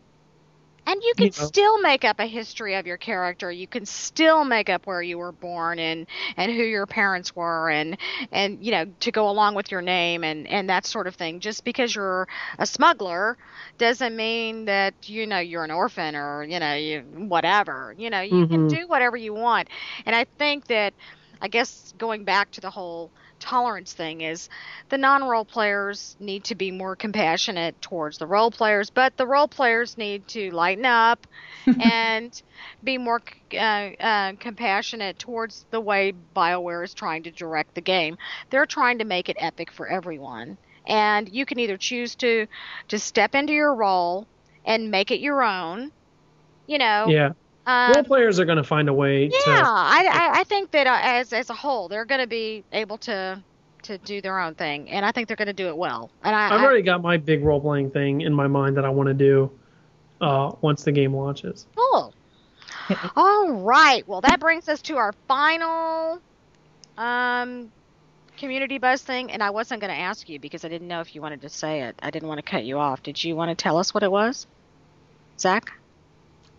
[0.88, 1.52] And you can You know.
[1.52, 3.52] still make up a history of your character.
[3.52, 6.08] You can still make up where you were born and
[6.38, 7.98] and who your parents were and
[8.32, 11.42] and you know to go along with your name and and that sort of thing.
[11.42, 12.28] Just because you're
[12.60, 13.38] a smuggler
[13.78, 17.94] doesn't mean that you know you're an orphan or you know you whatever.
[17.98, 18.80] You know you can Mhm.
[18.80, 19.70] do whatever you want.
[20.06, 20.94] And I think that
[21.42, 24.50] I guess going back to the whole tolerance thing is
[24.90, 29.48] the non-role players need to be more compassionate towards the role players, but the role
[29.48, 31.28] players need to lighten up
[31.80, 32.42] and
[32.84, 33.22] be more
[33.54, 38.18] uh, uh, compassionate towards the way BioWare is trying to direct the game.
[38.50, 42.48] They're trying to make it epic for everyone, and you can either choose to
[42.90, 44.28] to step into your role
[44.66, 45.92] and make it your own.
[46.68, 47.34] You know, yeah,
[47.68, 49.52] um, role players are gonna find a way yeah, to.
[49.52, 52.98] I, I I think that uh, as as a whole, they're going to be able
[53.00, 53.44] to
[53.84, 56.10] to do their own thing, and I think they're going to do it well.
[56.24, 58.86] And I, I've I- already got my big role playing thing in my mind that
[58.86, 59.52] I want to do
[60.22, 61.68] uh, once the game launches.
[61.76, 62.14] cool.
[63.16, 64.08] All right.
[64.08, 66.22] Well, that brings us to our final
[66.98, 67.72] um
[68.38, 71.16] community buzz thing, and I wasn't going to ask you because I didn't know if
[71.16, 71.96] you wanted to say it.
[72.02, 73.04] I didn't want to cut you off.
[73.04, 74.48] Did you want to tell us what it was,
[75.40, 75.77] Zach?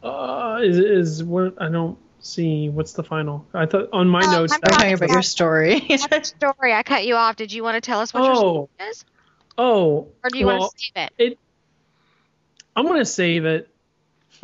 [0.02, 2.68] Uh, is is what I don't see.
[2.68, 3.46] What's the final?
[3.52, 4.52] I thought on my Oh, notes.
[4.52, 5.80] I'm I'm talking about your story.
[6.22, 6.72] Story.
[6.72, 7.36] I cut you off.
[7.36, 8.38] Did you want to tell us what your Oh.
[8.38, 9.04] story is,
[9.56, 11.38] oh, or do you well, want to save it?
[12.76, 13.68] I'm gonna save it.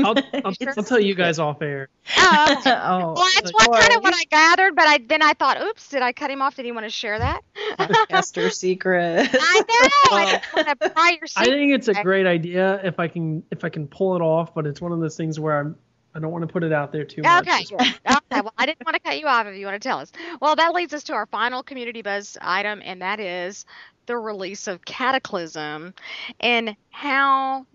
[0.01, 0.75] I'll, I'll, Sure.
[0.77, 1.89] I'll tell you guys off air.
[2.19, 2.71] Oh, okay.
[2.75, 5.89] oh, Well, that's what kind of what I gathered, but I then I thought, oops,
[5.89, 6.57] did I cut him off?
[6.57, 7.43] Did he want to share that?
[7.77, 9.29] Podcaster secret.
[9.33, 10.17] I know.
[10.17, 11.41] I didn't want to pry your Oh.
[11.41, 14.55] I think it's a great idea if I can if I can pull it off,
[14.55, 15.77] but it's one of those things where I'm
[16.15, 17.49] I don't want to put it out there too much.
[17.49, 17.65] Okay.
[17.65, 17.81] good.
[17.81, 18.41] okay.
[18.41, 20.13] Well, I didn't want to cut you off if you want to tell us.
[20.41, 23.67] Well, that leads us to our final community buzz item, and that is
[24.07, 25.95] the release of Cataclysm
[26.41, 27.67] and how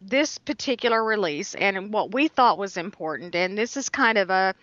[0.00, 4.54] this particular release and what we thought was important and this is kind of a,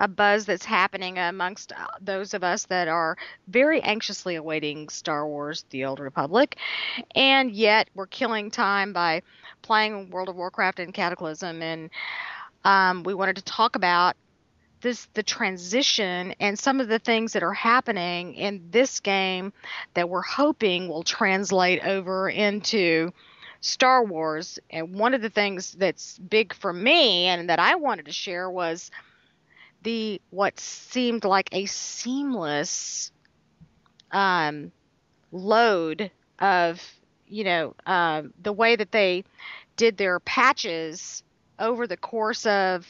[0.00, 5.26] a buzz that's happening amongst uh, those of us that are very anxiously awaiting Star
[5.26, 6.56] Wars The Old Republic
[7.14, 9.22] and yet we're killing time by
[9.62, 11.90] playing World of Warcraft and Cataclysm and
[12.64, 14.16] um, we wanted to talk about
[14.80, 19.52] this the transition and some of the things that are happening in this game
[19.94, 23.12] that we're hoping will translate over into
[23.60, 24.58] Star Wars.
[24.70, 28.50] And one of the things that's big for me and that I wanted to share
[28.50, 28.90] was
[29.82, 33.12] the what seemed like a seamless
[34.10, 34.72] um,
[35.32, 36.82] load of
[37.26, 39.24] you know um, the way that they
[39.76, 41.22] did their patches
[41.58, 42.86] over the course of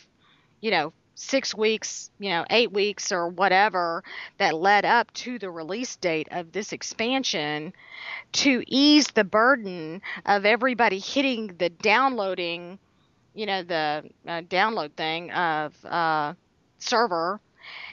[0.60, 4.02] you know six weeks you know eight weeks or whatever
[4.38, 7.72] that led up to the release date of this expansion
[8.32, 12.78] to ease the burden of everybody hitting the downloading
[13.34, 16.32] you know the uh, download thing of uh,
[16.78, 17.40] server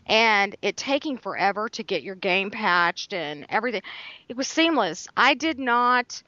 [0.08, 3.82] and it taking forever to get your game patched and everything.
[4.30, 5.08] It was seamless.
[5.18, 6.24] I did not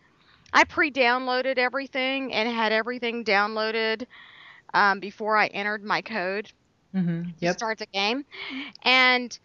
[0.51, 4.05] i pre-downloaded everything and had everything downloaded
[4.73, 6.51] um, before i entered my code
[6.93, 7.49] hmm to Yep.
[7.49, 8.23] start the game.
[8.83, 9.37] And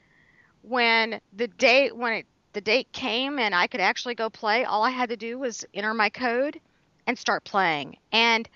[0.63, 4.85] when the day when it the date came and I could actually go play, all
[4.85, 6.61] I had to do was enter my code
[7.07, 7.97] and start playing.
[8.13, 8.49] And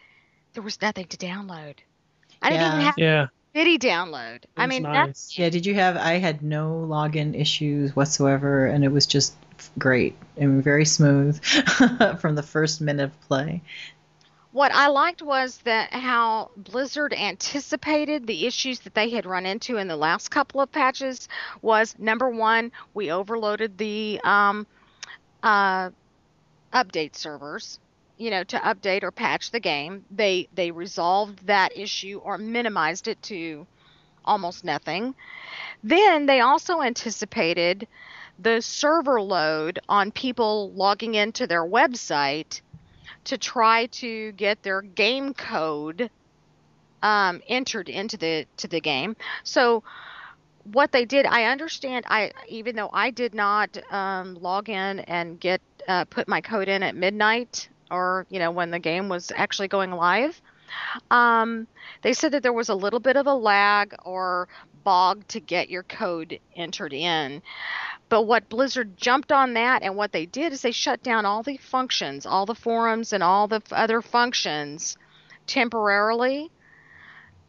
[0.55, 1.79] there was nothing to download.
[2.43, 3.29] I didn't even have Yeah.
[3.55, 4.45] video download.
[4.57, 5.33] I mean, nice.
[5.33, 5.97] that's Yeah, did you have?
[5.97, 9.35] I had no login issues whatsoever, and it was just
[9.79, 11.43] great and very smooth
[12.21, 13.63] from the first minute of play.
[14.53, 19.77] What I liked was that how Blizzard anticipated the issues that they had run into
[19.77, 21.29] in the last couple of patches
[21.61, 24.67] was number one, we overloaded the um,
[25.43, 25.91] uh,
[26.73, 27.79] update servers,
[28.17, 30.05] you know, to update or patch the game.
[30.11, 33.67] They they resolved that issue or minimized it to
[34.25, 35.15] almost nothing.
[35.83, 37.87] Then they also anticipated
[38.39, 42.61] the server load on people logging into their website
[43.29, 46.11] to try to get their game code
[47.03, 49.17] um, entered into the to the game.
[49.45, 49.83] So
[50.65, 52.07] what they did, I understand.
[52.09, 56.69] I even though I did not um, log in and get uh, put my code
[56.69, 60.41] in at midnight or you know when the game was actually going live.
[61.11, 61.67] Um,
[62.03, 64.49] they said that there was a little bit of a lag or
[64.85, 67.43] bog to get your code entered in.
[68.09, 71.43] But what Blizzard jumped on that, and what they did is they shut down all
[71.43, 74.97] the functions, all the forums, and all the other functions
[75.47, 76.51] temporarily,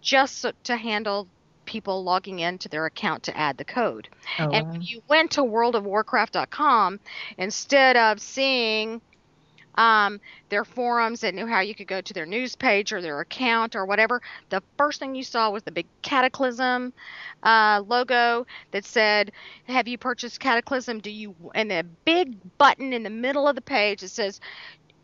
[0.01, 1.27] just so, to handle
[1.65, 4.09] people logging into their account to add the code.
[4.39, 4.71] Oh, and wow.
[4.73, 6.99] when you went to worldofwarcraft.com,
[7.37, 9.01] instead of seeing
[9.75, 10.19] um,
[10.49, 13.75] their forums that knew how you could go to their news page or their account
[13.75, 16.93] or whatever, the first thing you saw was the big Cataclysm
[17.43, 19.31] uh, logo that said,
[19.67, 20.99] "Have you purchased Cataclysm?
[20.99, 24.41] Do you?" And a big button in the middle of the page that says,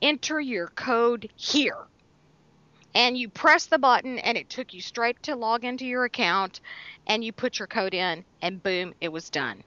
[0.01, 1.77] "Enter your code here."
[2.93, 6.61] And you press the button, and it took you straight to log into your account,
[7.07, 9.63] and you put your code in, and boom, it was done.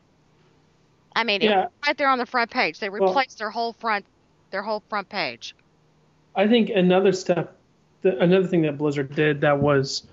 [1.15, 1.67] I mean, Yeah.
[1.87, 2.79] right there on the front page.
[2.79, 4.07] They Well- replaced their whole front,
[4.51, 5.55] their whole front page.
[6.35, 7.57] I think another step,
[8.03, 10.07] another thing that Blizzard did that was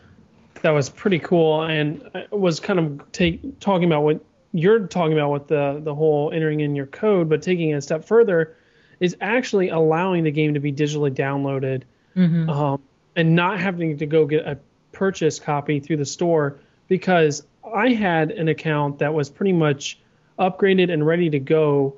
[0.61, 5.13] that was pretty cool and uh, was kind of take talking about what you're talking
[5.13, 8.55] about with the the whole entering in your code, but taking it a step further
[8.99, 11.83] is actually allowing the game to be digitally downloaded
[12.15, 12.49] Mhm.
[12.49, 12.81] um,
[13.17, 14.57] and not having to go get a
[14.93, 16.57] purchase copy through the store
[16.87, 19.99] because I had an account that was pretty much
[20.39, 21.95] upgraded and ready to go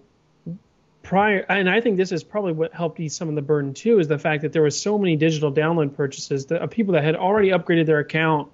[1.07, 3.99] prior and I think this is probably what helped ease some of the burden too
[3.99, 7.15] is the fact that there was so many digital download purchases that people that had
[7.15, 8.51] already upgraded their account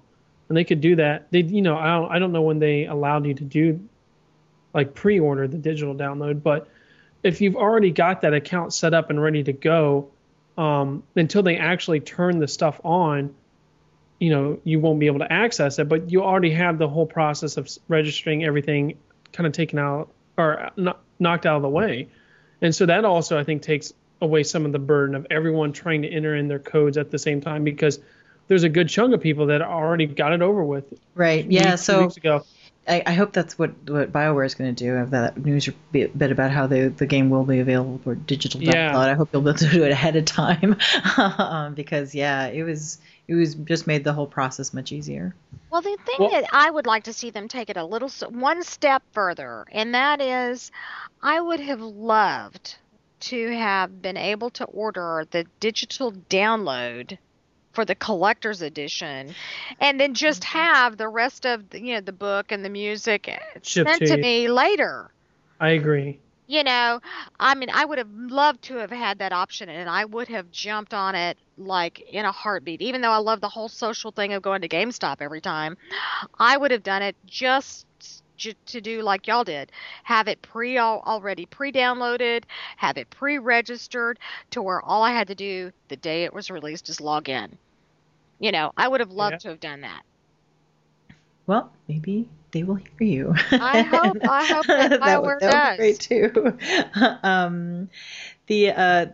[0.48, 1.32] and they could do that.
[1.32, 3.80] They you know I don't, I don't know when they allowed you to do
[4.72, 6.68] like pre-order the digital download but
[7.24, 10.10] if you've already got that account set up and ready to go
[10.56, 13.34] um, until they actually turn the stuff on
[14.20, 17.06] you know you won't be able to access it but you already have the whole
[17.06, 18.96] process of registering everything
[19.32, 20.08] kind of taken out
[20.38, 22.06] or not, knocked out of the way
[22.64, 26.02] and so that also i think takes away some of the burden of everyone trying
[26.02, 28.00] to enter in their codes at the same time because
[28.48, 30.84] there's a good chunk of people that already got it over with
[31.14, 31.44] Right.
[31.50, 31.70] Yeah.
[31.72, 32.44] weeks- So weeks ago
[32.86, 34.94] I, I hope that's what what Bioware is going to do.
[34.94, 38.60] I Have that news bit, about how the the game will be available for digital
[38.60, 38.74] download.
[38.74, 38.98] Yeah.
[38.98, 40.76] I hope you'll be able to do it ahead of time,
[41.16, 42.98] um, because yeah, it was
[43.28, 45.34] it was just made the whole process much easier.
[45.70, 48.10] Well, the thing Well- that I would like to see them take it a little
[48.30, 50.70] one step further, and that is,
[51.22, 52.76] I would have loved
[53.20, 57.16] to have been able to order the digital download
[57.72, 59.34] for the collector's edition,
[59.80, 60.58] and then just Mm-hmm.
[60.58, 63.24] have the rest of the, you know the book and the music
[63.62, 65.10] Shipped sent to to me later.
[65.58, 67.00] i agree You know,
[67.38, 70.50] I mean, I would have loved to have had that option, and I would have
[70.50, 72.80] jumped on it like in a heartbeat.
[72.82, 75.76] Even though I love the whole social thing of going to GameStop every time,
[76.38, 77.86] I would have done it just
[78.66, 79.70] to do like y'all did.
[80.04, 82.44] Have it pre al- already pre-downloaded,
[82.76, 84.18] have it pre-registered
[84.50, 87.58] to where all I had to do the day it was released is log in.
[88.38, 89.40] You know, I would have loved Yeah.
[89.40, 90.02] to have done that.
[91.46, 93.34] Well, maybe they will hear you.
[93.50, 96.58] I hope- I hope that that would, that would be great too.
[97.22, 97.90] um,
[98.46, 99.06] the uh,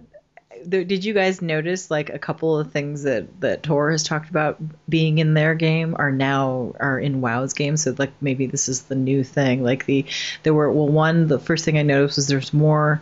[0.65, 4.29] the, did you guys notice like a couple of things that that Tor has talked
[4.31, 4.59] about
[4.89, 7.77] being in their game are now are in WoW's game?
[7.77, 9.65] So like maybe this is the new thing.
[9.65, 10.05] Like the
[10.43, 13.01] there were well one the first thing I noticed was there's more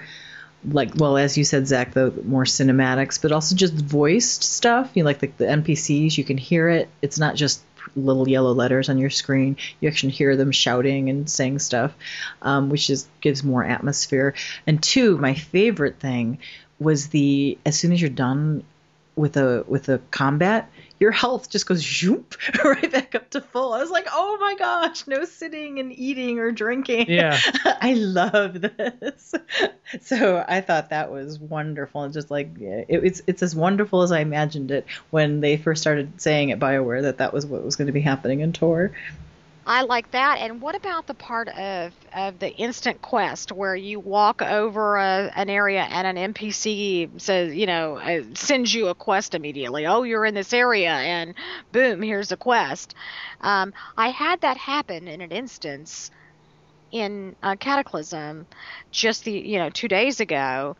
[0.65, 5.05] like well as you said Zach the more cinematics but also just voiced stuff you
[5.05, 7.63] know like the, the npcs you can hear it it's not just
[7.97, 9.57] little yellow letters on your screen.
[9.81, 11.95] You actually hear them shouting and saying stuff
[12.43, 14.35] um, which just gives more atmosphere.
[14.67, 16.39] And two my favorite thing
[16.79, 18.65] was the as soon as you're done
[19.17, 20.71] with a with a combat,
[21.01, 23.73] your health just goes zoop right back up to full.
[23.73, 27.07] I was like, oh my gosh, no sitting and eating or drinking.
[27.09, 27.39] Yeah.
[27.65, 29.35] I love this.
[30.03, 32.03] So I thought that was wonderful.
[32.03, 35.81] And just like it, it's it's as wonderful as I imagined it when they first
[35.81, 38.93] started saying at Bioware that that was what was going to be happening in Tor.
[39.69, 40.39] I like that.
[40.41, 45.31] And what about the part of, of the instant quest where you walk over a,
[45.37, 49.87] an area and an NPC says, you know, uh, sends you a quest immediately?
[49.87, 51.35] Oh, you're in this area, and
[51.71, 52.95] boom, here's a quest.
[53.43, 56.11] Um, I had that happen in an instance
[56.91, 58.47] in Cataclysm
[58.91, 60.77] just the you know two days ago.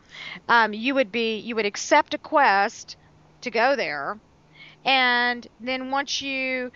[0.49, 2.97] Um, you would be you would accept a quest
[3.43, 4.19] to go there,
[4.87, 6.73] and then once you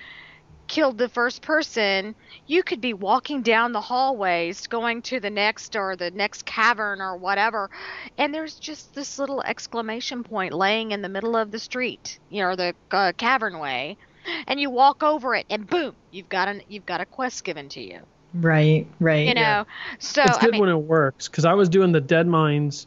[0.72, 2.14] killed the first person,
[2.46, 7.02] you could be walking down the hallways going to the next or the next cavern
[7.02, 7.68] or whatever,
[8.16, 12.40] and there's just this little exclamation point laying in the middle of the street, you
[12.40, 13.98] know, the uh, cavern way,
[14.46, 17.68] and you walk over it, and boom, you've got an you've got a quest given
[17.68, 18.00] to you.
[18.32, 19.28] Right, right.
[19.28, 19.64] You know, yeah.
[19.98, 22.86] so it's good I mean, when it works because I was doing the Dead Mines,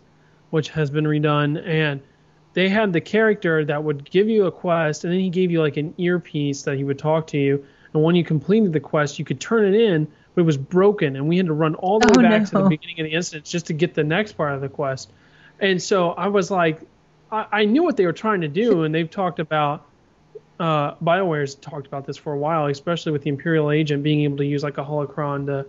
[0.50, 2.02] which has been redone, and
[2.56, 5.62] they had the character that would give you a quest, and then he gave you
[5.62, 7.64] like an earpiece that he would talk to you,
[7.96, 10.06] and when you completed the quest, you could turn it in,
[10.36, 12.46] but it was broken, and we had to run all the Oh, way back no.
[12.46, 15.12] to the beginning of the instance just to get the next part of the quest.
[15.60, 16.82] And so I was like,
[17.32, 19.88] I, I knew what they were trying to do, and they've talked about.
[20.58, 24.38] Uh, BioWare's talked about this for a while, especially with the Imperial Agent being able
[24.38, 25.66] to use like a holocron to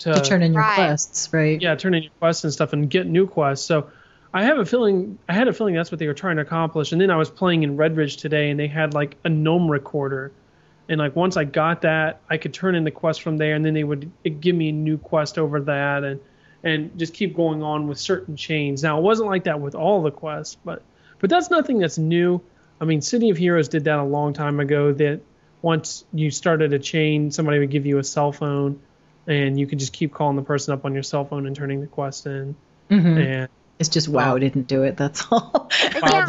[0.00, 0.74] to, to turn in your Right.
[0.74, 1.60] quests, right?
[1.60, 3.66] yeah, turn in your quests and stuff and get new quests.
[3.66, 3.90] So
[4.32, 6.92] I have a feeling I had a feeling that's what they were trying to accomplish.
[6.92, 10.32] And then I was playing in Redridge today and they had like a gnome recorder.
[10.88, 13.64] And like once I got that, I could turn in the quest from there and
[13.64, 16.20] then they would give me a new quest over that and
[16.62, 18.82] and just keep going on with certain chains.
[18.82, 20.82] Now it wasn't like that with all the quests, but
[21.20, 22.40] but that's nothing that's new.
[22.80, 24.92] I mean, City of Heroes did that a long time ago.
[24.92, 25.20] That
[25.62, 28.80] once you started a chain, somebody would give you a cell phone,
[29.26, 31.80] and you could just keep calling the person up on your cell phone and turning
[31.80, 32.56] the quest in.
[32.90, 33.24] Mhm.
[33.24, 33.48] And
[33.78, 34.96] It's just WoW didn't do it.
[34.96, 35.68] That's all.
[35.94, 36.26] Yeah.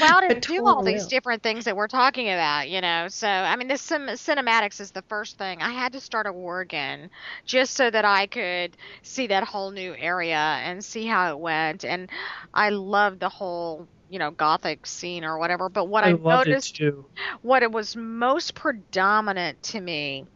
[0.00, 1.08] WoW didn't do all these will.
[1.08, 3.06] different things that we're talking about, you know.
[3.08, 5.62] So I mean, this sim- cinematics is the first thing.
[5.62, 7.10] I had to start a war again
[7.44, 11.84] just so that I could see that whole new area and see how it went.
[11.84, 12.10] And
[12.52, 15.68] I loved the whole, you know, gothic scene or whatever.
[15.68, 17.06] But what I, I loved noticed, it too.
[17.42, 20.26] what it was most predominant to me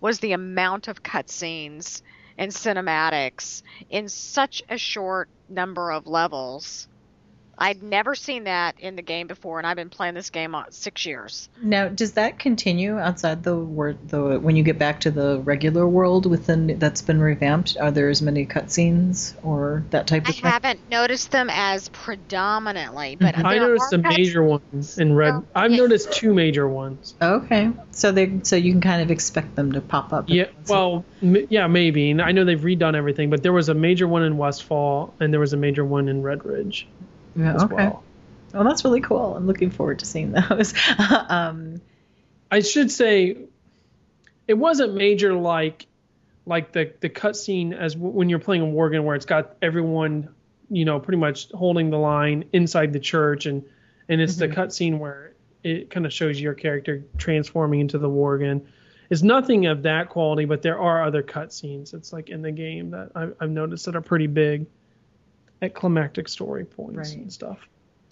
[0.00, 2.02] was the amount of cutscenes
[2.38, 6.88] and cinematics in such a short number of levels.
[7.58, 10.72] I'd never seen that in the game before, and I've been playing this game on
[10.72, 11.48] six years.
[11.62, 13.96] Now, does that continue outside the world?
[14.08, 18.10] The when you get back to the regular world within that's been revamped, are there
[18.10, 20.44] as many cutscenes or that type I of thing?
[20.44, 23.46] I haven't noticed them as predominantly, but mm-hmm.
[23.46, 25.30] I there noticed are the major ones in red.
[25.30, 25.78] Well, I've yeah.
[25.78, 27.14] noticed two major ones.
[27.22, 30.28] Okay, so they so you can kind of expect them to pop up.
[30.28, 32.20] Yeah, well, m- yeah, maybe.
[32.20, 35.40] I know they've redone everything, but there was a major one in Westfall, and there
[35.40, 36.84] was a major one in Redridge
[37.36, 37.74] yeah, as okay.
[37.74, 38.02] well.
[38.52, 39.36] Well, that's really cool.
[39.36, 40.72] I'm looking forward to seeing those.
[41.28, 41.80] um,
[42.50, 43.36] I should say
[44.46, 45.86] it wasn't major like
[46.46, 50.28] like the the cutscene as w- when you're playing a Worgen where it's got everyone
[50.70, 53.64] you know pretty much holding the line inside the church and
[54.08, 55.32] and it's the cutscene where
[55.64, 58.64] it kind of shows your character transforming into the Worgen.
[59.10, 61.94] It's nothing of that quality, but there are other cutscenes.
[61.94, 64.66] It's like in the game that I've, I've noticed that are pretty big
[65.62, 67.18] at climactic story points Right.
[67.18, 67.58] and stuff.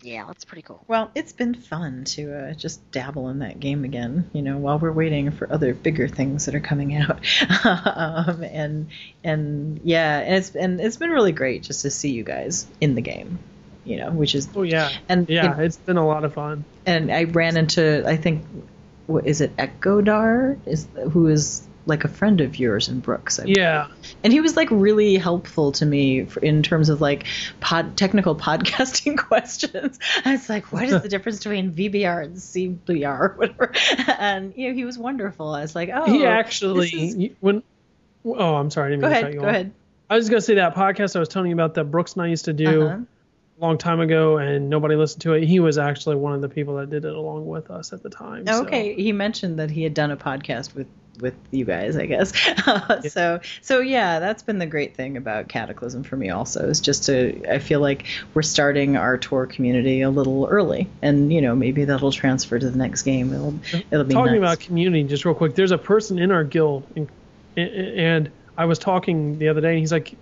[0.03, 0.85] Yeah, that's pretty cool.
[0.87, 4.29] well, it's been fun to uh, just dabble in that game again.
[4.35, 7.21] You know, while we're waiting for other bigger things that are coming out.
[7.65, 8.89] um, and
[9.23, 12.95] and yeah, and it's and it's been really great just to see you guys in
[12.95, 13.39] the game.
[13.85, 16.35] You know, which is Oh yeah, and you yeah, know, it's been a lot of
[16.35, 16.65] fun.
[16.87, 18.45] and I ran into I think
[19.07, 23.39] what is it Echodar is who is like a friend of yours in Brooks.
[23.39, 23.89] I Yeah,
[24.23, 27.27] and he was like really helpful to me for, in terms of like
[27.61, 29.99] pod, technical podcasting questions.
[30.25, 33.73] I was like, what is the difference between VBR and CBR or whatever?
[34.19, 35.49] And you know, he was wonderful.
[35.55, 37.63] I was like, oh, he actually is- when
[38.27, 39.49] oh i'm sorry I didn't go mean to ahead, go off.
[39.51, 39.73] ahead.
[40.09, 42.23] i was going to say that podcast i was telling you about that brooks and
[42.23, 42.97] i used to do Uh-huh.
[42.97, 46.49] a long time ago and nobody listened to it he was actually one of the
[46.49, 49.71] people that did it along with us at the time so- Okay, he mentioned that
[49.71, 50.87] he had done a podcast with
[51.21, 52.33] with you guys, I guess.
[53.09, 57.05] So so yeah, that's been the great thing about Cataclysm for me also is just
[57.07, 61.55] to I feel like we're starting our Tor community a little early, and you know
[61.55, 63.33] maybe that'll transfer to the next game.
[63.33, 63.55] It'll
[63.91, 64.39] it'll be talking nice.
[64.39, 67.09] about community just real quick there's a person in our guild and,
[67.57, 70.17] and i was talking the other day and he's like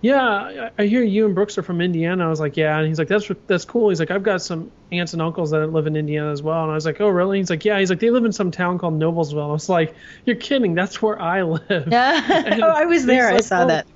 [0.00, 2.26] yeah, I, I hear you and Brooks are from Indiana.
[2.26, 3.88] I was like, yeah, and he's like, that's that's cool.
[3.88, 6.70] He's like, I've got some aunts and uncles that live in Indiana as well, and
[6.70, 7.38] I was like, oh really?
[7.38, 7.78] He's like, yeah.
[7.78, 9.48] He's like, they live in some town called Noblesville.
[9.48, 9.94] I was like,
[10.24, 10.74] you're kidding?
[10.74, 11.88] That's where I live.
[11.96, 13.32] Yeah, oh, I was there.
[13.32, 13.86] he's I saw oh, that.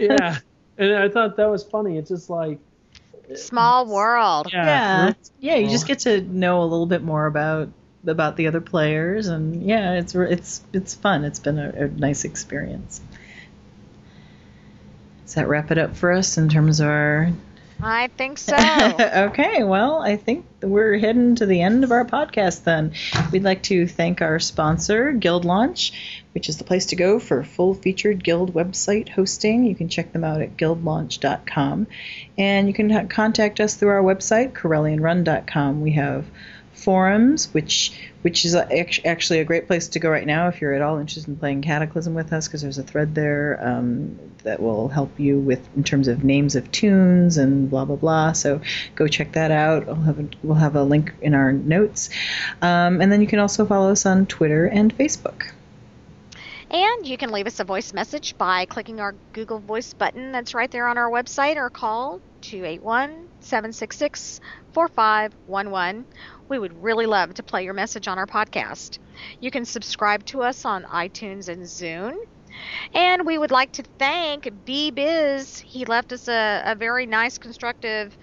[0.00, 0.38] yeah,
[0.78, 1.98] and I thought that was funny.
[1.98, 2.58] It's just like
[3.34, 4.48] Small world.
[4.52, 5.56] yeah, yeah, really yeah.
[5.56, 7.68] You just get to know a little bit more about
[8.06, 11.24] about the other players, and yeah, it's it's it's fun.
[11.24, 13.00] It's been a, a nice experience.
[15.24, 17.32] Does that wrap it up for us in terms of our
[17.82, 18.56] I think so.
[19.00, 22.92] okay, well, I think we're heading to the end of our podcast then.
[23.32, 27.42] We'd like to thank our sponsor, Guild Launch, which is the place to go for
[27.42, 29.64] full featured Guild website hosting.
[29.64, 31.86] You can check them out at guildlaunch.com.
[32.38, 35.80] And you can contact us through our website, corellianrun.com.
[35.80, 36.24] We have
[36.84, 40.72] forums, which which is act- actually a great place to go right now if you're
[40.72, 44.60] at all interested in playing Cataclysm with us, because there's a thread there um, that
[44.60, 48.32] will help you with in terms of names of toons and blah blah blah.
[48.32, 48.60] So
[48.94, 49.88] go check that out.
[49.88, 52.10] I'll have a, we'll have a link in our notes,
[52.62, 55.50] um, and then you can also follow us on Twitter and Facebook.
[56.70, 60.54] And you can leave us a voice message by clicking our Google Voice button that's
[60.54, 64.40] right there on our website or call 281 766
[64.72, 66.04] 4511.
[66.48, 68.98] We would really love to play your message on our podcast.
[69.40, 72.16] You can subscribe to us on iTunes and Zune.
[72.94, 75.58] And we would like to thank B Biz.
[75.58, 78.16] He left us a, a very nice, constructive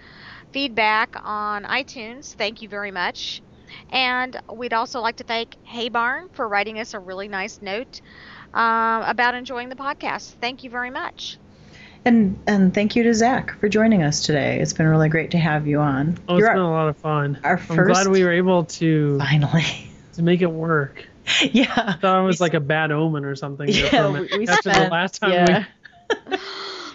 [0.52, 2.34] feedback on iTunes.
[2.34, 3.42] Thank you very much.
[3.90, 8.00] And we'd also like to thank Hey Barn for writing us a really nice note
[8.54, 10.36] um, about enjoying the podcast.
[10.40, 11.38] Thank you very much.
[12.04, 14.58] And and thank you to Zach for joining us today.
[14.60, 16.18] It's been really great to have you on.
[16.28, 17.38] Oh, it's You're been a lot of fun.
[17.44, 19.64] our I'm glad we were able to finally.
[20.14, 21.06] to make it work.
[21.42, 21.72] yeah.
[21.76, 23.70] I thought it was like a bad omen or something.
[23.70, 25.64] there for a Yeah, we, we After spent, the last time yeah.
[26.28, 26.36] We,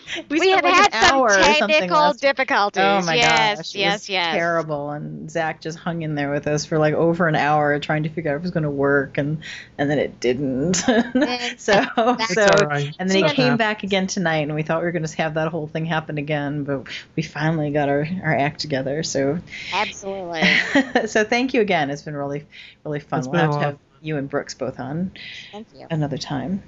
[0.07, 2.83] spent have like had some hour or something technical difficulties.
[2.83, 4.35] Oh my yes, gosh, it yes, was yes.
[4.35, 4.91] terrible.
[4.91, 8.09] And Zach just hung in there with us for like over an hour trying to
[8.09, 9.39] figure out if it was going to work, and
[9.77, 10.75] and then it didn't.
[10.77, 10.93] so
[11.37, 12.95] It's so all right.
[12.99, 13.57] and then he came happens.
[13.57, 16.17] back again tonight, and we thought we were going to have that whole thing happen
[16.17, 19.03] again, but we finally got our our act together.
[19.03, 19.39] So
[19.73, 20.43] Absolutely.
[21.07, 21.89] so thank you again.
[21.89, 22.45] It's been really
[22.83, 23.19] really fun.
[23.19, 25.11] It's we'll have to have you and Brooks both on
[25.51, 25.87] Thank you.
[25.89, 26.63] another time.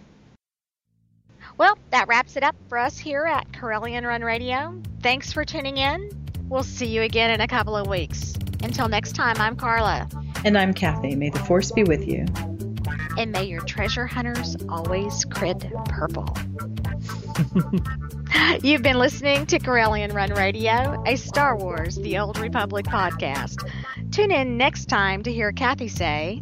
[1.60, 4.82] Well, that wraps it up for us here at Corellian Run Radio.
[5.02, 6.10] Thanks for tuning in.
[6.48, 8.34] We'll see you again in a couple of weeks.
[8.64, 10.08] Until next time, I'm Carla.
[10.46, 11.18] And I'm Kathy.
[11.18, 12.26] May the force be with you.
[13.18, 16.34] And may your treasure hunters always crit purple.
[18.64, 23.70] You've been listening to Corellian Run Radio, a Star Wars The Old Republic podcast.
[24.12, 26.42] Tune in next time to hear Kathy say,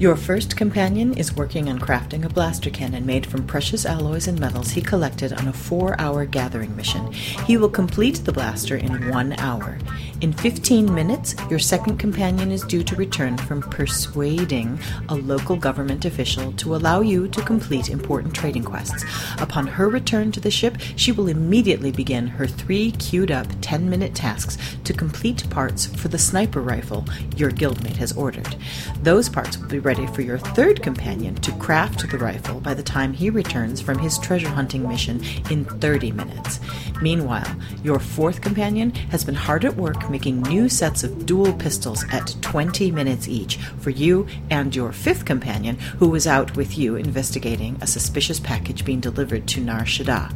[0.00, 4.40] Your first companion is working on crafting a blaster cannon made from precious alloys and
[4.40, 7.12] metals he collected on a four hour gathering mission.
[7.12, 9.76] He will complete the blaster in one hour.
[10.22, 14.78] In 15 minutes, your second companion is due to return from persuading
[15.10, 19.04] a local government official to allow you to complete important trading quests.
[19.38, 23.90] Upon her return to the ship, she will immediately begin her three queued up 10
[23.90, 27.04] minute tasks to complete parts for the sniper rifle
[27.36, 28.56] your guildmate has ordered.
[29.02, 32.80] Those parts will be ready for your third companion to craft the rifle by the
[32.80, 36.60] time he returns from his treasure hunting mission in 30 minutes.
[37.02, 42.04] Meanwhile, your fourth companion has been hard at work making new sets of dual pistols
[42.12, 46.94] at 20 minutes each for you and your fifth companion, who was out with you
[46.94, 50.32] investigating a suspicious package being delivered to Nar Shaddaa.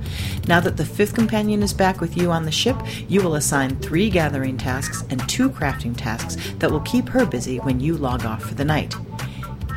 [0.48, 2.76] Now that the fifth companion is back with you on the ship,
[3.06, 7.58] you will assign three gathering tasks and two crafting tasks that will keep her busy
[7.58, 8.96] when you log off for the night.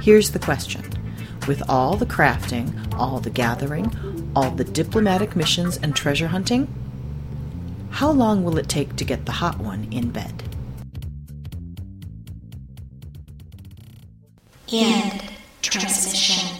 [0.07, 0.85] Here's the question
[1.49, 6.73] with all the crafting, all the gathering, all the diplomatic missions and treasure hunting,
[7.89, 10.43] how long will it take to get the hot one in bed?
[14.71, 15.23] End
[15.61, 16.56] transmission.